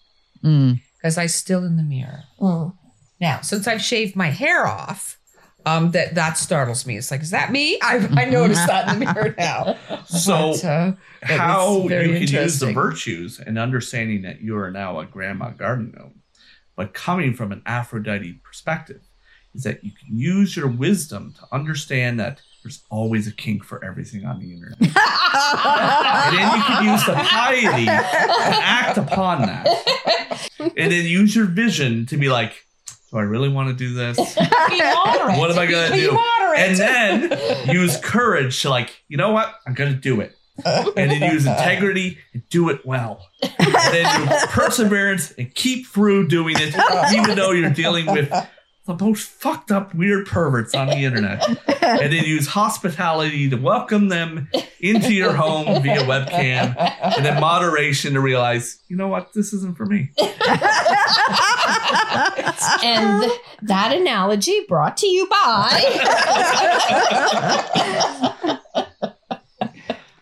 Mm. 0.42 0.80
Because 0.96 1.16
I 1.16 1.26
still 1.26 1.64
in 1.64 1.76
the 1.76 1.84
mirror. 1.84 2.24
Mm. 2.40 2.74
Now, 3.20 3.42
since 3.42 3.68
I've 3.68 3.82
shaved 3.82 4.16
my 4.16 4.30
hair 4.30 4.66
off, 4.66 5.19
um, 5.66 5.90
that 5.92 6.14
that 6.14 6.38
startles 6.38 6.86
me. 6.86 6.96
It's 6.96 7.10
like, 7.10 7.22
is 7.22 7.30
that 7.30 7.52
me? 7.52 7.78
I, 7.82 7.96
I 8.16 8.24
noticed 8.24 8.66
that 8.66 8.92
in 8.92 9.00
the 9.00 9.12
mirror 9.12 9.34
now. 9.38 9.76
So 10.06 10.52
But, 10.52 10.64
uh, 10.64 10.92
how 11.22 11.82
you 11.82 11.88
can 11.88 12.28
use 12.28 12.58
the 12.58 12.72
virtues 12.72 13.40
and 13.40 13.58
understanding 13.58 14.22
that 14.22 14.40
you 14.40 14.56
are 14.56 14.70
now 14.70 14.98
a 15.00 15.06
grandma 15.06 15.50
garden 15.50 15.94
gnome, 15.96 16.20
but 16.76 16.94
coming 16.94 17.34
from 17.34 17.52
an 17.52 17.62
Aphrodite 17.66 18.40
perspective, 18.42 19.02
is 19.54 19.64
that 19.64 19.84
you 19.84 19.90
can 19.90 20.16
use 20.16 20.56
your 20.56 20.68
wisdom 20.68 21.34
to 21.38 21.46
understand 21.52 22.20
that 22.20 22.40
there's 22.62 22.82
always 22.90 23.26
a 23.26 23.32
kink 23.32 23.64
for 23.64 23.82
everything 23.84 24.24
on 24.24 24.38
the 24.38 24.52
internet. 24.52 24.80
and 24.80 26.36
then 26.36 26.56
you 26.56 26.62
can 26.62 26.84
use 26.84 27.04
the 27.06 27.14
piety 27.14 27.86
to 27.86 27.90
act 27.90 28.98
upon 28.98 29.42
that. 29.42 29.66
And 30.58 30.92
then 30.92 31.04
use 31.04 31.34
your 31.34 31.46
vision 31.46 32.06
to 32.06 32.16
be 32.16 32.28
like, 32.28 32.66
do 33.10 33.18
I 33.18 33.22
really 33.22 33.48
want 33.48 33.68
to 33.68 33.74
do 33.74 33.94
this? 33.94 34.16
Be 34.68 34.78
moderate. 34.78 35.38
What 35.38 35.50
am 35.50 35.58
I 35.58 35.66
going 35.66 35.90
to 35.90 35.96
Be 35.96 36.02
do? 36.02 36.12
moderate. 36.12 36.58
And 36.60 36.76
then 36.76 37.68
use 37.74 37.96
courage 37.98 38.62
to 38.62 38.70
like, 38.70 39.02
you 39.08 39.16
know 39.16 39.30
what? 39.32 39.52
I'm 39.66 39.74
going 39.74 39.92
to 39.92 39.98
do 39.98 40.20
it. 40.20 40.36
And 40.64 41.10
then 41.10 41.32
use 41.32 41.46
integrity 41.46 42.18
and 42.34 42.46
do 42.50 42.68
it 42.68 42.84
well. 42.84 43.26
And 43.42 43.52
then 43.58 44.28
use 44.30 44.46
perseverance 44.46 45.32
and 45.32 45.54
keep 45.54 45.86
through 45.86 46.28
doing 46.28 46.56
it, 46.58 46.74
even 47.14 47.34
though 47.36 47.52
you're 47.52 47.70
dealing 47.70 48.06
with 48.06 48.30
the 48.96 49.04
most 49.04 49.28
fucked 49.28 49.70
up, 49.70 49.94
weird 49.94 50.26
perverts 50.26 50.74
on 50.74 50.88
the 50.88 50.96
internet. 50.96 51.46
And 51.82 52.12
then 52.12 52.24
use 52.24 52.46
hospitality 52.46 53.48
to 53.50 53.56
welcome 53.56 54.08
them 54.08 54.48
into 54.80 55.12
your 55.12 55.32
home 55.32 55.82
via 55.82 56.02
webcam. 56.04 56.74
And 56.76 57.24
then 57.24 57.40
moderation 57.40 58.14
to 58.14 58.20
realize, 58.20 58.80
you 58.88 58.96
know 58.96 59.08
what? 59.08 59.32
This 59.32 59.52
isn't 59.52 59.76
for 59.76 59.86
me. 59.86 60.10
and 62.84 63.22
th- 63.22 63.40
that 63.62 63.96
analogy 63.96 64.64
brought 64.68 64.96
to 64.98 65.06
you 65.06 65.26
by 65.28 65.80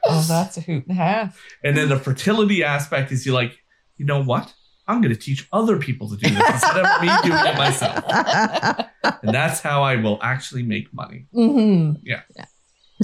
oh, 0.05 0.25
that's 0.29 0.57
a 0.57 0.61
hoot 0.61 0.87
and 0.87 0.93
a 0.93 1.01
half. 1.01 1.41
And 1.63 1.77
then 1.77 1.89
the 1.89 1.99
fertility 1.99 2.65
aspect 2.65 3.13
is 3.13 3.27
you're 3.27 3.35
like, 3.35 3.59
you 3.97 4.07
know 4.07 4.23
what? 4.23 4.53
I'm 4.89 5.01
going 5.03 5.15
to 5.15 5.21
teach 5.21 5.47
other 5.53 5.79
people 5.79 6.09
to 6.09 6.17
do 6.17 6.29
this 6.35 6.51
instead 6.51 6.77
of 6.79 7.03
me 7.03 7.09
doing 7.23 7.47
it 7.47 7.57
myself. 7.59 8.05
And 9.23 9.35
that's 9.35 9.61
how 9.61 9.83
I 9.83 9.97
will 9.97 10.19
actually 10.23 10.63
make 10.63 10.93
money. 10.93 11.27
Mhm. 11.35 11.97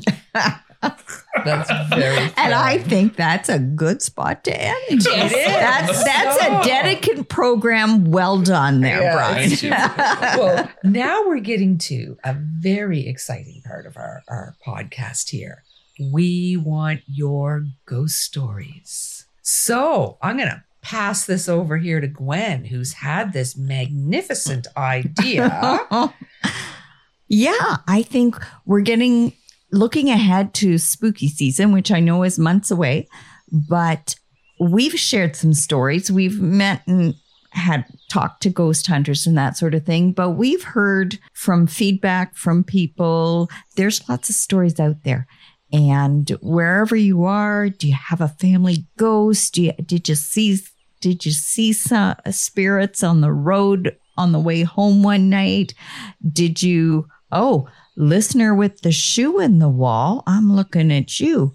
That's 1.45 1.71
very 1.91 2.17
And 2.37 2.53
I 2.55 2.79
think 2.79 3.17
that's 3.17 3.49
a 3.49 3.59
good 3.59 4.03
spot 4.03 4.45
to 4.45 4.61
end. 4.61 4.77
It 4.89 4.99
is. 4.99 5.33
That's 5.33 6.05
that's 6.05 6.41
So- 6.41 6.61
a 6.61 6.65
dedicated 6.65 7.29
program. 7.29 8.11
Well 8.11 8.41
done 8.41 8.81
there, 8.83 9.01
Yeah, 9.03 9.15
Brian. 9.15 10.39
well, 10.39 10.71
now 10.85 11.27
we're 11.27 11.41
getting 11.41 11.79
to 11.79 12.17
a 12.25 12.35
very 12.39 13.07
exciting 13.07 13.63
part 13.65 13.87
of 13.87 13.97
our, 13.97 14.23
our 14.29 14.57
podcast 14.67 15.31
here. 15.31 15.63
We 16.13 16.57
want 16.57 17.01
your 17.07 17.65
ghost 17.87 18.17
stories. 18.21 19.27
So 19.43 20.19
I'm 20.23 20.37
going 20.37 20.49
to 20.51 20.63
pass 20.85 21.25
this 21.25 21.49
over 21.49 21.79
here 21.79 22.01
to 22.01 22.07
Gwen, 22.07 22.67
who's 22.67 22.93
had 22.93 23.33
this 23.33 23.57
magnificent 23.57 24.67
idea. 24.77 25.81
yeah, 27.27 27.77
I 27.89 28.03
think 28.03 28.37
we're 28.67 28.83
getting 28.83 29.33
looking 29.73 30.11
ahead 30.11 30.55
to 30.55 30.79
spooky 30.79 31.29
season, 31.29 31.73
which 31.73 31.91
I 31.91 31.99
know 31.99 32.23
is 32.23 32.39
months 32.39 32.71
away, 32.71 33.09
but 33.51 34.15
we've 34.61 34.99
shared 34.99 35.35
some 35.35 35.55
stories. 35.55 36.13
We've 36.13 36.41
met 36.41 36.83
and 36.87 37.15
had 37.51 37.85
talked 38.11 38.43
to 38.43 38.51
ghost 38.51 38.87
hunters 38.87 39.27
and 39.27 39.39
that 39.39 39.57
sort 39.57 39.75
of 39.75 39.85
thing, 39.85 40.13
but 40.13 40.31
we've 40.31 40.63
heard 40.63 41.19
from 41.33 41.67
feedback 41.67 42.37
from 42.37 42.63
people. 42.63 43.49
There's 43.77 44.07
lots 44.09 44.29
of 44.29 44.37
stories 44.37 44.79
out 44.79 45.03
there. 45.05 45.27
And 45.73 46.31
wherever 46.41 46.95
you 46.95 47.25
are, 47.25 47.69
do 47.69 47.89
you 47.89 47.95
have 47.95 48.21
a 48.21 48.29
family 48.29 48.87
ghost? 48.97 49.55
Do 49.55 49.63
you, 49.63 49.73
did 49.73 50.09
you 50.09 50.15
see 50.15 50.61
did 51.05 51.27
you 51.27 51.33
see 51.33 51.75
some 51.75 52.15
spirits 52.31 53.03
on 53.03 53.21
the 53.21 53.31
road 53.31 53.95
on 54.17 54.33
the 54.33 54.39
way 54.39 54.63
home 54.63 55.03
one 55.03 55.29
night? 55.29 55.75
Did 56.33 56.63
you 56.63 57.07
oh, 57.31 57.69
listener 57.95 58.55
with 58.55 58.81
the 58.81 58.91
shoe 58.91 59.39
in 59.39 59.59
the 59.59 59.69
wall, 59.69 60.23
I'm 60.27 60.51
looking 60.51 60.91
at 60.91 61.21
you. 61.21 61.55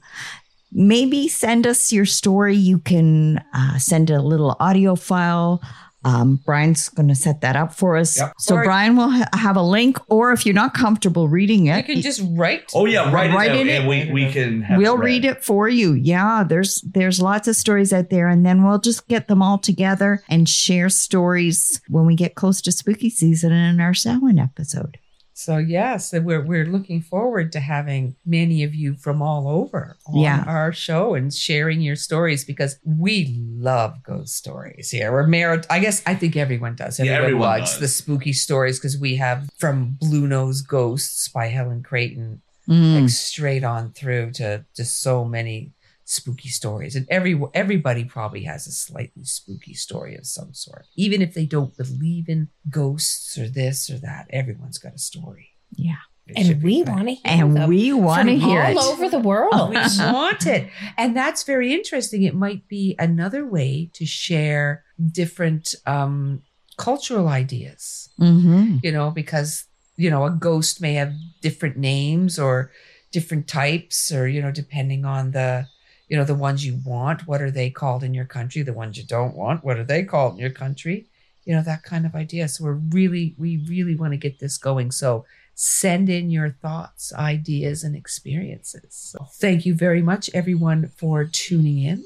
Maybe 0.72 1.28
send 1.28 1.66
us 1.66 1.91
your 1.91 2.06
story. 2.06 2.56
You 2.56 2.78
can 2.78 3.43
uh, 3.56 3.80
send 3.80 4.12
a 4.12 4.22
little 4.22 4.56
audio 4.60 4.95
file. 4.95 5.64
Um, 6.06 6.39
Brian's 6.45 6.88
going 6.88 7.10
to 7.10 7.16
set 7.16 7.41
that 7.41 7.58
up 7.58 7.74
for 7.74 7.97
us. 7.97 8.18
Yep. 8.18 8.34
So 8.39 8.56
Or- 8.56 8.64
Brian 8.64 8.95
will 8.95 9.10
ha- 9.10 9.28
have 9.34 9.58
a 9.58 9.62
link, 9.62 9.97
or 10.10 10.32
if 10.32 10.45
you're 10.45 10.56
not 10.56 10.74
comfortable 10.74 11.28
reading 11.28 11.68
it, 11.68 11.74
you 11.74 11.80
it, 11.80 11.86
can 11.95 12.02
just 12.02 12.22
write. 12.36 12.72
Oh 12.74 12.86
yeah, 12.86 13.12
write, 13.12 13.34
Write 13.34 13.52
it, 13.52 13.56
it 13.56 13.60
out, 13.62 13.68
in. 13.68 13.70
and 13.70 13.88
we 13.88 14.10
we 14.12 14.32
can. 14.32 14.62
Have 14.62 14.78
we'll 14.78 14.95
it 14.95 15.04
read 15.04 15.26
it 15.26 15.43
for 15.43 15.68
you. 15.68 15.93
Yeah, 15.93 16.45
there's 16.47 16.82
there's 16.82 17.20
lots 17.22 17.47
of 17.50 17.56
stories 17.58 17.91
out 17.91 18.10
there, 18.10 18.30
and 18.30 18.45
then 18.45 18.64
we'll 18.64 18.80
just 18.80 19.08
get 19.10 19.28
them 19.28 19.41
all 19.41 19.58
together 19.58 20.24
and 20.30 20.47
share 20.47 20.88
stories 20.89 21.82
when 21.89 22.06
we 22.06 22.16
get 22.16 22.36
close 22.36 22.62
to 22.62 22.72
spooky 22.72 23.10
season 23.10 23.52
in 23.52 23.82
our 23.82 23.93
Samhain 23.93 24.39
episode. 24.39 24.97
So 25.40 25.56
yes, 25.58 26.12
we're 26.12 26.42
we're 26.44 26.66
looking 26.66 27.02
forward 27.02 27.54
to 27.54 27.62
having 27.62 28.18
many 28.26 28.62
of 28.66 28.76
you 28.76 28.96
from 28.96 29.22
all 29.22 29.48
over 29.48 29.96
on 30.06 30.20
Yeah. 30.20 30.44
our 30.46 30.74
show 30.74 31.16
and 31.16 31.34
sharing 31.34 31.80
your 31.80 31.96
stories 31.96 32.44
because 32.44 32.78
we 32.84 33.16
love 33.40 34.04
ghost 34.04 34.36
stories 34.36 34.92
here. 34.92 35.14
We're 35.14 35.28
merit. 35.28 35.66
I 35.70 35.80
guess 35.80 36.04
I 36.06 36.14
think 36.16 36.36
everyone 36.36 36.76
does. 36.76 37.00
Yeah, 37.00 37.06
Everyone, 37.06 37.24
everyone 37.24 37.48
likes 37.60 37.72
does. 37.72 37.80
the 37.80 37.88
spooky 37.88 38.34
stories 38.34 38.80
because 38.80 39.00
we 39.00 39.16
have 39.16 39.50
from 39.58 39.96
Bluenose 40.02 40.62
Ghosts 40.68 41.30
by 41.30 41.48
Helen 41.48 41.84
Creighton, 41.84 42.42
Mm. 42.68 43.02
like 43.02 43.10
straight 43.10 43.64
on 43.64 43.94
through 43.94 44.32
to 44.34 44.66
just 44.76 45.02
so 45.02 45.24
many 45.24 45.72
spooky 46.10 46.49
stories, 46.49 46.95
and 46.95 47.05
every 47.10 47.39
everybody 47.53 48.03
probably 48.03 48.43
has 48.43 48.66
a 48.68 48.72
slightly 48.72 49.24
spooky 49.24 49.76
story 49.76 50.16
of 50.16 50.26
some 50.26 50.53
sort, 50.53 50.86
even 50.95 51.22
if 51.22 51.34
they 51.36 51.45
don't 51.45 51.78
believe 51.78 52.28
in 52.28 52.49
ghosts 52.70 53.38
or 53.38 53.47
this 53.47 53.89
or 53.89 53.97
that. 53.99 54.26
Everyone's 54.32 54.80
got 54.80 54.95
a 54.95 54.97
story. 54.97 55.49
Yeah. 55.76 56.01
It 56.26 56.38
And 56.38 56.62
we 56.64 56.84
want 56.84 57.07
to 57.07 57.14
hear 57.16 57.22
And 57.26 57.68
we 57.68 57.93
want 57.93 58.28
to 58.28 58.38
hear 58.38 58.62
all 58.62 58.78
it. 58.78 58.91
over 58.93 59.10
the 59.10 59.20
world. 59.20 59.70
we 59.70 59.76
want 59.76 60.45
it. 60.45 60.70
And 60.97 61.16
that's 61.16 61.43
very 61.43 61.74
interesting. 61.74 62.22
It 62.24 62.36
might 62.36 62.68
be 62.68 62.95
another 62.99 63.45
way 63.45 63.89
to 63.93 64.05
share 64.05 64.84
different 65.12 65.74
um, 65.88 66.41
cultural 66.78 67.28
ideas, 67.30 68.10
hmm 68.18 68.78
you 68.84 68.91
know, 68.91 69.10
because, 69.12 69.66
you 69.95 70.10
know, 70.10 70.24
a 70.26 70.32
ghost 70.32 70.82
may 70.82 70.93
have 70.95 71.14
different 71.41 71.78
names 71.78 72.38
or 72.39 72.72
different 73.12 73.47
types, 73.47 74.12
or, 74.12 74.28
you 74.28 74.39
know, 74.41 74.51
depending 74.51 75.05
on 75.05 75.32
the, 75.32 75.66
you 76.10 76.18
know, 76.18 76.26
the 76.26 76.36
ones 76.36 76.66
you 76.66 76.80
want. 76.86 77.28
What 77.28 77.41
are 77.41 77.51
they 77.51 77.70
called 77.70 78.03
in 78.03 78.14
your 78.14 78.26
country? 78.26 78.64
The 78.64 78.74
ones 78.74 78.97
you 78.97 79.03
don't 79.05 79.36
want, 79.36 79.64
what 79.64 79.78
are 79.78 79.84
they 79.84 80.03
called 80.03 80.34
in 80.34 80.39
your 80.39 80.49
country? 80.49 81.05
You 81.45 81.55
know, 81.55 81.62
that 81.62 81.84
kind 81.84 82.05
of 82.05 82.16
idea. 82.16 82.47
So 82.47 82.66
we're 82.66 82.74
really, 82.74 83.36
we 83.38 83.57
really 83.70 83.95
want 83.95 84.14
to 84.14 84.18
get 84.18 84.39
this 84.39 84.57
going. 84.57 84.91
So 84.91 85.26
send 85.55 86.10
in 86.10 86.30
your 86.32 86.51
thoughts, 86.62 87.14
ideas, 87.14 87.84
and 87.84 87.95
experiences. 87.95 88.88
So 88.89 89.28
thank 89.34 89.66
you 89.66 89.74
very 89.74 90.01
much, 90.01 90.30
everyone, 90.34 90.91
for 90.97 91.26
tuning 91.26 91.80
in. 91.80 92.03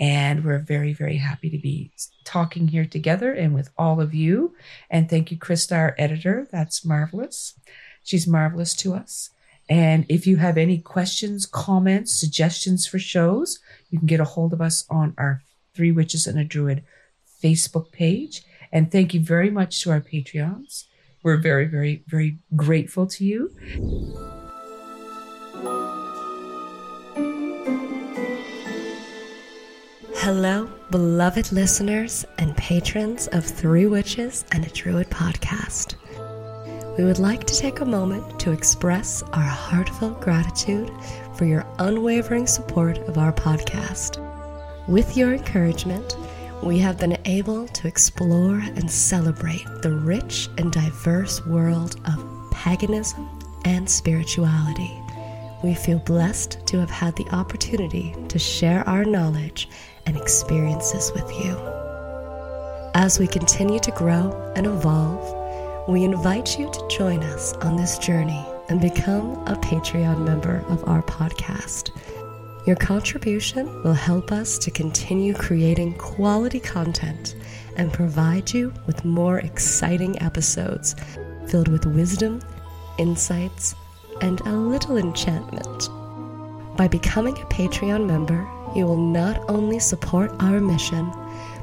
And 0.00 0.44
we're 0.44 0.58
very, 0.58 0.92
very 0.92 1.16
happy 1.16 1.48
to 1.50 1.58
be 1.58 1.92
talking 2.24 2.68
here 2.68 2.86
together 2.86 3.32
and 3.32 3.54
with 3.54 3.70
all 3.76 4.00
of 4.00 4.14
you. 4.14 4.54
And 4.90 5.08
thank 5.08 5.30
you, 5.30 5.38
Krista, 5.38 5.76
our 5.76 5.94
editor. 5.98 6.48
That's 6.50 6.84
marvelous. 6.84 7.54
She's 8.02 8.26
marvelous 8.26 8.74
to 8.76 8.94
us. 8.94 9.30
And 9.72 10.04
if 10.10 10.26
you 10.26 10.36
have 10.36 10.58
any 10.58 10.76
questions, 10.76 11.46
comments, 11.46 12.12
suggestions 12.12 12.86
for 12.86 12.98
shows, 12.98 13.58
you 13.88 13.98
can 13.98 14.06
get 14.06 14.20
a 14.20 14.24
hold 14.24 14.52
of 14.52 14.60
us 14.60 14.84
on 14.90 15.14
our 15.16 15.42
Three 15.74 15.90
Witches 15.90 16.26
and 16.26 16.38
a 16.38 16.44
Druid 16.44 16.84
Facebook 17.42 17.90
page. 17.90 18.42
And 18.70 18.92
thank 18.92 19.14
you 19.14 19.20
very 19.20 19.48
much 19.48 19.80
to 19.80 19.90
our 19.90 20.02
Patreons. 20.02 20.84
We're 21.22 21.38
very, 21.38 21.64
very, 21.64 22.04
very 22.06 22.36
grateful 22.54 23.06
to 23.06 23.24
you. 23.24 23.50
Hello, 30.16 30.70
beloved 30.90 31.50
listeners 31.50 32.26
and 32.36 32.54
patrons 32.58 33.26
of 33.28 33.46
Three 33.46 33.86
Witches 33.86 34.44
and 34.52 34.66
a 34.66 34.70
Druid 34.70 35.08
podcast. 35.08 35.94
We 36.98 37.04
would 37.04 37.18
like 37.18 37.44
to 37.44 37.56
take 37.56 37.80
a 37.80 37.86
moment 37.86 38.38
to 38.40 38.52
express 38.52 39.22
our 39.32 39.42
heartfelt 39.42 40.20
gratitude 40.20 40.90
for 41.34 41.46
your 41.46 41.66
unwavering 41.78 42.46
support 42.46 42.98
of 42.98 43.16
our 43.16 43.32
podcast. 43.32 44.18
With 44.88 45.16
your 45.16 45.32
encouragement, 45.32 46.18
we 46.62 46.78
have 46.80 46.98
been 46.98 47.16
able 47.24 47.66
to 47.68 47.88
explore 47.88 48.56
and 48.58 48.90
celebrate 48.90 49.64
the 49.80 49.92
rich 49.92 50.50
and 50.58 50.70
diverse 50.70 51.44
world 51.46 51.96
of 52.04 52.50
paganism 52.50 53.26
and 53.64 53.88
spirituality. 53.88 54.92
We 55.64 55.72
feel 55.72 55.98
blessed 55.98 56.66
to 56.66 56.78
have 56.78 56.90
had 56.90 57.16
the 57.16 57.28
opportunity 57.30 58.14
to 58.28 58.38
share 58.38 58.86
our 58.86 59.06
knowledge 59.06 59.70
and 60.04 60.14
experiences 60.14 61.10
with 61.14 61.30
you. 61.42 61.56
As 62.94 63.18
we 63.18 63.26
continue 63.26 63.80
to 63.80 63.90
grow 63.92 64.52
and 64.56 64.66
evolve, 64.66 65.41
we 65.88 66.04
invite 66.04 66.58
you 66.60 66.70
to 66.70 66.88
join 66.88 67.22
us 67.24 67.54
on 67.54 67.76
this 67.76 67.98
journey 67.98 68.46
and 68.68 68.80
become 68.80 69.32
a 69.48 69.56
Patreon 69.56 70.24
member 70.24 70.64
of 70.68 70.86
our 70.88 71.02
podcast. 71.02 71.90
Your 72.66 72.76
contribution 72.76 73.66
will 73.82 73.92
help 73.92 74.30
us 74.30 74.58
to 74.58 74.70
continue 74.70 75.34
creating 75.34 75.94
quality 75.94 76.60
content 76.60 77.34
and 77.76 77.92
provide 77.92 78.52
you 78.52 78.72
with 78.86 79.04
more 79.04 79.40
exciting 79.40 80.20
episodes 80.22 80.94
filled 81.48 81.66
with 81.66 81.84
wisdom, 81.86 82.40
insights, 82.98 83.74
and 84.20 84.40
a 84.42 84.52
little 84.52 84.98
enchantment. 84.98 85.88
By 86.76 86.86
becoming 86.86 87.36
a 87.38 87.46
Patreon 87.46 88.06
member, 88.06 88.48
you 88.76 88.86
will 88.86 89.04
not 89.04 89.50
only 89.50 89.80
support 89.80 90.30
our 90.38 90.60
mission, 90.60 91.10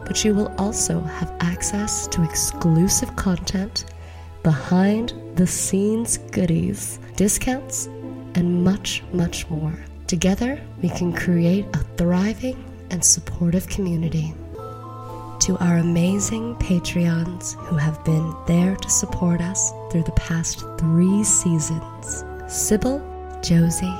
but 0.06 0.26
you 0.26 0.36
will 0.36 0.54
also 0.58 1.00
have 1.00 1.34
access 1.40 2.06
to 2.08 2.24
exclusive 2.24 3.16
content, 3.16 3.86
behind 4.44 5.14
the 5.36 5.48
scenes 5.48 6.18
goodies, 6.18 7.00
discounts, 7.16 7.88
and 8.36 8.64
much, 8.64 9.04
much 9.12 9.50
more. 9.50 9.74
Together, 10.08 10.60
we 10.82 10.90
can 10.90 11.14
create 11.14 11.66
a 11.74 11.80
thriving 11.98 12.64
and 12.90 13.04
supportive 13.04 13.68
community. 13.68 14.34
To 15.42 15.58
our 15.60 15.78
amazing 15.78 16.56
Patreons 16.56 17.56
who 17.66 17.76
have 17.76 18.04
been 18.04 18.36
there 18.46 18.76
to 18.76 18.90
support 18.90 19.42
us 19.42 19.72
through 19.92 20.04
the 20.04 20.12
past 20.14 20.66
three 20.78 21.24
seasons 21.24 22.24
Sybil, 22.48 23.00
Josie, 23.42 23.96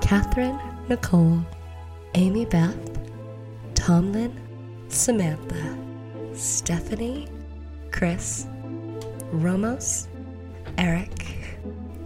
Catherine, 0.00 0.58
Nicole, 0.88 1.44
Amy 2.14 2.44
Beth, 2.44 2.76
Tomlin, 3.74 4.38
Samantha, 4.88 5.76
Stephanie, 6.34 7.28
Chris, 7.90 8.46
Ramos, 9.34 10.08
Eric, 10.78 11.26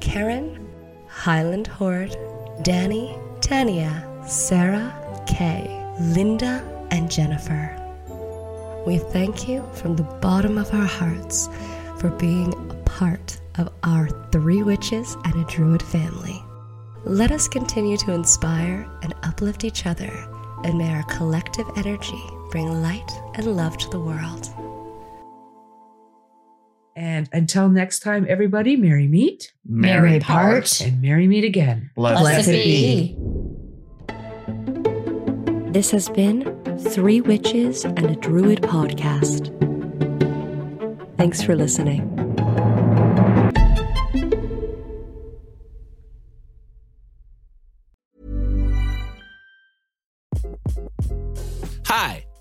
Karen, 0.01 0.68
Highland 1.09 1.66
Horde, 1.66 2.16
Danny, 2.62 3.16
Tania, 3.41 4.07
Sarah, 4.26 5.24
Kay, 5.26 5.68
Linda, 6.01 6.64
and 6.91 7.11
Jennifer. 7.11 7.74
We 8.87 8.99
thank 8.99 9.49
you 9.49 9.68
from 9.74 9.97
the 9.97 10.05
bottom 10.22 10.57
of 10.59 10.72
our 10.72 10.87
hearts 10.87 11.49
for 11.99 12.11
being 12.11 12.55
a 12.70 12.74
part 12.85 13.41
of 13.59 13.72
our 13.83 14.09
Three 14.33 14.62
Witches 14.62 15.16
and 15.24 15.35
a 15.35 15.45
Druid 15.45 15.83
family. 15.83 16.43
Let 17.05 17.31
us 17.31 17.49
continue 17.49 17.97
to 17.99 18.12
inspire 18.12 18.89
and 19.03 19.14
uplift 19.22 19.64
each 19.64 19.87
other, 19.87 20.12
and 20.64 20.79
may 20.79 20.93
our 20.93 21.05
collective 21.05 21.66
energy 21.76 22.22
bring 22.51 22.83
light 22.83 23.11
and 23.35 23.57
love 23.57 23.76
to 23.79 23.91
the 23.91 24.01
world. 24.01 24.49
And 26.99 27.28
until 27.32 27.68
next 27.68 28.01
time, 28.01 28.26
everybody, 28.28 28.74
merry 28.74 29.07
meet 29.07 29.53
Merry 29.64 30.18
part. 30.18 30.80
and 30.80 31.01
merry 31.01 31.28
meet 31.28 31.44
again. 31.44 31.90
Blessed, 31.94 32.20
Blessed 32.20 32.49
be. 32.49 33.16
This 35.70 35.92
has 35.92 36.09
been 36.09 36.42
Three 36.90 37.20
Witches 37.20 37.84
and 37.84 38.05
a 38.05 38.16
Druid 38.16 38.62
podcast. 38.62 39.55
Thanks 41.16 41.40
for 41.40 41.55
listening. 41.55 42.28